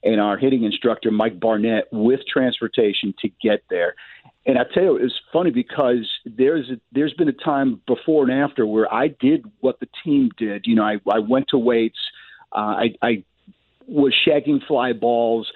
and 0.05 0.20
our 0.20 0.37
hitting 0.37 0.64
instructor 0.64 1.11
Mike 1.11 1.38
Barnett 1.38 1.85
with 1.92 2.20
transportation 2.26 3.14
to 3.20 3.28
get 3.40 3.62
there. 3.70 3.94
And 4.44 4.59
I 4.59 4.64
tell 4.74 4.83
you, 4.83 4.96
it's 4.96 5.18
funny 5.33 5.50
because 5.50 6.11
there's 6.24 6.68
a, 6.70 6.81
there's 6.90 7.14
been 7.14 7.28
a 7.28 7.33
time 7.33 7.81
before 7.87 8.24
and 8.28 8.33
after 8.33 8.66
where 8.66 8.92
I 8.92 9.09
did 9.09 9.44
what 9.61 9.78
the 9.78 9.88
team 10.02 10.31
did. 10.37 10.66
You 10.66 10.74
know, 10.74 10.83
I, 10.83 10.98
I 11.09 11.20
went 11.20 11.48
to 11.50 11.59
weights, 11.59 11.98
uh, 12.50 12.59
I, 12.59 12.94
I 13.00 13.24
was 13.87 14.12
shagging 14.26 14.66
fly 14.66 14.92
balls, 14.92 15.52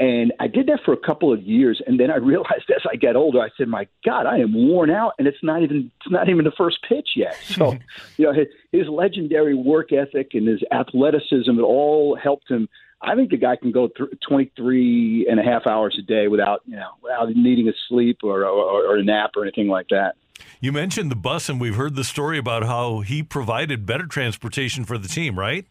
and 0.00 0.32
I 0.40 0.48
did 0.48 0.66
that 0.68 0.80
for 0.82 0.94
a 0.94 0.96
couple 0.96 1.30
of 1.30 1.42
years, 1.42 1.80
and 1.86 2.00
then 2.00 2.10
I 2.10 2.16
realized 2.32 2.70
as 2.74 2.82
I 2.90 2.96
got 2.96 3.14
older, 3.14 3.40
I 3.40 3.50
said, 3.56 3.68
"My 3.68 3.86
God, 4.04 4.26
I 4.26 4.38
am 4.38 4.54
worn 4.54 4.90
out, 4.90 5.12
and 5.18 5.28
it's 5.28 5.42
not 5.42 5.62
even 5.62 5.92
it's 6.00 6.10
not 6.10 6.28
even 6.28 6.44
the 6.44 6.52
first 6.56 6.78
pitch 6.88 7.10
yet." 7.14 7.36
So, 7.44 7.76
you 8.16 8.24
know, 8.24 8.32
his, 8.32 8.46
his 8.72 8.88
legendary 8.88 9.54
work 9.54 9.92
ethic 9.92 10.30
and 10.32 10.48
his 10.48 10.62
athleticism 10.72 11.50
it 11.50 11.62
all 11.62 12.16
helped 12.16 12.50
him. 12.50 12.68
I 13.02 13.14
think 13.14 13.30
the 13.30 13.38
guy 13.38 13.56
can 13.56 13.72
go 13.72 13.88
th- 13.88 14.10
23 14.28 15.26
and 15.30 15.40
a 15.40 15.42
half 15.42 15.66
hours 15.66 15.96
a 15.98 16.02
day 16.02 16.28
without 16.28 16.62
you 16.64 16.76
know 16.76 16.90
without 17.02 17.28
needing 17.28 17.68
a 17.68 17.72
sleep 17.88 18.18
or, 18.22 18.44
or, 18.44 18.86
or 18.86 18.96
a 18.96 19.04
nap 19.04 19.32
or 19.36 19.42
anything 19.42 19.68
like 19.68 19.88
that. 19.90 20.16
You 20.60 20.72
mentioned 20.72 21.10
the 21.10 21.16
bus, 21.16 21.50
and 21.50 21.60
we've 21.60 21.76
heard 21.76 21.94
the 21.94 22.04
story 22.04 22.38
about 22.38 22.62
how 22.62 23.00
he 23.00 23.22
provided 23.22 23.84
better 23.84 24.06
transportation 24.06 24.86
for 24.86 24.96
the 24.96 25.08
team, 25.08 25.38
right? 25.38 25.66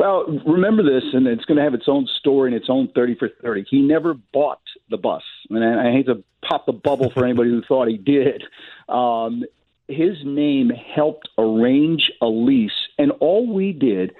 Well, 0.00 0.24
remember 0.46 0.82
this, 0.82 1.04
and 1.12 1.26
it's 1.26 1.44
going 1.44 1.58
to 1.58 1.62
have 1.62 1.74
its 1.74 1.84
own 1.86 2.08
story 2.20 2.50
and 2.50 2.56
its 2.58 2.70
own 2.70 2.88
30 2.94 3.16
for 3.16 3.28
30. 3.42 3.66
He 3.68 3.82
never 3.82 4.14
bought 4.14 4.62
the 4.88 4.96
bus. 4.96 5.22
And 5.50 5.62
I, 5.62 5.92
hate 5.92 6.06
to 6.06 6.24
pop 6.40 6.64
the 6.64 6.72
bubble 6.72 7.10
for 7.10 7.22
anybody 7.22 7.50
who 7.50 7.60
thought 7.68 7.86
he 7.86 7.98
did. 7.98 8.42
Um, 8.88 9.44
his 9.88 10.16
name 10.24 10.70
helped 10.70 11.28
arrange 11.36 12.10
a 12.22 12.26
lease, 12.28 12.72
and 12.96 13.12
all 13.20 13.52
we 13.52 13.74
did 13.74 14.14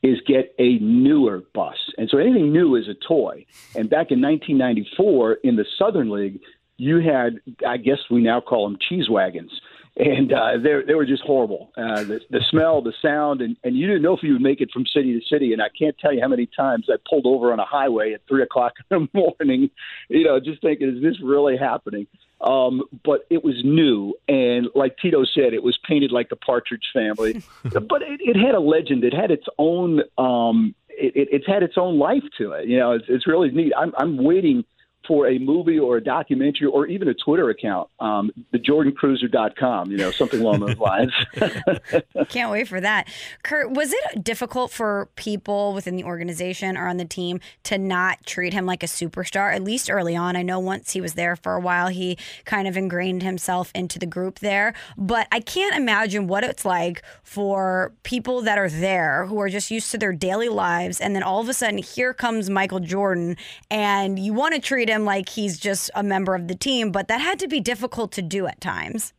is 0.00 0.20
get 0.28 0.54
a 0.60 0.78
newer 0.78 1.42
bus. 1.52 1.74
And 1.98 2.08
so 2.08 2.18
anything 2.18 2.52
new 2.52 2.76
is 2.76 2.86
a 2.86 2.94
toy. 2.94 3.46
And 3.74 3.90
back 3.90 4.12
in 4.12 4.22
1994 4.22 5.38
in 5.42 5.56
the 5.56 5.66
Southern 5.76 6.08
League, 6.08 6.38
you 6.76 7.00
had, 7.00 7.40
I 7.66 7.78
guess 7.78 7.98
we 8.12 8.22
now 8.22 8.40
call 8.40 8.68
them 8.68 8.78
cheese 8.88 9.10
wagons 9.10 9.50
and 9.96 10.32
uh, 10.32 10.58
they 10.58 10.82
they 10.86 10.94
were 10.94 11.06
just 11.06 11.22
horrible. 11.22 11.70
Uh, 11.76 12.04
the 12.04 12.20
the 12.28 12.40
smell, 12.50 12.82
the 12.82 12.92
sound, 13.00 13.40
and 13.40 13.56
and 13.64 13.76
you 13.76 13.86
didn't 13.86 14.02
know 14.02 14.14
if 14.14 14.22
you 14.22 14.34
would 14.34 14.42
make 14.42 14.60
it 14.60 14.70
from 14.70 14.84
city 14.84 15.18
to 15.18 15.26
city. 15.26 15.52
And 15.54 15.62
I 15.62 15.68
can't 15.68 15.96
tell 15.98 16.12
you 16.12 16.20
how 16.20 16.28
many 16.28 16.46
times 16.46 16.86
I 16.90 16.96
pulled 17.08 17.24
over 17.24 17.50
on 17.50 17.60
a 17.60 17.64
highway 17.64 18.12
at 18.12 18.20
three 18.28 18.42
o'clock 18.42 18.74
in 18.90 19.08
the 19.12 19.18
morning, 19.40 19.70
you 20.08 20.24
know, 20.24 20.38
just 20.38 20.60
thinking, 20.60 20.96
is 20.96 21.02
this 21.02 21.20
really 21.22 21.56
happening? 21.56 22.06
Um, 22.42 22.82
but 23.04 23.26
it 23.30 23.42
was 23.42 23.62
new, 23.64 24.14
and 24.28 24.68
like 24.74 24.98
Tito 24.98 25.24
said, 25.24 25.54
it 25.54 25.62
was 25.62 25.78
painted 25.88 26.12
like 26.12 26.28
the 26.28 26.36
Partridge 26.36 26.90
Family. 26.92 27.42
but 27.64 28.02
it, 28.02 28.20
it 28.20 28.36
had 28.36 28.54
a 28.54 28.60
legend. 28.60 29.02
It 29.02 29.14
had 29.14 29.30
its 29.30 29.46
own. 29.58 30.02
Um, 30.18 30.74
it, 30.90 31.16
it, 31.16 31.28
it's 31.32 31.46
had 31.46 31.62
its 31.62 31.78
own 31.78 31.98
life 31.98 32.24
to 32.38 32.52
it. 32.52 32.68
You 32.68 32.78
know, 32.78 32.92
it's, 32.92 33.06
it's 33.08 33.26
really 33.26 33.50
neat. 33.50 33.72
I'm 33.76 33.94
I'm 33.96 34.22
waiting 34.22 34.64
for 35.06 35.28
a 35.28 35.38
movie 35.38 35.78
or 35.78 35.96
a 35.96 36.04
documentary 36.04 36.66
or 36.66 36.86
even 36.86 37.08
a 37.08 37.14
Twitter 37.14 37.50
account, 37.50 37.88
um, 38.00 38.30
thejordancruiser.com, 38.52 39.90
you 39.90 39.96
know, 39.96 40.10
something 40.10 40.40
along 40.40 40.60
those 40.60 40.78
lines. 40.78 41.12
Can't 42.28 42.50
wait 42.50 42.68
for 42.68 42.80
that. 42.80 43.08
Curt, 43.42 43.70
was 43.70 43.92
it 43.92 44.24
difficult 44.24 44.70
for 44.70 45.08
people 45.16 45.74
within 45.74 45.96
the 45.96 46.04
organization 46.04 46.76
or 46.76 46.88
on 46.88 46.96
the 46.96 47.04
team 47.04 47.40
to 47.64 47.78
not 47.78 48.24
treat 48.26 48.52
him 48.52 48.66
like 48.66 48.82
a 48.82 48.86
superstar, 48.86 49.54
at 49.54 49.62
least 49.62 49.90
early 49.90 50.16
on? 50.16 50.36
I 50.36 50.42
know 50.42 50.58
once 50.58 50.92
he 50.92 51.00
was 51.00 51.14
there 51.14 51.36
for 51.36 51.54
a 51.54 51.60
while, 51.60 51.88
he 51.88 52.18
kind 52.44 52.66
of 52.66 52.76
ingrained 52.76 53.22
himself 53.22 53.70
into 53.74 53.98
the 53.98 54.06
group 54.06 54.40
there. 54.40 54.74
But 54.96 55.28
I 55.30 55.40
can't 55.40 55.76
imagine 55.76 56.26
what 56.26 56.44
it's 56.44 56.64
like 56.64 57.02
for 57.22 57.92
people 58.02 58.42
that 58.42 58.58
are 58.58 58.70
there 58.70 59.26
who 59.26 59.40
are 59.40 59.48
just 59.48 59.70
used 59.70 59.90
to 59.92 59.98
their 59.98 60.12
daily 60.12 60.48
lives. 60.48 61.00
And 61.00 61.14
then 61.14 61.22
all 61.22 61.40
of 61.40 61.48
a 61.48 61.54
sudden, 61.54 61.78
here 61.78 62.14
comes 62.14 62.50
Michael 62.50 62.80
Jordan, 62.80 63.36
and 63.70 64.18
you 64.18 64.32
want 64.32 64.54
to 64.54 64.60
treat 64.60 64.88
him 64.88 64.95
him 64.96 65.04
like 65.04 65.28
he's 65.28 65.58
just 65.58 65.90
a 65.94 66.02
member 66.02 66.34
of 66.34 66.48
the 66.48 66.54
team, 66.54 66.90
but 66.90 67.08
that 67.08 67.20
had 67.20 67.38
to 67.38 67.48
be 67.48 67.60
difficult 67.60 68.10
to 68.12 68.22
do 68.22 68.46
at 68.46 68.60
times. 68.60 69.12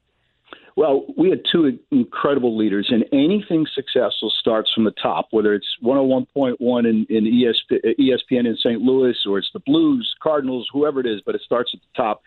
Well, 0.76 1.06
we 1.18 1.32
had 1.32 1.42
two 1.52 1.80
incredible 1.90 2.56
leaders, 2.56 2.90
and 2.92 3.04
anything 3.12 3.66
successful 3.74 4.32
starts 4.40 4.72
from 4.74 4.84
the 4.84 4.94
top, 5.02 5.30
whether 5.32 5.56
it's 5.56 5.66
101.1 5.84 6.56
in, 6.88 7.08
in 7.10 7.24
ESP, 7.26 7.96
ESPN 8.00 8.46
in 8.46 8.56
St. 8.58 8.80
Louis 8.80 9.16
or 9.28 9.40
it's 9.40 9.50
the 9.54 9.60
Blues, 9.62 10.14
Cardinals, 10.22 10.68
whoever 10.72 11.00
it 11.00 11.08
is, 11.08 11.22
but 11.26 11.34
it 11.34 11.42
starts 11.44 11.72
at 11.74 11.80
the 11.80 12.04
top. 12.04 12.22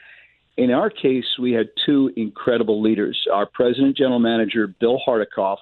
In 0.57 0.72
our 0.72 0.90
case, 0.90 1.38
we 1.38 1.53
had 1.53 1.68
two 1.86 2.12
incredible 2.16 2.82
leaders 2.82 3.24
our 3.32 3.46
president, 3.46 3.96
general 3.96 4.18
manager, 4.18 4.66
Bill 4.66 5.01
Hardekopf, 5.07 5.59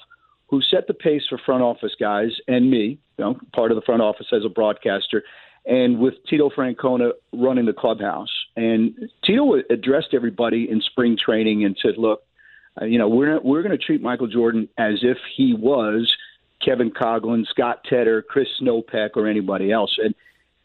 who 0.46 0.62
set 0.62 0.86
the 0.86 0.94
pace 0.94 1.22
for 1.28 1.38
front 1.44 1.62
office 1.62 1.92
guys 2.00 2.30
and 2.48 2.70
me, 2.70 2.98
you 3.18 3.24
know, 3.24 3.38
part 3.54 3.70
of 3.70 3.76
the 3.76 3.82
front 3.82 4.00
office 4.00 4.26
as 4.32 4.46
a 4.46 4.48
broadcaster, 4.48 5.22
and 5.68 5.98
with 5.98 6.14
Tito 6.28 6.48
Francona 6.48 7.12
running 7.32 7.66
the 7.66 7.74
clubhouse. 7.74 8.32
And 8.56 9.10
Tito 9.22 9.54
addressed 9.70 10.14
everybody 10.14 10.68
in 10.68 10.80
spring 10.80 11.16
training 11.22 11.64
and 11.64 11.76
said, 11.80 11.98
"Look, 11.98 12.22
uh, 12.80 12.86
you 12.86 12.98
know, 12.98 13.08
we're 13.08 13.38
we're 13.40 13.62
going 13.62 13.78
to 13.78 13.84
treat 13.84 14.02
Michael 14.02 14.26
Jordan 14.26 14.68
as 14.78 15.00
if 15.02 15.18
he 15.36 15.54
was 15.54 16.12
Kevin 16.64 16.90
Coughlin, 16.90 17.46
Scott 17.46 17.84
Tedder, 17.88 18.22
Chris 18.22 18.48
Snopek, 18.60 19.10
or 19.14 19.28
anybody 19.28 19.70
else." 19.70 19.96
And 20.02 20.14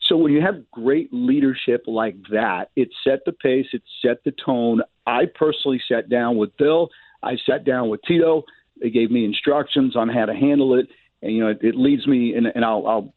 so 0.07 0.17
when 0.17 0.31
you 0.31 0.41
have 0.41 0.69
great 0.71 1.09
leadership 1.11 1.83
like 1.85 2.15
that, 2.31 2.71
it 2.75 2.89
set 3.03 3.25
the 3.25 3.33
pace, 3.33 3.67
it 3.73 3.83
set 4.01 4.23
the 4.23 4.31
tone. 4.31 4.81
I 5.05 5.25
personally 5.25 5.81
sat 5.87 6.09
down 6.09 6.37
with 6.37 6.55
Bill. 6.57 6.89
I 7.21 7.37
sat 7.45 7.65
down 7.65 7.89
with 7.89 8.01
Tito. 8.03 8.43
They 8.81 8.89
gave 8.89 9.11
me 9.11 9.25
instructions 9.25 9.95
on 9.95 10.09
how 10.09 10.25
to 10.25 10.33
handle 10.33 10.75
it, 10.75 10.87
and 11.21 11.33
you 11.33 11.41
know, 11.41 11.49
it, 11.49 11.59
it 11.61 11.75
leads 11.75 12.07
me, 12.07 12.33
and, 12.35 12.47
and 12.47 12.65
I'll, 12.65 12.87
I'll 12.87 13.13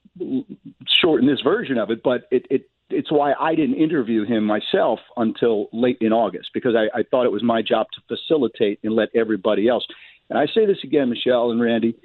shorten 1.00 1.26
this 1.26 1.40
version 1.42 1.78
of 1.78 1.90
it, 1.90 2.02
but 2.02 2.22
it, 2.30 2.46
it 2.50 2.68
it's 2.88 3.10
why 3.10 3.32
I 3.32 3.54
didn't 3.54 3.76
interview 3.76 4.24
him 4.24 4.44
myself 4.44 5.00
until 5.16 5.68
late 5.72 5.98
in 6.00 6.12
August 6.12 6.50
because 6.54 6.74
I, 6.76 6.98
I 6.98 7.02
thought 7.02 7.26
it 7.26 7.32
was 7.32 7.42
my 7.42 7.60
job 7.60 7.88
to 7.94 8.16
facilitate 8.16 8.78
and 8.84 8.94
let 8.94 9.08
everybody 9.14 9.68
else. 9.68 9.84
And 10.30 10.38
I 10.38 10.46
say 10.46 10.66
this 10.66 10.78
again, 10.84 11.10
Michelle 11.10 11.50
and 11.50 11.60
Randy. 11.60 11.96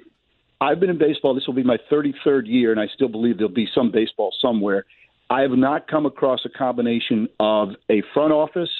I've 0.60 0.80
been 0.80 0.90
in 0.90 0.98
baseball. 0.98 1.34
This 1.34 1.46
will 1.46 1.54
be 1.54 1.64
my 1.64 1.78
33rd 1.90 2.46
year, 2.46 2.70
and 2.70 2.80
I 2.80 2.86
still 2.94 3.08
believe 3.08 3.38
there'll 3.38 3.52
be 3.52 3.68
some 3.74 3.90
baseball 3.90 4.32
somewhere. 4.40 4.84
I 5.28 5.40
have 5.42 5.50
not 5.52 5.88
come 5.88 6.06
across 6.06 6.40
a 6.44 6.48
combination 6.48 7.28
of 7.40 7.70
a 7.90 8.02
front 8.14 8.32
office 8.32 8.70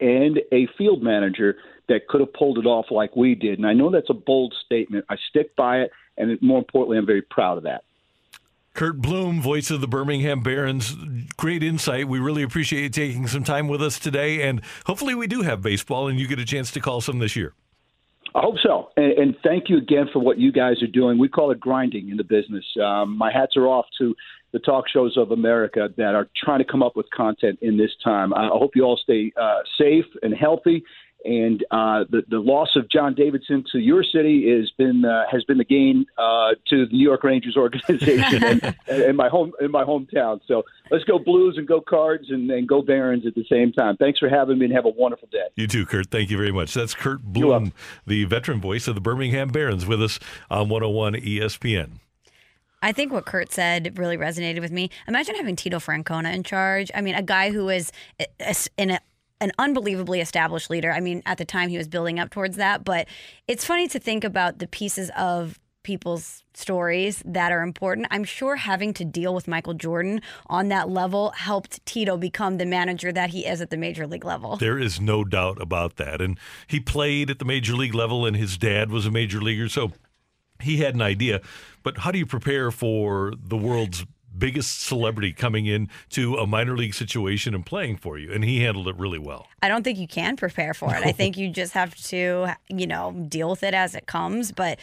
and 0.00 0.40
a 0.52 0.68
field 0.78 1.02
manager 1.02 1.56
that 1.88 2.08
could 2.08 2.20
have 2.20 2.32
pulled 2.32 2.58
it 2.58 2.66
off 2.66 2.86
like 2.90 3.16
we 3.16 3.34
did. 3.34 3.58
And 3.58 3.66
I 3.66 3.74
know 3.74 3.90
that's 3.90 4.10
a 4.10 4.14
bold 4.14 4.54
statement. 4.64 5.04
I 5.08 5.16
stick 5.30 5.54
by 5.56 5.80
it, 5.80 5.90
and 6.16 6.40
more 6.42 6.58
importantly, 6.58 6.98
I'm 6.98 7.06
very 7.06 7.22
proud 7.22 7.58
of 7.58 7.64
that. 7.64 7.84
Curt 8.76 9.00
Bloom, 9.00 9.40
voice 9.40 9.70
of 9.70 9.80
the 9.80 9.88
Birmingham 9.88 10.42
Barons. 10.42 10.94
Great 11.38 11.62
insight. 11.62 12.08
We 12.08 12.18
really 12.18 12.42
appreciate 12.42 12.82
you 12.82 12.88
taking 12.90 13.26
some 13.26 13.42
time 13.42 13.68
with 13.68 13.82
us 13.82 13.98
today. 13.98 14.46
And 14.46 14.60
hopefully, 14.84 15.14
we 15.14 15.26
do 15.26 15.40
have 15.40 15.62
baseball 15.62 16.08
and 16.08 16.20
you 16.20 16.28
get 16.28 16.38
a 16.38 16.44
chance 16.44 16.70
to 16.72 16.80
call 16.80 17.00
some 17.00 17.18
this 17.18 17.34
year. 17.34 17.54
I 18.34 18.40
hope 18.40 18.56
so. 18.62 18.90
And, 18.98 19.12
and 19.12 19.36
thank 19.42 19.70
you 19.70 19.78
again 19.78 20.10
for 20.12 20.18
what 20.18 20.38
you 20.38 20.52
guys 20.52 20.82
are 20.82 20.88
doing. 20.88 21.18
We 21.18 21.26
call 21.26 21.50
it 21.52 21.58
grinding 21.58 22.10
in 22.10 22.18
the 22.18 22.24
business. 22.24 22.66
Um, 22.78 23.16
my 23.16 23.32
hats 23.32 23.56
are 23.56 23.66
off 23.66 23.86
to 23.96 24.14
the 24.52 24.58
talk 24.58 24.84
shows 24.92 25.16
of 25.16 25.30
America 25.30 25.88
that 25.96 26.14
are 26.14 26.28
trying 26.36 26.58
to 26.58 26.64
come 26.64 26.82
up 26.82 26.96
with 26.96 27.06
content 27.16 27.58
in 27.62 27.78
this 27.78 27.92
time. 28.04 28.34
I 28.34 28.48
hope 28.52 28.72
you 28.76 28.82
all 28.82 28.98
stay 29.02 29.32
uh, 29.40 29.60
safe 29.78 30.04
and 30.22 30.34
healthy 30.34 30.84
and 31.24 31.64
uh, 31.70 32.04
the 32.10 32.22
the 32.28 32.38
loss 32.38 32.76
of 32.76 32.88
John 32.88 33.14
Davidson 33.14 33.64
to 33.72 33.78
your 33.78 34.04
city 34.04 34.48
has 34.56 34.70
been 34.78 35.04
uh, 35.04 35.24
has 35.30 35.44
been 35.44 35.58
the 35.58 35.64
gain 35.64 36.06
uh, 36.16 36.50
to 36.68 36.86
the 36.86 36.92
New 36.92 37.02
York 37.02 37.24
Rangers 37.24 37.56
organization 37.56 38.44
and, 38.44 38.76
and, 38.88 39.16
my 39.16 39.28
home 39.28 39.52
in 39.60 39.70
my 39.70 39.84
hometown. 39.84 40.40
So 40.46 40.62
let's 40.90 41.04
go 41.04 41.18
Blues 41.18 41.56
and 41.58 41.66
go 41.66 41.80
Cards 41.80 42.26
and, 42.30 42.50
and, 42.50 42.68
go 42.68 42.82
Barons 42.82 43.26
at 43.26 43.34
the 43.34 43.44
same 43.50 43.72
time. 43.72 43.96
Thanks 43.96 44.18
for 44.18 44.28
having 44.28 44.58
me 44.58 44.66
and 44.66 44.74
have 44.74 44.84
a 44.84 44.90
wonderful 44.90 45.28
day. 45.32 45.46
You 45.56 45.66
too, 45.66 45.86
Curt. 45.86 46.10
Thank 46.10 46.30
you 46.30 46.36
very 46.36 46.52
much. 46.52 46.74
That's 46.74 46.94
Curt 46.94 47.22
Bloom, 47.22 47.72
the 48.06 48.24
veteran 48.24 48.60
voice 48.60 48.86
of 48.86 48.94
the 48.94 49.00
Birmingham 49.00 49.48
Barons, 49.48 49.86
with 49.86 50.02
us 50.02 50.18
on 50.50 50.68
101 50.68 51.14
ESPN. 51.14 51.98
I 52.82 52.92
think 52.92 53.12
what 53.12 53.26
Curt 53.26 53.52
said 53.52 53.98
really 53.98 54.16
resonated 54.16 54.60
with 54.60 54.70
me. 54.70 54.90
Imagine 55.08 55.34
having 55.34 55.56
Tito 55.56 55.78
Francona 55.78 56.32
in 56.32 56.42
charge. 56.42 56.90
I 56.94 57.00
mean, 57.00 57.14
a 57.14 57.22
guy 57.22 57.50
who 57.50 57.68
is 57.68 57.90
in 58.76 58.90
a 58.90 59.00
an 59.40 59.52
unbelievably 59.58 60.20
established 60.20 60.70
leader. 60.70 60.92
I 60.92 61.00
mean, 61.00 61.22
at 61.26 61.38
the 61.38 61.44
time 61.44 61.68
he 61.68 61.76
was 61.76 61.88
building 61.88 62.18
up 62.18 62.30
towards 62.30 62.56
that, 62.56 62.84
but 62.84 63.06
it's 63.46 63.64
funny 63.64 63.88
to 63.88 63.98
think 63.98 64.24
about 64.24 64.58
the 64.58 64.66
pieces 64.66 65.10
of 65.16 65.58
people's 65.82 66.42
stories 66.52 67.22
that 67.24 67.52
are 67.52 67.62
important. 67.62 68.08
I'm 68.10 68.24
sure 68.24 68.56
having 68.56 68.92
to 68.94 69.04
deal 69.04 69.32
with 69.32 69.46
Michael 69.46 69.74
Jordan 69.74 70.20
on 70.46 70.68
that 70.68 70.88
level 70.88 71.30
helped 71.36 71.84
Tito 71.86 72.16
become 72.16 72.56
the 72.56 72.66
manager 72.66 73.12
that 73.12 73.30
he 73.30 73.46
is 73.46 73.60
at 73.60 73.70
the 73.70 73.76
major 73.76 74.04
league 74.04 74.24
level. 74.24 74.56
There 74.56 74.80
is 74.80 75.00
no 75.00 75.22
doubt 75.22 75.62
about 75.62 75.94
that. 75.96 76.20
And 76.20 76.40
he 76.66 76.80
played 76.80 77.30
at 77.30 77.38
the 77.38 77.44
major 77.44 77.74
league 77.74 77.94
level, 77.94 78.26
and 78.26 78.36
his 78.36 78.58
dad 78.58 78.90
was 78.90 79.06
a 79.06 79.12
major 79.12 79.40
leaguer. 79.40 79.68
So 79.68 79.92
he 80.60 80.78
had 80.78 80.96
an 80.96 81.02
idea. 81.02 81.40
But 81.84 81.98
how 81.98 82.10
do 82.10 82.18
you 82.18 82.26
prepare 82.26 82.72
for 82.72 83.32
the 83.38 83.56
world's 83.56 84.04
biggest 84.38 84.82
celebrity 84.82 85.32
coming 85.32 85.66
in 85.66 85.88
to 86.10 86.36
a 86.36 86.46
minor 86.46 86.76
league 86.76 86.94
situation 86.94 87.54
and 87.54 87.64
playing 87.64 87.96
for 87.96 88.18
you, 88.18 88.32
and 88.32 88.44
he 88.44 88.60
handled 88.60 88.88
it 88.88 88.96
really 88.96 89.18
well. 89.18 89.46
I 89.62 89.68
don't 89.68 89.82
think 89.82 89.98
you 89.98 90.08
can 90.08 90.36
prepare 90.36 90.74
for 90.74 90.94
it. 90.94 91.00
No. 91.00 91.08
I 91.08 91.12
think 91.12 91.36
you 91.36 91.50
just 91.50 91.72
have 91.72 91.94
to, 92.06 92.48
you 92.68 92.86
know, 92.86 93.12
deal 93.28 93.50
with 93.50 93.62
it 93.62 93.74
as 93.74 93.94
it 93.94 94.06
comes. 94.06 94.52
But 94.52 94.78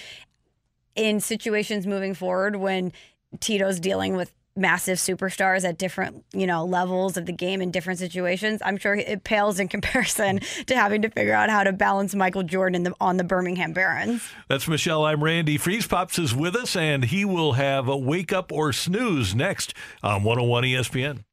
in 0.95 1.19
situations 1.19 1.87
moving 1.87 2.13
forward, 2.13 2.55
when 2.55 2.91
Tito's 3.39 3.79
dealing 3.79 4.15
with 4.15 4.31
massive 4.55 4.97
superstars 4.97 5.63
at 5.67 5.77
different 5.77 6.23
you 6.31 6.45
know 6.45 6.63
levels 6.63 7.17
of 7.17 7.25
the 7.25 7.31
game 7.31 7.61
in 7.61 7.71
different 7.71 7.97
situations 7.97 8.61
i'm 8.63 8.77
sure 8.77 8.93
it 8.93 9.23
pales 9.23 9.59
in 9.59 9.67
comparison 9.73 10.39
to 10.67 10.75
having 10.75 11.01
to 11.01 11.09
figure 11.09 11.33
out 11.33 11.49
how 11.49 11.63
to 11.63 11.73
balance 11.73 12.13
michael 12.13 12.43
jordan 12.43 12.83
the, 12.83 12.93
on 13.01 13.17
the 13.17 13.23
birmingham 13.23 13.73
barons. 13.73 14.29
That's 14.47 14.67
michelle. 14.67 15.05
I'm 15.05 15.23
randy. 15.23 15.57
Freeze 15.57 15.87
pops 15.87 16.19
is 16.19 16.35
with 16.35 16.55
us 16.55 16.75
and 16.75 17.05
he 17.05 17.25
will 17.25 17.53
have 17.53 17.87
a 17.87 17.97
wake 17.97 18.31
up 18.31 18.51
or 18.51 18.71
snooze 18.73 19.33
next 19.33 19.73
on 20.03 20.23
101 20.23 20.63
espn 20.63 21.23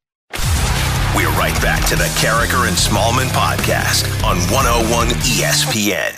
we're 1.15 1.29
right 1.31 1.59
back 1.61 1.85
to 1.87 1.95
the 1.95 2.05
Karraker 2.21 2.67
and 2.67 2.77
smallman 2.77 3.27
podcast 3.29 4.05
on 4.23 4.37
101 4.51 5.07
espn 5.09 6.15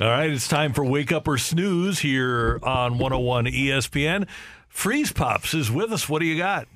all 0.00 0.08
right 0.08 0.30
it's 0.30 0.48
time 0.48 0.72
for 0.72 0.84
wake 0.84 1.12
up 1.12 1.28
or 1.28 1.36
snooze 1.36 1.98
here 1.98 2.58
on 2.62 2.98
101 2.98 3.44
espn 3.46 4.26
Freeze 4.70 5.12
Pops 5.12 5.52
is 5.52 5.70
with 5.70 5.92
us. 5.92 6.08
What 6.08 6.20
do 6.20 6.26
you 6.26 6.38
got? 6.38 6.66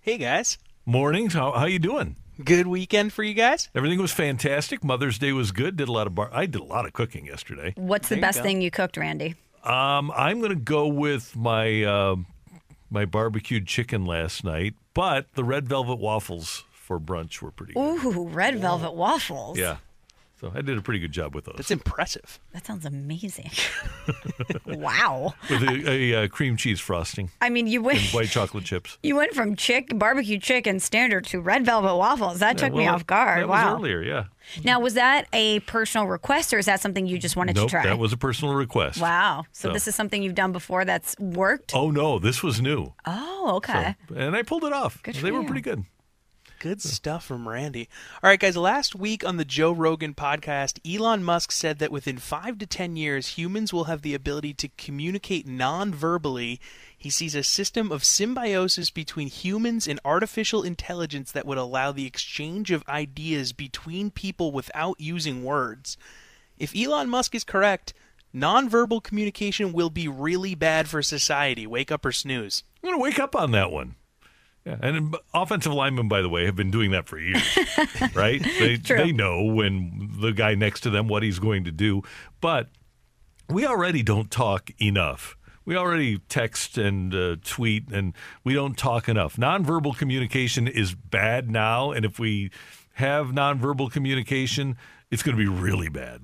Hey 0.00 0.18
guys. 0.18 0.58
Mornings. 0.84 1.32
How 1.32 1.52
how 1.52 1.64
you 1.64 1.78
doing? 1.78 2.16
Good 2.44 2.66
weekend 2.66 3.14
for 3.14 3.22
you 3.22 3.32
guys. 3.32 3.70
Everything 3.74 3.98
was 3.98 4.12
fantastic. 4.12 4.84
Mother's 4.84 5.18
Day 5.18 5.32
was 5.32 5.52
good. 5.52 5.76
Did 5.76 5.88
a 5.88 5.92
lot 5.92 6.06
of 6.06 6.14
bar. 6.14 6.28
I 6.32 6.44
did 6.44 6.60
a 6.60 6.64
lot 6.64 6.84
of 6.84 6.92
cooking 6.92 7.24
yesterday. 7.24 7.72
What's 7.76 8.10
the 8.10 8.20
best 8.20 8.42
thing 8.42 8.60
you 8.60 8.70
cooked, 8.70 8.98
Randy? 8.98 9.36
Um, 9.64 10.12
I'm 10.14 10.40
going 10.40 10.50
to 10.50 10.56
go 10.56 10.86
with 10.86 11.34
my 11.34 11.82
uh, 11.82 12.16
my 12.90 13.06
barbecued 13.06 13.66
chicken 13.66 14.04
last 14.04 14.44
night, 14.44 14.74
but 14.92 15.32
the 15.34 15.44
red 15.44 15.66
velvet 15.66 15.98
waffles 15.98 16.64
for 16.72 17.00
brunch 17.00 17.40
were 17.40 17.50
pretty. 17.52 17.72
Good. 17.72 18.04
Ooh, 18.04 18.28
red 18.28 18.58
velvet 18.58 18.92
waffles. 18.92 19.56
Yeah. 19.58 19.78
So 20.38 20.52
I 20.54 20.60
did 20.60 20.76
a 20.76 20.82
pretty 20.82 21.00
good 21.00 21.12
job 21.12 21.34
with 21.34 21.46
those. 21.46 21.54
That's 21.56 21.70
impressive. 21.70 22.38
That 22.52 22.66
sounds 22.66 22.84
amazing. 22.84 23.50
wow. 24.66 25.32
With 25.48 25.62
a, 25.62 25.90
a, 25.90 26.12
a, 26.12 26.24
uh, 26.24 26.28
cream 26.28 26.58
cheese 26.58 26.78
frosting. 26.78 27.30
I 27.40 27.48
mean, 27.48 27.66
you 27.66 27.80
went 27.80 28.00
white 28.12 28.28
chocolate 28.28 28.64
chips. 28.64 28.98
You 29.06 29.14
went 29.14 29.34
from 29.34 29.54
chick 29.54 29.96
barbecue 29.96 30.38
chicken 30.38 30.80
standard 30.80 31.26
to 31.26 31.40
red 31.40 31.64
velvet 31.64 31.96
waffles. 31.96 32.40
That 32.40 32.56
yeah, 32.56 32.66
took 32.66 32.74
well, 32.74 32.82
me 32.82 32.88
off 32.88 33.06
guard. 33.06 33.42
That 33.42 33.48
wow. 33.48 33.74
was 33.74 33.80
earlier, 33.80 34.02
yeah. 34.02 34.24
Now, 34.64 34.80
was 34.80 34.94
that 34.94 35.28
a 35.32 35.60
personal 35.60 36.06
request, 36.08 36.52
or 36.52 36.58
is 36.58 36.66
that 36.66 36.80
something 36.80 37.06
you 37.06 37.18
just 37.18 37.36
wanted 37.36 37.54
nope, 37.56 37.68
to 37.68 37.70
try? 37.70 37.82
That 37.84 37.98
was 37.98 38.12
a 38.12 38.16
personal 38.16 38.54
request. 38.54 39.00
Wow. 39.00 39.44
So, 39.52 39.68
so, 39.68 39.72
this 39.72 39.86
is 39.86 39.94
something 39.94 40.22
you've 40.22 40.34
done 40.34 40.52
before 40.52 40.84
that's 40.84 41.16
worked. 41.18 41.74
Oh 41.74 41.90
no, 41.90 42.18
this 42.18 42.42
was 42.42 42.60
new. 42.60 42.92
Oh, 43.06 43.52
okay. 43.56 43.94
So, 44.08 44.16
and 44.16 44.34
I 44.34 44.42
pulled 44.42 44.64
it 44.64 44.72
off. 44.72 45.02
Good 45.02 45.14
they 45.16 45.30
were 45.30 45.44
pretty 45.44 45.60
good. 45.62 45.84
Good 46.58 46.80
stuff 46.80 47.22
from 47.22 47.46
Randy. 47.46 47.86
All 48.22 48.30
right, 48.30 48.40
guys, 48.40 48.56
last 48.56 48.94
week 48.94 49.22
on 49.24 49.36
the 49.36 49.44
Joe 49.44 49.72
Rogan 49.72 50.14
podcast, 50.14 50.78
Elon 50.90 51.22
Musk 51.22 51.52
said 51.52 51.78
that 51.80 51.92
within 51.92 52.16
five 52.16 52.56
to 52.58 52.66
10 52.66 52.96
years, 52.96 53.36
humans 53.36 53.74
will 53.74 53.84
have 53.84 54.00
the 54.00 54.14
ability 54.14 54.54
to 54.54 54.70
communicate 54.78 55.46
non 55.46 55.92
verbally. 55.92 56.58
He 56.96 57.10
sees 57.10 57.34
a 57.34 57.42
system 57.42 57.92
of 57.92 58.04
symbiosis 58.04 58.88
between 58.88 59.28
humans 59.28 59.86
and 59.86 60.00
artificial 60.02 60.62
intelligence 60.62 61.30
that 61.32 61.46
would 61.46 61.58
allow 61.58 61.92
the 61.92 62.06
exchange 62.06 62.70
of 62.70 62.88
ideas 62.88 63.52
between 63.52 64.10
people 64.10 64.50
without 64.50 64.98
using 64.98 65.44
words. 65.44 65.98
If 66.56 66.74
Elon 66.74 67.10
Musk 67.10 67.34
is 67.34 67.44
correct, 67.44 67.92
nonverbal 68.34 69.02
communication 69.02 69.74
will 69.74 69.90
be 69.90 70.08
really 70.08 70.54
bad 70.54 70.88
for 70.88 71.02
society. 71.02 71.66
Wake 71.66 71.92
up 71.92 72.06
or 72.06 72.12
snooze. 72.12 72.64
I'm 72.82 72.88
going 72.88 72.98
to 72.98 73.02
wake 73.02 73.18
up 73.18 73.36
on 73.36 73.50
that 73.50 73.70
one. 73.70 73.96
Yeah, 74.66 74.78
and 74.82 75.16
offensive 75.32 75.72
linemen, 75.72 76.08
by 76.08 76.22
the 76.22 76.28
way, 76.28 76.44
have 76.46 76.56
been 76.56 76.72
doing 76.72 76.90
that 76.90 77.06
for 77.06 77.20
years, 77.20 77.40
right? 78.14 78.42
They 78.42 78.76
True. 78.78 78.96
they 78.96 79.12
know 79.12 79.44
when 79.44 80.10
the 80.20 80.32
guy 80.32 80.56
next 80.56 80.80
to 80.80 80.90
them 80.90 81.06
what 81.06 81.22
he's 81.22 81.38
going 81.38 81.62
to 81.64 81.70
do, 81.70 82.02
but 82.40 82.68
we 83.48 83.64
already 83.64 84.02
don't 84.02 84.28
talk 84.28 84.70
enough. 84.82 85.36
We 85.64 85.76
already 85.76 86.18
text 86.28 86.78
and 86.78 87.14
uh, 87.14 87.36
tweet, 87.44 87.92
and 87.92 88.12
we 88.42 88.54
don't 88.54 88.76
talk 88.76 89.08
enough. 89.08 89.36
Nonverbal 89.36 89.96
communication 89.96 90.66
is 90.66 90.96
bad 90.96 91.48
now, 91.48 91.92
and 91.92 92.04
if 92.04 92.18
we 92.18 92.50
have 92.94 93.28
nonverbal 93.28 93.92
communication, 93.92 94.76
it's 95.12 95.22
going 95.22 95.36
to 95.36 95.42
be 95.42 95.48
really 95.48 95.88
bad 95.88 96.22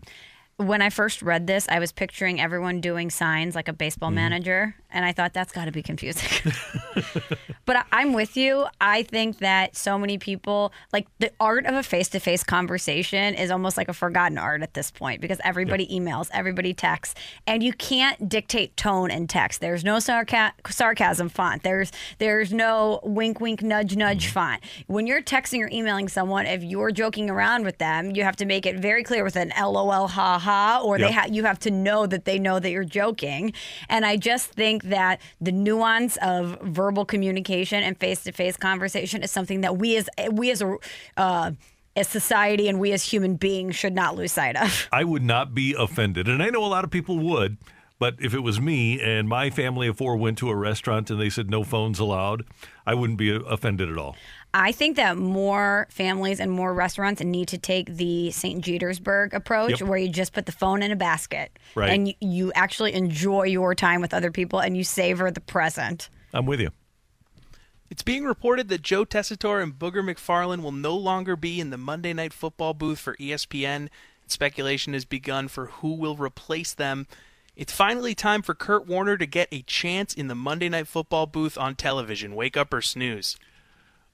when 0.66 0.82
I 0.82 0.90
first 0.90 1.22
read 1.22 1.46
this, 1.46 1.66
I 1.68 1.78
was 1.78 1.92
picturing 1.92 2.40
everyone 2.40 2.80
doing 2.80 3.10
signs 3.10 3.54
like 3.54 3.68
a 3.68 3.72
baseball 3.72 4.08
mm-hmm. 4.08 4.16
manager 4.16 4.74
And 4.90 5.04
I 5.04 5.12
thought 5.12 5.32
that's 5.32 5.52
got 5.52 5.64
to 5.66 5.72
be 5.72 5.82
confusing. 5.82 6.52
but 7.64 7.76
I- 7.76 7.84
I'm 7.92 8.12
with 8.12 8.36
you. 8.36 8.66
I 8.80 9.04
think 9.04 9.38
that 9.38 9.76
so 9.76 9.98
many 9.98 10.18
people, 10.18 10.72
like 10.92 11.06
the 11.18 11.30
art 11.38 11.66
of 11.66 11.74
a 11.74 11.82
face 11.82 12.08
to 12.08 12.20
face 12.20 12.42
conversation 12.42 13.34
is 13.34 13.50
almost 13.50 13.76
like 13.76 13.88
a 13.88 13.92
forgotten 13.92 14.38
art 14.38 14.62
at 14.62 14.74
this 14.74 14.90
point 14.90 15.20
because 15.20 15.38
everybody 15.44 15.86
emails, 15.86 16.28
everybody 16.32 16.74
texts, 16.74 17.14
and 17.46 17.62
you 17.62 17.72
can't 17.72 18.28
dictate 18.28 18.76
tone 18.76 19.10
in 19.10 19.26
text. 19.28 19.60
There's 19.60 19.84
no 19.84 19.96
sarca- 19.96 20.52
sarcasm 20.68 21.28
font. 21.28 21.62
There's 21.62 21.92
there's 22.18 22.52
no 22.52 23.00
wink 23.04 23.40
wink 23.40 23.62
nudge 23.62 23.96
nudge 23.96 24.26
font. 24.26 24.62
When 24.88 25.06
you're 25.06 25.22
texting 25.22 25.62
or 25.62 25.70
emailing 25.70 26.08
someone, 26.08 26.46
if 26.46 26.62
you're 26.64 26.90
joking 26.90 27.30
around 27.30 27.64
with 27.64 27.78
them, 27.78 28.10
you 28.10 28.24
have 28.24 28.36
to 28.36 28.44
make 28.44 28.66
it 28.66 28.76
very 28.78 29.04
clear 29.04 29.22
with 29.22 29.36
an 29.36 29.52
LOL 29.58 30.08
ha 30.08 30.38
ha 30.38 30.51
or 30.84 30.98
they 30.98 31.04
Yep. 31.04 31.12
ha- 31.12 31.26
you 31.30 31.44
have 31.44 31.58
to 31.60 31.70
know 31.70 32.06
that 32.06 32.24
they 32.24 32.38
know 32.38 32.58
that 32.58 32.70
you're 32.70 32.84
joking. 32.84 33.52
And 33.88 34.04
I 34.06 34.16
just 34.16 34.50
think 34.52 34.84
that 34.84 35.20
the 35.40 35.52
nuance 35.52 36.16
of 36.18 36.58
verbal 36.62 37.04
communication 37.04 37.82
and 37.82 37.98
face 37.98 38.22
to 38.24 38.32
face 38.32 38.56
conversation 38.56 39.22
is 39.22 39.30
something 39.30 39.60
that 39.62 39.76
we 39.78 39.96
as 39.96 40.08
we 40.30 40.50
as 40.50 40.62
a 40.62 40.76
uh, 41.16 41.50
as 41.94 42.08
society 42.08 42.68
and 42.68 42.80
we 42.80 42.92
as 42.92 43.02
human 43.04 43.36
beings 43.36 43.76
should 43.76 43.94
not 43.94 44.16
lose 44.16 44.32
sight 44.32 44.56
of. 44.56 44.88
I 44.92 45.04
would 45.04 45.22
not 45.22 45.54
be 45.54 45.74
offended. 45.78 46.26
And 46.28 46.42
I 46.42 46.48
know 46.48 46.64
a 46.64 46.66
lot 46.66 46.84
of 46.84 46.90
people 46.90 47.18
would, 47.18 47.58
but 47.98 48.14
if 48.18 48.32
it 48.34 48.40
was 48.40 48.60
me 48.60 48.98
and 49.00 49.28
my 49.28 49.50
family 49.50 49.88
of 49.88 49.98
four 49.98 50.16
went 50.16 50.38
to 50.38 50.48
a 50.48 50.56
restaurant 50.56 51.10
and 51.10 51.20
they 51.20 51.28
said 51.28 51.50
no 51.50 51.62
phones 51.64 51.98
allowed, 51.98 52.44
I 52.86 52.94
wouldn't 52.94 53.18
be 53.18 53.30
offended 53.46 53.90
at 53.90 53.98
all. 53.98 54.16
I 54.54 54.72
think 54.72 54.96
that 54.96 55.16
more 55.16 55.86
families 55.90 56.38
and 56.38 56.50
more 56.50 56.74
restaurants 56.74 57.22
need 57.22 57.48
to 57.48 57.58
take 57.58 57.86
the 57.96 58.30
St. 58.32 58.62
Petersburg 58.62 59.32
approach 59.32 59.80
Yep. 59.80 59.88
where 59.88 59.96
you 59.98 60.10
just 60.10 60.34
put 60.34 60.44
the 60.44 60.52
phone 60.52 60.82
in 60.82 60.90
a 60.90 60.96
basket 60.96 61.58
Right. 61.74 61.88
and 61.90 62.08
you, 62.08 62.14
you 62.20 62.52
actually 62.54 62.92
enjoy 62.92 63.44
your 63.44 63.74
time 63.74 64.02
with 64.02 64.12
other 64.12 64.30
people 64.30 64.58
and 64.60 64.76
you 64.76 64.84
savor 64.84 65.30
the 65.30 65.40
present. 65.40 66.10
I'm 66.34 66.44
with 66.44 66.60
you. 66.60 66.70
It's 67.90 68.02
being 68.02 68.24
reported 68.24 68.68
that 68.68 68.82
Joe 68.82 69.04
Tessitore 69.06 69.62
and 69.62 69.74
Booger 69.78 70.02
McFarland 70.02 70.62
will 70.62 70.72
no 70.72 70.96
longer 70.96 71.34
be 71.36 71.58
in 71.60 71.70
the 71.70 71.78
Monday 71.78 72.12
Night 72.12 72.32
Football 72.34 72.74
booth 72.74 72.98
for 72.98 73.16
ESPN. 73.16 73.88
Speculation 74.26 74.92
has 74.92 75.04
begun 75.04 75.48
for 75.48 75.66
who 75.66 75.94
will 75.94 76.16
replace 76.16 76.72
them. 76.74 77.06
It's 77.54 77.72
finally 77.72 78.14
time 78.14 78.40
for 78.40 78.54
Kurt 78.54 78.86
Warner 78.86 79.18
to 79.18 79.26
get 79.26 79.48
a 79.52 79.60
chance 79.62 80.14
in 80.14 80.28
the 80.28 80.34
Monday 80.34 80.70
Night 80.70 80.88
Football 80.88 81.26
booth 81.26 81.58
on 81.58 81.74
television. 81.74 82.34
Wake 82.34 82.56
up 82.56 82.72
or 82.72 82.80
snooze. 82.80 83.36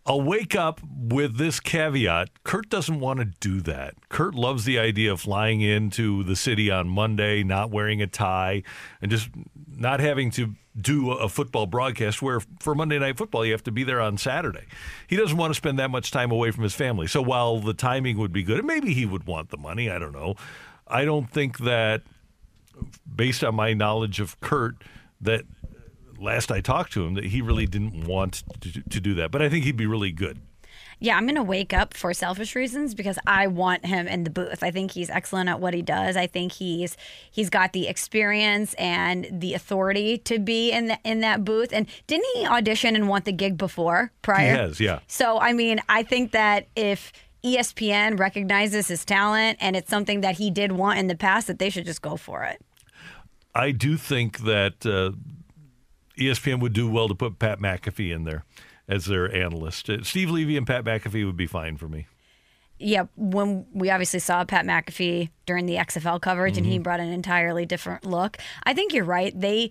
I'll 0.08 0.22
wake 0.22 0.56
up 0.56 0.80
with 0.90 1.36
this 1.36 1.60
caveat. 1.60 2.30
Kurt 2.42 2.70
doesn't 2.70 2.98
want 2.98 3.18
to 3.18 3.26
do 3.26 3.60
that. 3.60 3.94
Kurt 4.08 4.34
loves 4.34 4.64
the 4.64 4.78
idea 4.78 5.12
of 5.12 5.20
flying 5.20 5.60
into 5.60 6.24
the 6.24 6.34
city 6.34 6.70
on 6.70 6.88
Monday, 6.88 7.42
not 7.44 7.70
wearing 7.70 8.00
a 8.00 8.06
tie, 8.06 8.62
and 9.02 9.10
just 9.10 9.28
not 9.76 10.00
having 10.00 10.30
to 10.30 10.54
do 10.80 11.10
a 11.10 11.28
football 11.28 11.66
broadcast 11.66 12.22
where 12.22 12.40
for 12.58 12.74
Monday 12.74 12.98
Night 12.98 13.18
Football 13.18 13.44
you 13.44 13.52
have 13.52 13.64
to 13.64 13.72
be 13.72 13.84
there 13.84 14.00
on 14.00 14.16
Saturday. 14.16 14.64
He 15.06 15.16
doesn't 15.16 15.36
want 15.36 15.50
to 15.50 15.54
spend 15.54 15.78
that 15.78 15.90
much 15.90 16.10
time 16.10 16.30
away 16.30 16.52
from 16.52 16.62
his 16.62 16.74
family. 16.74 17.06
So 17.06 17.20
while 17.20 17.58
the 17.58 17.74
timing 17.74 18.16
would 18.16 18.32
be 18.32 18.42
good, 18.42 18.58
and 18.58 18.66
maybe 18.66 18.94
he 18.94 19.04
would 19.04 19.26
want 19.26 19.50
the 19.50 19.58
money, 19.58 19.90
I 19.90 19.98
don't 19.98 20.12
know. 20.12 20.36
I 20.86 21.04
don't 21.04 21.30
think 21.30 21.58
that 21.58 22.02
based 23.14 23.44
on 23.44 23.54
my 23.54 23.74
knowledge 23.74 24.20
of 24.20 24.40
Kurt 24.40 24.76
that 25.20 25.42
last 26.18 26.50
I 26.50 26.60
talked 26.60 26.92
to 26.92 27.04
him 27.04 27.14
that 27.14 27.26
he 27.26 27.40
really 27.40 27.66
didn't 27.66 28.06
want 28.06 28.42
to, 28.60 28.82
to 28.82 29.00
do 29.00 29.14
that. 29.14 29.30
But 29.30 29.42
I 29.42 29.48
think 29.48 29.64
he'd 29.64 29.76
be 29.76 29.86
really 29.86 30.12
good. 30.12 30.40
Yeah, 31.00 31.16
I'm 31.16 31.26
going 31.26 31.36
to 31.36 31.44
wake 31.44 31.72
up 31.72 31.94
for 31.94 32.12
selfish 32.12 32.56
reasons 32.56 32.92
because 32.92 33.18
I 33.24 33.46
want 33.46 33.86
him 33.86 34.08
in 34.08 34.24
the 34.24 34.30
booth. 34.30 34.64
I 34.64 34.72
think 34.72 34.90
he's 34.90 35.08
excellent 35.10 35.48
at 35.48 35.60
what 35.60 35.72
he 35.72 35.80
does. 35.80 36.16
I 36.16 36.26
think 36.26 36.52
he's 36.52 36.96
he's 37.30 37.50
got 37.50 37.72
the 37.72 37.86
experience 37.86 38.74
and 38.74 39.28
the 39.30 39.54
authority 39.54 40.18
to 40.18 40.40
be 40.40 40.72
in 40.72 40.86
the, 40.86 40.98
in 41.04 41.20
that 41.20 41.44
booth. 41.44 41.72
And 41.72 41.86
didn't 42.08 42.26
he 42.34 42.46
audition 42.46 42.96
and 42.96 43.08
want 43.08 43.26
the 43.26 43.32
gig 43.32 43.56
before 43.56 44.10
prior? 44.22 44.50
He 44.50 44.58
has, 44.58 44.80
yeah. 44.80 44.98
So, 45.06 45.38
I 45.38 45.52
mean, 45.52 45.80
I 45.88 46.02
think 46.02 46.32
that 46.32 46.66
if 46.74 47.12
ESPN 47.44 48.18
recognizes 48.18 48.88
his 48.88 49.04
talent 49.04 49.58
and 49.60 49.76
it's 49.76 49.90
something 49.90 50.22
that 50.22 50.38
he 50.38 50.50
did 50.50 50.72
want 50.72 50.98
in 50.98 51.06
the 51.06 51.16
past, 51.16 51.46
that 51.46 51.60
they 51.60 51.70
should 51.70 51.84
just 51.84 52.02
go 52.02 52.16
for 52.16 52.42
it. 52.42 52.60
I 53.54 53.70
do 53.70 53.96
think 53.96 54.40
that 54.40 54.84
uh, 54.84 55.12
ESPN 56.18 56.60
would 56.60 56.72
do 56.72 56.90
well 56.90 57.08
to 57.08 57.14
put 57.14 57.38
Pat 57.38 57.60
McAfee 57.60 58.14
in 58.14 58.24
there 58.24 58.44
as 58.88 59.06
their 59.06 59.32
analyst. 59.34 59.88
Uh, 59.90 60.02
Steve 60.02 60.30
Levy 60.30 60.56
and 60.56 60.66
Pat 60.66 60.84
McAfee 60.84 61.24
would 61.26 61.36
be 61.36 61.46
fine 61.46 61.76
for 61.76 61.88
me. 61.88 62.06
Yeah, 62.78 63.06
when 63.16 63.66
we 63.72 63.90
obviously 63.90 64.20
saw 64.20 64.44
Pat 64.44 64.64
McAfee 64.64 65.30
during 65.46 65.66
the 65.66 65.76
XFL 65.76 66.20
coverage, 66.20 66.56
and 66.56 66.64
he 66.66 66.78
Mhm. 66.78 66.82
brought 66.84 67.00
an 67.00 67.08
entirely 67.08 67.66
different 67.66 68.06
look. 68.06 68.38
I 68.62 68.72
think 68.72 68.92
you're 68.94 69.04
right. 69.04 69.38
They, 69.38 69.70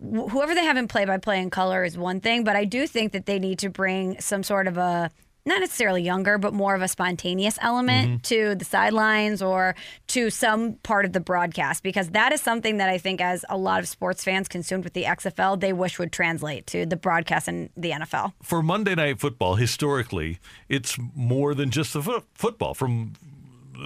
whoever 0.00 0.54
they 0.54 0.64
have 0.64 0.76
in 0.76 0.88
play 0.88 1.04
by 1.04 1.18
play 1.18 1.40
in 1.40 1.50
color 1.50 1.84
is 1.84 1.96
one 1.96 2.20
thing, 2.20 2.42
but 2.42 2.56
I 2.56 2.64
do 2.64 2.86
think 2.88 3.12
that 3.12 3.26
they 3.26 3.38
need 3.38 3.58
to 3.60 3.70
bring 3.70 4.20
some 4.20 4.42
sort 4.42 4.66
of 4.66 4.76
a 4.76 5.10
not 5.44 5.60
necessarily 5.60 6.02
younger, 6.02 6.38
but 6.38 6.54
more 6.54 6.74
of 6.74 6.82
a 6.82 6.88
spontaneous 6.88 7.58
element 7.60 8.08
mm-hmm. 8.08 8.16
to 8.22 8.54
the 8.54 8.64
sidelines 8.64 9.42
or 9.42 9.74
to 10.08 10.30
some 10.30 10.74
part 10.82 11.04
of 11.04 11.12
the 11.12 11.20
broadcast 11.20 11.82
because 11.82 12.10
that 12.10 12.32
is 12.32 12.40
something 12.40 12.78
that 12.78 12.88
I 12.88 12.98
think, 12.98 13.20
as 13.20 13.44
a 13.48 13.56
lot 13.56 13.80
of 13.80 13.88
sports 13.88 14.22
fans 14.22 14.48
consumed 14.48 14.84
with 14.84 14.92
the 14.92 15.04
XFL, 15.04 15.58
they 15.60 15.72
wish 15.72 15.98
would 15.98 16.12
translate 16.12 16.66
to 16.68 16.86
the 16.86 16.96
broadcast 16.96 17.48
in 17.48 17.70
the 17.76 17.90
NFL. 17.90 18.32
For 18.42 18.62
Monday 18.62 18.94
Night 18.94 19.20
Football, 19.20 19.56
historically, 19.56 20.38
it's 20.68 20.96
more 21.14 21.54
than 21.54 21.70
just 21.70 21.92
the 21.92 22.02
fo- 22.02 22.24
football. 22.34 22.74
From 22.74 23.14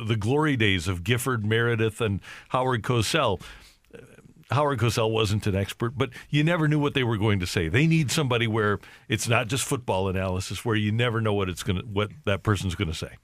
the 0.07 0.17
glory 0.17 0.57
days 0.57 0.89
of 0.89 1.05
Gifford 1.05 1.45
Meredith 1.45 2.01
and 2.01 2.21
Howard 2.51 2.83
Cosell. 2.83 3.41
Howard 4.51 4.79
Cosell 4.79 5.11
wasn't 5.11 5.47
an 5.47 5.57
expert, 5.57 5.99
but 5.99 6.11
you 6.31 6.45
never 6.45 6.69
knew 6.69 6.79
what 6.79 6.95
they 6.95 7.03
were 7.03 7.17
going 7.17 7.41
to 7.41 7.47
say. 7.47 7.69
They 7.69 7.87
need 7.87 8.11
somebody 8.11 8.47
where 8.47 8.79
it's 9.09 9.29
not 9.29 9.49
just 9.49 9.65
football 9.65 10.09
analysis, 10.09 10.65
where 10.65 10.77
you 10.77 10.93
never 10.93 11.21
know 11.21 11.35
what 11.35 11.49
it's 11.49 11.65
going 11.65 11.79
what 11.93 12.11
that 12.25 12.43
person's 12.43 12.77
going 12.77 12.89
to 12.89 12.95
say. 12.95 13.17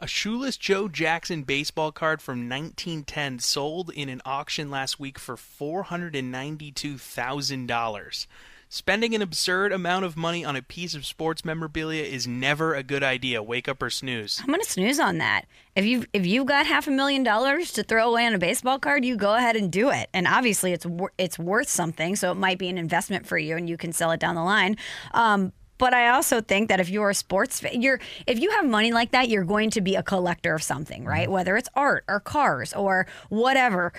A 0.00 0.06
shoeless 0.06 0.56
Joe 0.56 0.88
Jackson 0.88 1.44
baseball 1.44 1.90
card 1.90 2.20
from 2.20 2.48
1910 2.48 3.38
sold 3.38 3.90
in 3.90 4.08
an 4.08 4.20
auction 4.24 4.70
last 4.70 5.00
week 5.00 5.18
for 5.18 5.36
$492,000. 5.36 8.26
Spending 8.68 9.14
an 9.14 9.22
absurd 9.22 9.72
amount 9.72 10.04
of 10.04 10.16
money 10.16 10.44
on 10.44 10.56
a 10.56 10.62
piece 10.62 10.94
of 10.94 11.06
sports 11.06 11.44
memorabilia 11.44 12.02
is 12.02 12.26
never 12.26 12.74
a 12.74 12.82
good 12.82 13.02
idea. 13.02 13.42
Wake 13.42 13.68
up 13.68 13.82
or 13.82 13.90
snooze. 13.90 14.40
I'm 14.42 14.50
gonna 14.50 14.64
snooze 14.64 14.98
on 14.98 15.18
that. 15.18 15.46
If 15.76 15.84
you 15.84 16.04
if 16.12 16.26
you've 16.26 16.46
got 16.46 16.66
half 16.66 16.86
a 16.86 16.90
million 16.90 17.22
dollars 17.22 17.72
to 17.72 17.82
throw 17.82 18.10
away 18.10 18.26
on 18.26 18.34
a 18.34 18.38
baseball 18.38 18.78
card, 18.78 19.04
you 19.04 19.16
go 19.16 19.34
ahead 19.34 19.56
and 19.56 19.70
do 19.70 19.90
it. 19.90 20.08
And 20.12 20.26
obviously, 20.26 20.72
it's 20.72 20.86
wor- 20.86 21.12
it's 21.18 21.38
worth 21.38 21.68
something, 21.68 22.16
so 22.16 22.30
it 22.32 22.36
might 22.36 22.58
be 22.58 22.68
an 22.68 22.78
investment 22.78 23.26
for 23.26 23.38
you, 23.38 23.56
and 23.56 23.68
you 23.68 23.76
can 23.76 23.92
sell 23.92 24.10
it 24.10 24.20
down 24.20 24.34
the 24.34 24.42
line. 24.42 24.76
Um, 25.12 25.52
but 25.78 25.92
I 25.92 26.10
also 26.10 26.40
think 26.40 26.68
that 26.68 26.80
if 26.80 26.88
you're 26.88 27.10
a 27.10 27.14
sports 27.14 27.60
fan, 27.60 27.82
you're 27.82 28.00
if 28.26 28.38
you 28.38 28.50
have 28.52 28.66
money 28.66 28.92
like 28.92 29.10
that, 29.10 29.28
you're 29.28 29.44
going 29.44 29.70
to 29.70 29.80
be 29.80 29.96
a 29.96 30.02
collector 30.02 30.54
of 30.54 30.62
something, 30.62 31.04
right? 31.04 31.30
Whether 31.30 31.56
it's 31.56 31.68
art 31.74 32.04
or 32.08 32.20
cars 32.20 32.72
or 32.72 33.06
whatever. 33.28 33.92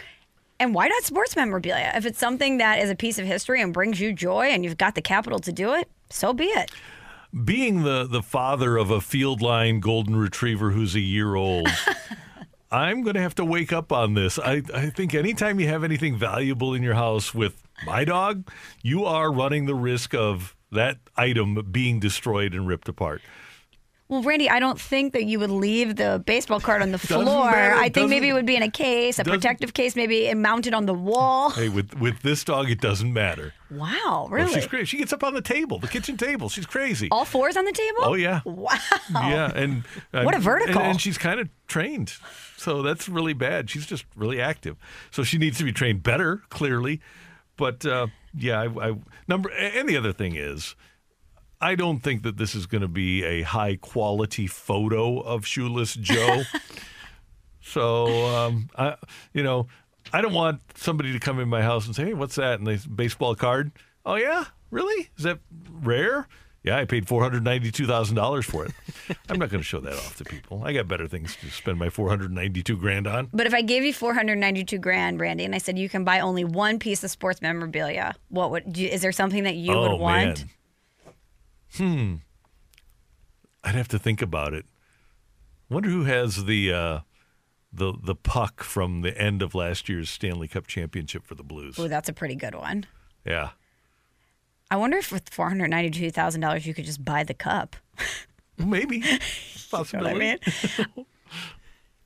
And 0.60 0.74
why 0.74 0.88
not 0.88 1.04
sports 1.04 1.36
memorabilia? 1.36 1.92
If 1.96 2.06
it's 2.06 2.20
something 2.20 2.58
that 2.60 2.80
is 2.80 2.90
a 2.90 2.96
piece 2.96 3.20
of 3.20 3.26
history 3.26 3.62
and 3.62 3.74
brings 3.74 4.00
you 4.00 4.14
joy, 4.14 4.46
and 4.48 4.64
you've 4.64 4.78
got 4.78 4.96
the 4.96 5.02
capital 5.02 5.40
to 5.40 5.52
do 5.52 5.74
it, 5.74 5.90
so 6.10 6.34
be 6.34 6.46
it. 6.46 6.72
being 7.44 7.84
the 7.84 8.08
the 8.10 8.22
father 8.22 8.78
of 8.78 8.90
a 8.92 9.02
field 9.02 9.42
line 9.42 9.80
golden 9.82 10.16
retriever 10.16 10.72
who's 10.72 10.96
a 10.96 11.00
year 11.02 11.36
old 11.36 11.68
i'm 12.72 13.02
going 13.02 13.16
to 13.16 13.22
have 13.22 13.36
to 13.36 13.44
wake 13.44 13.74
up 13.74 13.92
on 13.92 14.14
this 14.14 14.40
I, 14.40 14.62
I 14.74 14.90
think 14.90 15.14
anytime 15.14 15.60
you 15.60 15.68
have 15.68 15.84
anything 15.84 16.16
valuable 16.18 16.74
in 16.74 16.82
your 16.82 16.94
house 16.94 17.34
with 17.34 17.62
my 17.86 18.06
dog 18.06 18.50
you 18.82 19.04
are 19.04 19.34
running 19.34 19.66
the 19.66 19.76
risk 19.76 20.14
of 20.16 20.56
that 20.72 20.98
item 21.18 21.56
being 21.72 22.00
destroyed 22.00 22.54
and 22.54 22.68
ripped 22.68 22.88
apart 22.88 23.22
Well, 24.08 24.22
Randy, 24.22 24.48
I 24.52 24.60
don't 24.60 24.80
think 24.80 25.14
that 25.14 25.24
you 25.26 25.40
would 25.40 25.50
leave 25.50 25.96
the 25.96 26.22
baseball 26.24 26.60
card 26.60 26.84
on 26.84 26.92
the 26.92 27.00
floor. 27.00 27.24
matter. 27.50 27.74
I 27.76 27.90
think 27.90 28.08
maybe 28.08 28.30
it 28.30 28.34
would 28.34 28.46
be 28.46 28.56
in 28.56 28.62
a 28.62 28.70
case, 28.70 29.18
a 29.18 29.24
protective 29.24 29.74
case, 29.74 29.96
maybe 29.96 30.28
and 30.28 30.44
mounted 30.44 30.76
on 30.76 30.86
the 30.86 30.94
wall. 30.94 31.50
hey 31.50 31.70
with 31.70 32.00
with 32.00 32.22
this 32.22 32.44
dog 32.44 32.70
it 32.70 32.80
doesn't 32.80 33.12
matter 33.12 33.54
Wow, 33.72 34.26
Oh, 34.26 34.28
really? 34.30 34.54
she's 34.54 34.68
crazy 34.68 34.86
she 34.86 34.98
gets 34.98 35.12
up 35.12 35.24
on 35.24 35.34
the 35.34 35.42
table 35.42 35.80
the 35.80 35.88
kitchen 35.88 36.18
table 36.18 36.50
she's 36.50 36.68
crazy 36.68 37.08
All 37.12 37.26
fours 37.26 37.58
on 37.58 37.66
the 37.66 37.72
table? 37.72 37.98
oh 38.02 38.14
yeah 38.14 38.42
Wow. 38.46 38.78
yeah 39.14 39.52
and 39.56 39.84
What 40.12 40.36
a 40.36 40.40
vertical. 40.40 40.80
and, 40.82 40.92
and 40.92 41.02
she's 41.02 41.18
kind 41.18 41.40
of 41.40 41.50
trained 41.68 42.14
so 42.58 42.84
that's 42.84 43.10
really 43.10 43.34
bad 43.34 43.72
she's 43.72 43.88
just 43.88 44.06
really 44.16 44.40
active 44.40 44.78
so 45.10 45.24
she 45.24 45.40
needs 45.40 45.58
to 45.58 45.64
be 45.64 45.72
trained 45.74 46.04
better 46.04 46.44
clearly 46.50 47.02
but 47.58 47.84
uh, 47.88 48.06
yeah 48.38 48.62
I, 48.62 48.90
I 48.90 48.96
number 49.28 49.50
and 49.52 49.90
the 49.90 49.98
other 49.98 50.14
thing 50.14 50.36
is 50.36 50.76
i 51.62 51.76
don't 51.76 52.00
think 52.00 52.24
that 52.24 52.38
this 52.38 52.56
is 52.56 52.66
going 52.66 52.82
to 52.82 52.88
be 52.88 53.24
a 53.24 53.42
high 53.44 53.76
quality 53.76 54.48
photo 54.48 55.20
of 55.20 55.46
shoeless 55.46 55.94
joe 55.96 56.44
so 57.62 58.26
um, 58.36 58.70
I, 58.78 58.96
you 59.34 59.44
know 59.44 59.68
i 60.14 60.22
don't 60.22 60.34
want 60.34 60.62
somebody 60.76 61.12
to 61.14 61.20
come 61.20 61.40
in 61.40 61.50
my 61.50 61.62
house 61.62 61.86
and 61.86 61.96
say 61.96 62.06
hey 62.06 62.14
what's 62.14 62.36
that 62.36 62.60
and 62.60 62.68
they 62.68 62.78
baseball 62.94 63.36
card 63.36 63.72
oh 64.06 64.16
yeah 64.16 64.46
really 64.72 65.10
is 65.18 65.24
that 65.24 65.40
rare 65.82 66.28
Yeah, 66.64 66.78
I 66.80 66.86
paid 66.86 67.08
four 67.08 67.22
hundred 67.22 67.44
ninety-two 67.44 67.86
thousand 67.86 68.16
dollars 68.16 68.44
for 68.44 68.66
it. 68.66 68.72
I'm 69.30 69.38
not 69.38 69.50
going 69.50 69.62
to 69.62 69.64
show 69.64 69.80
that 69.82 69.94
off 69.94 70.18
to 70.18 70.24
people. 70.26 70.64
I 70.66 70.74
got 70.74 70.88
better 70.88 71.08
things 71.08 71.36
to 71.42 71.52
spend 71.52 71.78
my 71.78 71.92
four 71.92 72.10
hundred 72.10 72.32
ninety-two 72.32 72.76
grand 72.78 73.06
on. 73.06 73.30
But 73.32 73.46
if 73.46 73.54
I 73.54 73.62
gave 73.62 73.84
you 73.84 73.94
492 73.94 74.80
grand, 74.80 75.20
Randy, 75.20 75.46
and 75.46 75.54
I 75.54 75.60
said 75.60 75.78
you 75.78 75.90
can 75.90 76.04
buy 76.04 76.22
only 76.22 76.44
one 76.44 76.80
piece 76.80 77.04
of 77.04 77.12
sports 77.12 77.40
memorabilia, 77.40 78.16
what 78.30 78.50
would 78.50 78.76
you, 78.76 78.88
is 78.88 79.04
there 79.04 79.12
something 79.12 79.44
that 79.44 79.54
you 79.56 79.74
oh 79.74 79.92
would 79.92 80.00
want? 80.00 80.40
man. 80.40 80.50
Hmm. 81.78 82.16
I'd 83.64 83.76
have 83.76 83.88
to 83.90 84.00
think 84.00 84.22
about 84.22 84.54
it. 84.54 84.66
Wonder 85.70 85.90
who 85.90 86.04
has 86.04 86.46
the 86.46 86.72
uh, 86.72 87.00
the 87.74 87.94
the 88.02 88.16
puck 88.16 88.64
from 88.64 89.02
the 89.02 89.18
end 89.20 89.42
of 89.42 89.56
last 89.56 89.90
year's 89.90 90.10
Stanley 90.10 90.48
Cup 90.48 90.68
championship 90.68 91.26
for 91.26 91.36
the 91.36 91.44
Blues. 91.44 91.80
Oh, 91.80 91.88
that's 91.88 92.10
a 92.10 92.14
pretty 92.14 92.36
good 92.36 92.56
one. 92.56 92.86
Yeah. 93.26 93.50
I 94.70 94.78
wonder 94.78 94.98
if 94.98 95.12
with 95.12 95.30
four 95.30 95.50
hundred 95.50 95.70
ninety-two 95.70 96.12
thousand 96.12 96.42
dollars 96.42 96.66
you 96.66 96.74
could 96.74 96.86
just 96.86 97.04
buy 97.04 97.24
the 97.24 97.34
cup. 97.34 97.76
Maybe. 98.58 99.04
You 99.74 100.00
know 100.00 100.08
I 100.08 100.14
mean? 100.14 100.38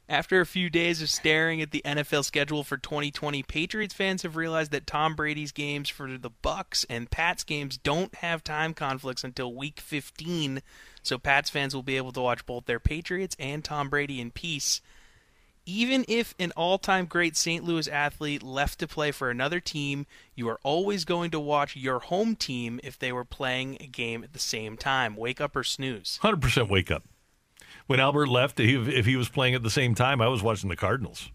After 0.09 0.41
a 0.41 0.45
few 0.47 0.71
days 0.71 1.03
of 1.03 1.09
staring 1.11 1.61
at 1.61 1.69
the 1.69 1.83
NFL 1.85 2.25
schedule 2.25 2.63
for 2.63 2.77
2020, 2.77 3.43
Patriots 3.43 3.93
fans 3.93 4.23
have 4.23 4.35
realized 4.35 4.71
that 4.71 4.87
Tom 4.87 5.13
Brady's 5.15 5.51
games 5.51 5.87
for 5.87 6.17
the 6.17 6.31
Bucs 6.31 6.83
and 6.89 7.11
Pats 7.11 7.43
games 7.43 7.77
don't 7.77 8.15
have 8.15 8.43
time 8.43 8.73
conflicts 8.73 9.23
until 9.23 9.53
week 9.53 9.79
15. 9.79 10.63
So 11.03 11.19
Pats 11.19 11.51
fans 11.51 11.75
will 11.75 11.83
be 11.83 11.95
able 11.95 12.11
to 12.13 12.21
watch 12.21 12.43
both 12.47 12.65
their 12.65 12.79
Patriots 12.79 13.35
and 13.37 13.63
Tom 13.63 13.87
Brady 13.87 14.19
in 14.19 14.31
peace. 14.31 14.81
Even 15.67 16.03
if 16.07 16.33
an 16.39 16.53
all-time 16.57 17.05
great 17.05 17.37
St. 17.37 17.63
Louis 17.63 17.87
athlete 17.87 18.41
left 18.41 18.79
to 18.79 18.87
play 18.87 19.11
for 19.11 19.29
another 19.29 19.59
team, 19.59 20.07
you 20.33 20.49
are 20.49 20.59
always 20.63 21.05
going 21.05 21.29
to 21.29 21.39
watch 21.39 21.75
your 21.75 21.99
home 21.99 22.35
team 22.35 22.79
if 22.83 22.97
they 22.97 23.11
were 23.11 23.25
playing 23.25 23.77
a 23.79 23.85
game 23.85 24.23
at 24.23 24.33
the 24.33 24.39
same 24.39 24.75
time. 24.75 25.15
Wake 25.15 25.39
up 25.39 25.55
or 25.55 25.63
snooze. 25.63 26.17
Hundred 26.23 26.41
percent 26.41 26.67
wake 26.67 26.89
up. 26.89 27.03
When 27.89 27.99
Albert 27.99 28.27
left, 28.27 28.59
he, 28.59 28.75
if 28.75 29.07
he 29.07 29.15
was 29.15 29.29
playing 29.29 29.55
at 29.55 29.63
the 29.63 29.69
same 29.71 29.95
time, 29.95 30.21
I 30.21 30.27
was 30.27 30.43
watching 30.43 30.69
the 30.69 30.75
Cardinals. 30.75 31.31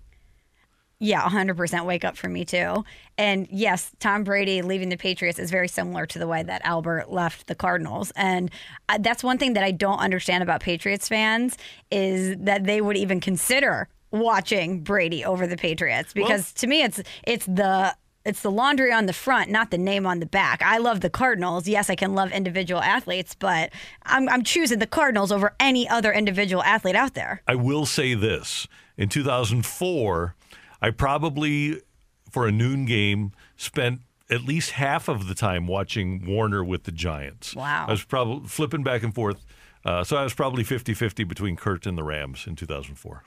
Yeah, 1.00 1.22
100% 1.22 1.84
wake 1.84 2.05
up 2.05 2.16
for 2.16 2.28
me 2.28 2.44
too. 2.44 2.84
And 3.18 3.48
yes, 3.50 3.90
Tom 3.98 4.22
Brady 4.22 4.62
leaving 4.62 4.88
the 4.88 4.96
Patriots 4.96 5.40
is 5.40 5.50
very 5.50 5.66
similar 5.66 6.07
to 6.07 6.18
the 6.20 6.28
way 6.28 6.44
that 6.44 6.62
Albert 6.64 7.11
left 7.11 7.48
the 7.48 7.57
Cardinals. 7.57 8.12
And 8.14 8.52
uh, 8.88 8.98
that's 9.00 9.24
one 9.24 9.36
thing 9.36 9.55
that 9.55 9.64
I 9.64 9.72
don't 9.72 9.98
understand 9.98 10.44
about 10.44 10.61
Patriots 10.61 11.09
fans 11.09 11.59
is 11.90 12.36
that 12.38 12.62
they 12.62 12.80
would 12.80 12.96
even 12.96 13.18
consider 13.18 13.88
watching 14.12 14.78
Brady 14.78 15.24
over 15.24 15.48
the 15.48 15.57
Patriots 15.57 16.12
because 16.12 16.52
to 16.52 16.68
me 16.68 16.82
it's 16.82 17.02
it's 17.24 17.46
the 17.46 17.96
it's 18.25 18.41
the 18.41 18.51
laundry 18.51 18.93
on 18.93 19.07
the 19.07 19.12
front, 19.12 19.51
not 19.51 19.70
the 19.70 19.79
name 19.79 20.07
on 20.07 20.20
the 20.20 20.27
back. 20.27 20.62
I 20.62 20.79
love 20.79 21.01
the 21.01 21.11
Cardinals. 21.11 21.68
Yes, 21.68 21.91
I 21.91 21.95
can 21.95 22.14
love 22.14 22.33
individual 22.33 22.81
athletes, 22.81 23.35
but 23.35 23.70
I'm, 24.05 24.29
I'm 24.29 24.43
choosing 24.43 24.79
the 24.79 24.87
Cardinals 24.87 25.31
over 25.31 25.55
any 25.61 25.89
other 25.89 26.12
individual 26.12 26.62
athlete 26.62 26.97
out 26.97 27.14
there. 27.14 27.43
I 27.47 27.55
will 27.55 27.85
say 27.87 28.14
this: 28.14 28.66
in 28.97 29.09
2004, 29.09 30.35
I 30.81 30.91
probably, 30.91 31.83
for 32.31 32.47
a 32.47 32.53
noon 32.53 32.87
game, 32.87 33.33
spent 33.57 34.01
at 34.31 34.43
least 34.43 34.72
half 34.72 35.09
of 35.09 35.29
the 35.29 35.35
time 35.35 35.66
watching 35.66 36.25
Warner 36.27 36.64
with 36.64 36.85
the 36.85 36.93
Giants. 36.93 37.55
Wow. 37.55 37.87
I 37.89 37.91
was 37.91 38.05
probably 38.05 38.49
flipping 38.49 38.83
back 38.83 39.03
and 39.03 39.14
forth. 39.14 39.45
Uh, 39.85 40.03
so 40.03 40.16
I 40.16 40.22
was 40.22 40.33
probably 40.33 40.64
50-50 40.64 41.29
between 41.29 41.57
Kurt 41.57 41.87
and 41.87 41.99
the 41.99 42.03
Rams 42.03 42.47
in 42.47 42.57
2004. 42.57 43.22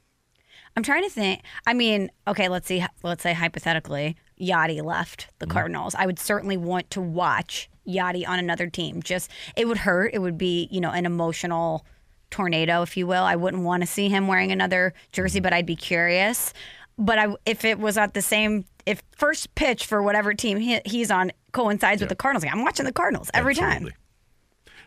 I'm 0.75 0.81
trying 0.81 1.03
to 1.03 1.09
think. 1.09 1.41
I 1.67 1.73
mean, 1.73 2.09
okay, 2.27 2.49
let's 2.49 2.67
see. 2.67 2.83
Let's 3.03 3.21
say 3.21 3.33
hypothetically, 3.33 4.15
Yadi 4.39 4.83
left 4.83 5.27
the 5.39 5.45
mm-hmm. 5.45 5.53
Cardinals. 5.53 5.95
I 5.95 6.05
would 6.05 6.19
certainly 6.19 6.57
want 6.57 6.89
to 6.91 7.01
watch 7.01 7.69
Yadi 7.87 8.27
on 8.27 8.39
another 8.39 8.67
team. 8.67 9.01
Just 9.01 9.31
it 9.55 9.67
would 9.67 9.79
hurt. 9.79 10.11
It 10.13 10.19
would 10.19 10.37
be 10.37 10.67
you 10.71 10.81
know 10.81 10.91
an 10.91 11.05
emotional 11.05 11.85
tornado, 12.29 12.81
if 12.81 12.97
you 12.97 13.07
will. 13.07 13.23
I 13.23 13.35
wouldn't 13.35 13.63
want 13.63 13.81
to 13.83 13.87
see 13.87 14.09
him 14.09 14.27
wearing 14.27 14.51
another 14.51 14.93
jersey, 15.11 15.39
mm-hmm. 15.39 15.43
but 15.43 15.53
I'd 15.53 15.65
be 15.65 15.75
curious. 15.75 16.53
But 16.97 17.19
I, 17.19 17.35
if 17.45 17.63
it 17.63 17.79
was 17.79 17.97
at 17.97 18.13
the 18.13 18.21
same, 18.21 18.65
if 18.85 19.03
first 19.15 19.53
pitch 19.55 19.85
for 19.85 20.01
whatever 20.01 20.33
team 20.33 20.57
he, 20.57 20.81
he's 20.85 21.11
on 21.11 21.31
coincides 21.51 22.01
with 22.01 22.09
the 22.09 22.15
Cardinals, 22.15 22.43
like, 22.43 22.53
I'm 22.53 22.63
watching 22.63 22.85
the 22.85 22.91
Cardinals 22.91 23.29
every 23.33 23.53
time. 23.53 23.91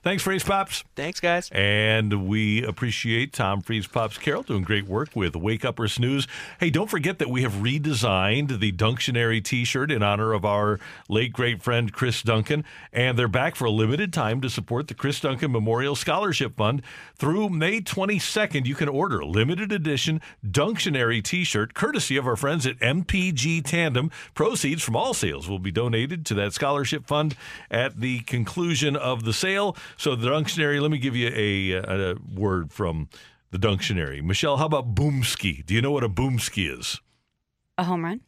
Thanks, 0.03 0.23
Freeze 0.23 0.43
Pops. 0.43 0.83
Thanks, 0.97 1.21
guys. 1.21 1.51
And 1.53 2.27
we 2.27 2.65
appreciate 2.65 3.35
Tom 3.35 3.61
Freeze 3.61 3.87
Pops 3.87 4.17
Carroll 4.17 4.43
doing 4.43 4.63
great 4.63 4.87
work 4.87 5.15
with 5.15 5.37
Wake 5.37 5.63
Up 5.63 5.79
or 5.79 5.89
Snooze. 5.89 6.27
Hey, 6.59 6.71
don't 6.71 6.89
forget 6.89 7.19
that 7.19 7.29
we 7.29 7.43
have 7.43 7.53
redesigned 7.55 8.61
the 8.61 8.73
Dunctionary 8.73 9.45
t 9.45 9.63
shirt 9.65 9.91
in 9.91 10.03
honor 10.03 10.33
of 10.33 10.47
our 10.47 10.81
late 11.11 11.35
great 11.35 11.63
friend 11.63 11.93
Chris 11.93 12.23
Duncan. 12.23 12.65
And 12.95 13.19
they're 13.19 13.29
back 13.29 13.57
for 13.57 13.67
a 13.67 13.71
limited 13.71 14.11
time 14.11 14.41
to 14.41 14.49
support 14.49 14.89
the 14.89 14.95
Chris 14.95 15.21
Duncan 15.21 15.53
Memorial 15.53 15.95
Scholarship 15.95 16.57
Fund. 16.57 16.81
Through 17.17 17.51
May 17.51 17.83
22nd, 17.83 18.65
you 18.65 18.75
can 18.75 18.89
order 18.89 19.21
a 19.21 19.27
limited 19.27 19.71
edition 19.71 20.23
Dunctionary 20.43 21.23
t 21.23 21.45
shirt 21.45 21.75
courtesy 21.75 22.17
of 22.17 22.27
our 22.27 22.37
friends 22.37 22.67
at 22.67 22.79
MPG 22.79 23.63
Tandem. 23.67 24.11
Proceeds 24.33 24.83
from 24.83 24.97
all 24.97 25.13
sales 25.13 25.47
will 25.47 25.59
be 25.59 25.71
donated 25.71 26.25
to 26.25 26.35
that 26.35 26.55
scholarship 26.55 27.07
fund 27.07 27.37
at 27.71 28.01
the 28.01 28.21
conclusion 28.21 28.97
of 28.97 29.25
the 29.25 29.35
sale. 29.35 29.77
So 29.97 30.15
the 30.15 30.29
Dunctionary, 30.29 30.81
let 30.81 30.91
me 30.91 30.99
give 30.99 31.17
you 31.17 31.29
a, 31.35 31.73
a, 31.73 32.13
a 32.13 32.15
word 32.35 32.73
from 32.73 33.09
the 33.51 33.59
Dunctionary. 33.59 34.23
Michelle, 34.23 34.57
how 34.57 34.67
about 34.67 34.95
boomski? 34.95 35.65
Do 35.65 35.75
you 35.75 35.83
know 35.83 35.93
what 35.93 36.05
a 36.05 36.09
boomski 36.09 36.79
is? 36.79 37.01
A 37.79 37.85
home 37.85 38.05
run. 38.05 38.21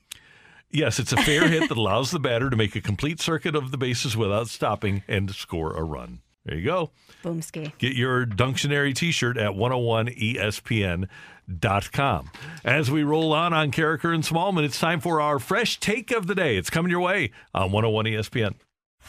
Yes, 0.70 0.98
it's 0.98 1.12
a 1.12 1.18
fair 1.18 1.48
hit 1.48 1.68
that 1.68 1.76
allows 1.78 2.10
the 2.10 2.18
batter 2.18 2.48
to 2.48 2.56
make 2.56 2.74
a 2.74 2.80
complete 2.80 3.20
circuit 3.20 3.54
of 3.54 3.70
the 3.70 3.76
bases 3.76 4.16
without 4.16 4.48
stopping 4.48 5.02
and 5.06 5.34
score 5.34 5.76
a 5.76 5.82
run. 5.82 6.20
There 6.44 6.56
you 6.56 6.64
go. 6.64 6.90
Boomski. 7.22 7.76
Get 7.78 7.94
your 7.94 8.26
Dunctionary 8.26 8.94
t-shirt 8.94 9.36
at 9.36 9.52
101ESPN.com. 9.52 12.30
As 12.64 12.90
we 12.90 13.04
roll 13.04 13.32
on 13.32 13.52
on 13.52 13.70
Karraker 13.70 14.12
and 14.12 14.24
Smallman, 14.24 14.64
it's 14.64 14.80
time 14.80 15.00
for 15.00 15.20
our 15.20 15.38
fresh 15.38 15.78
take 15.78 16.10
of 16.10 16.26
the 16.26 16.34
day. 16.34 16.56
It's 16.56 16.70
coming 16.70 16.90
your 16.90 17.00
way 17.00 17.30
on 17.54 17.70
101 17.70 18.06
ESPN. 18.06 18.54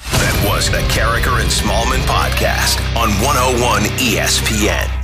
That 0.01 0.45
was 0.47 0.69
the 0.69 0.79
Karraker 0.89 1.41
and 1.41 1.49
Smallman 1.49 2.01
podcast 2.07 2.79
on 2.95 3.09
101 3.21 3.83
ESPN. 3.99 5.02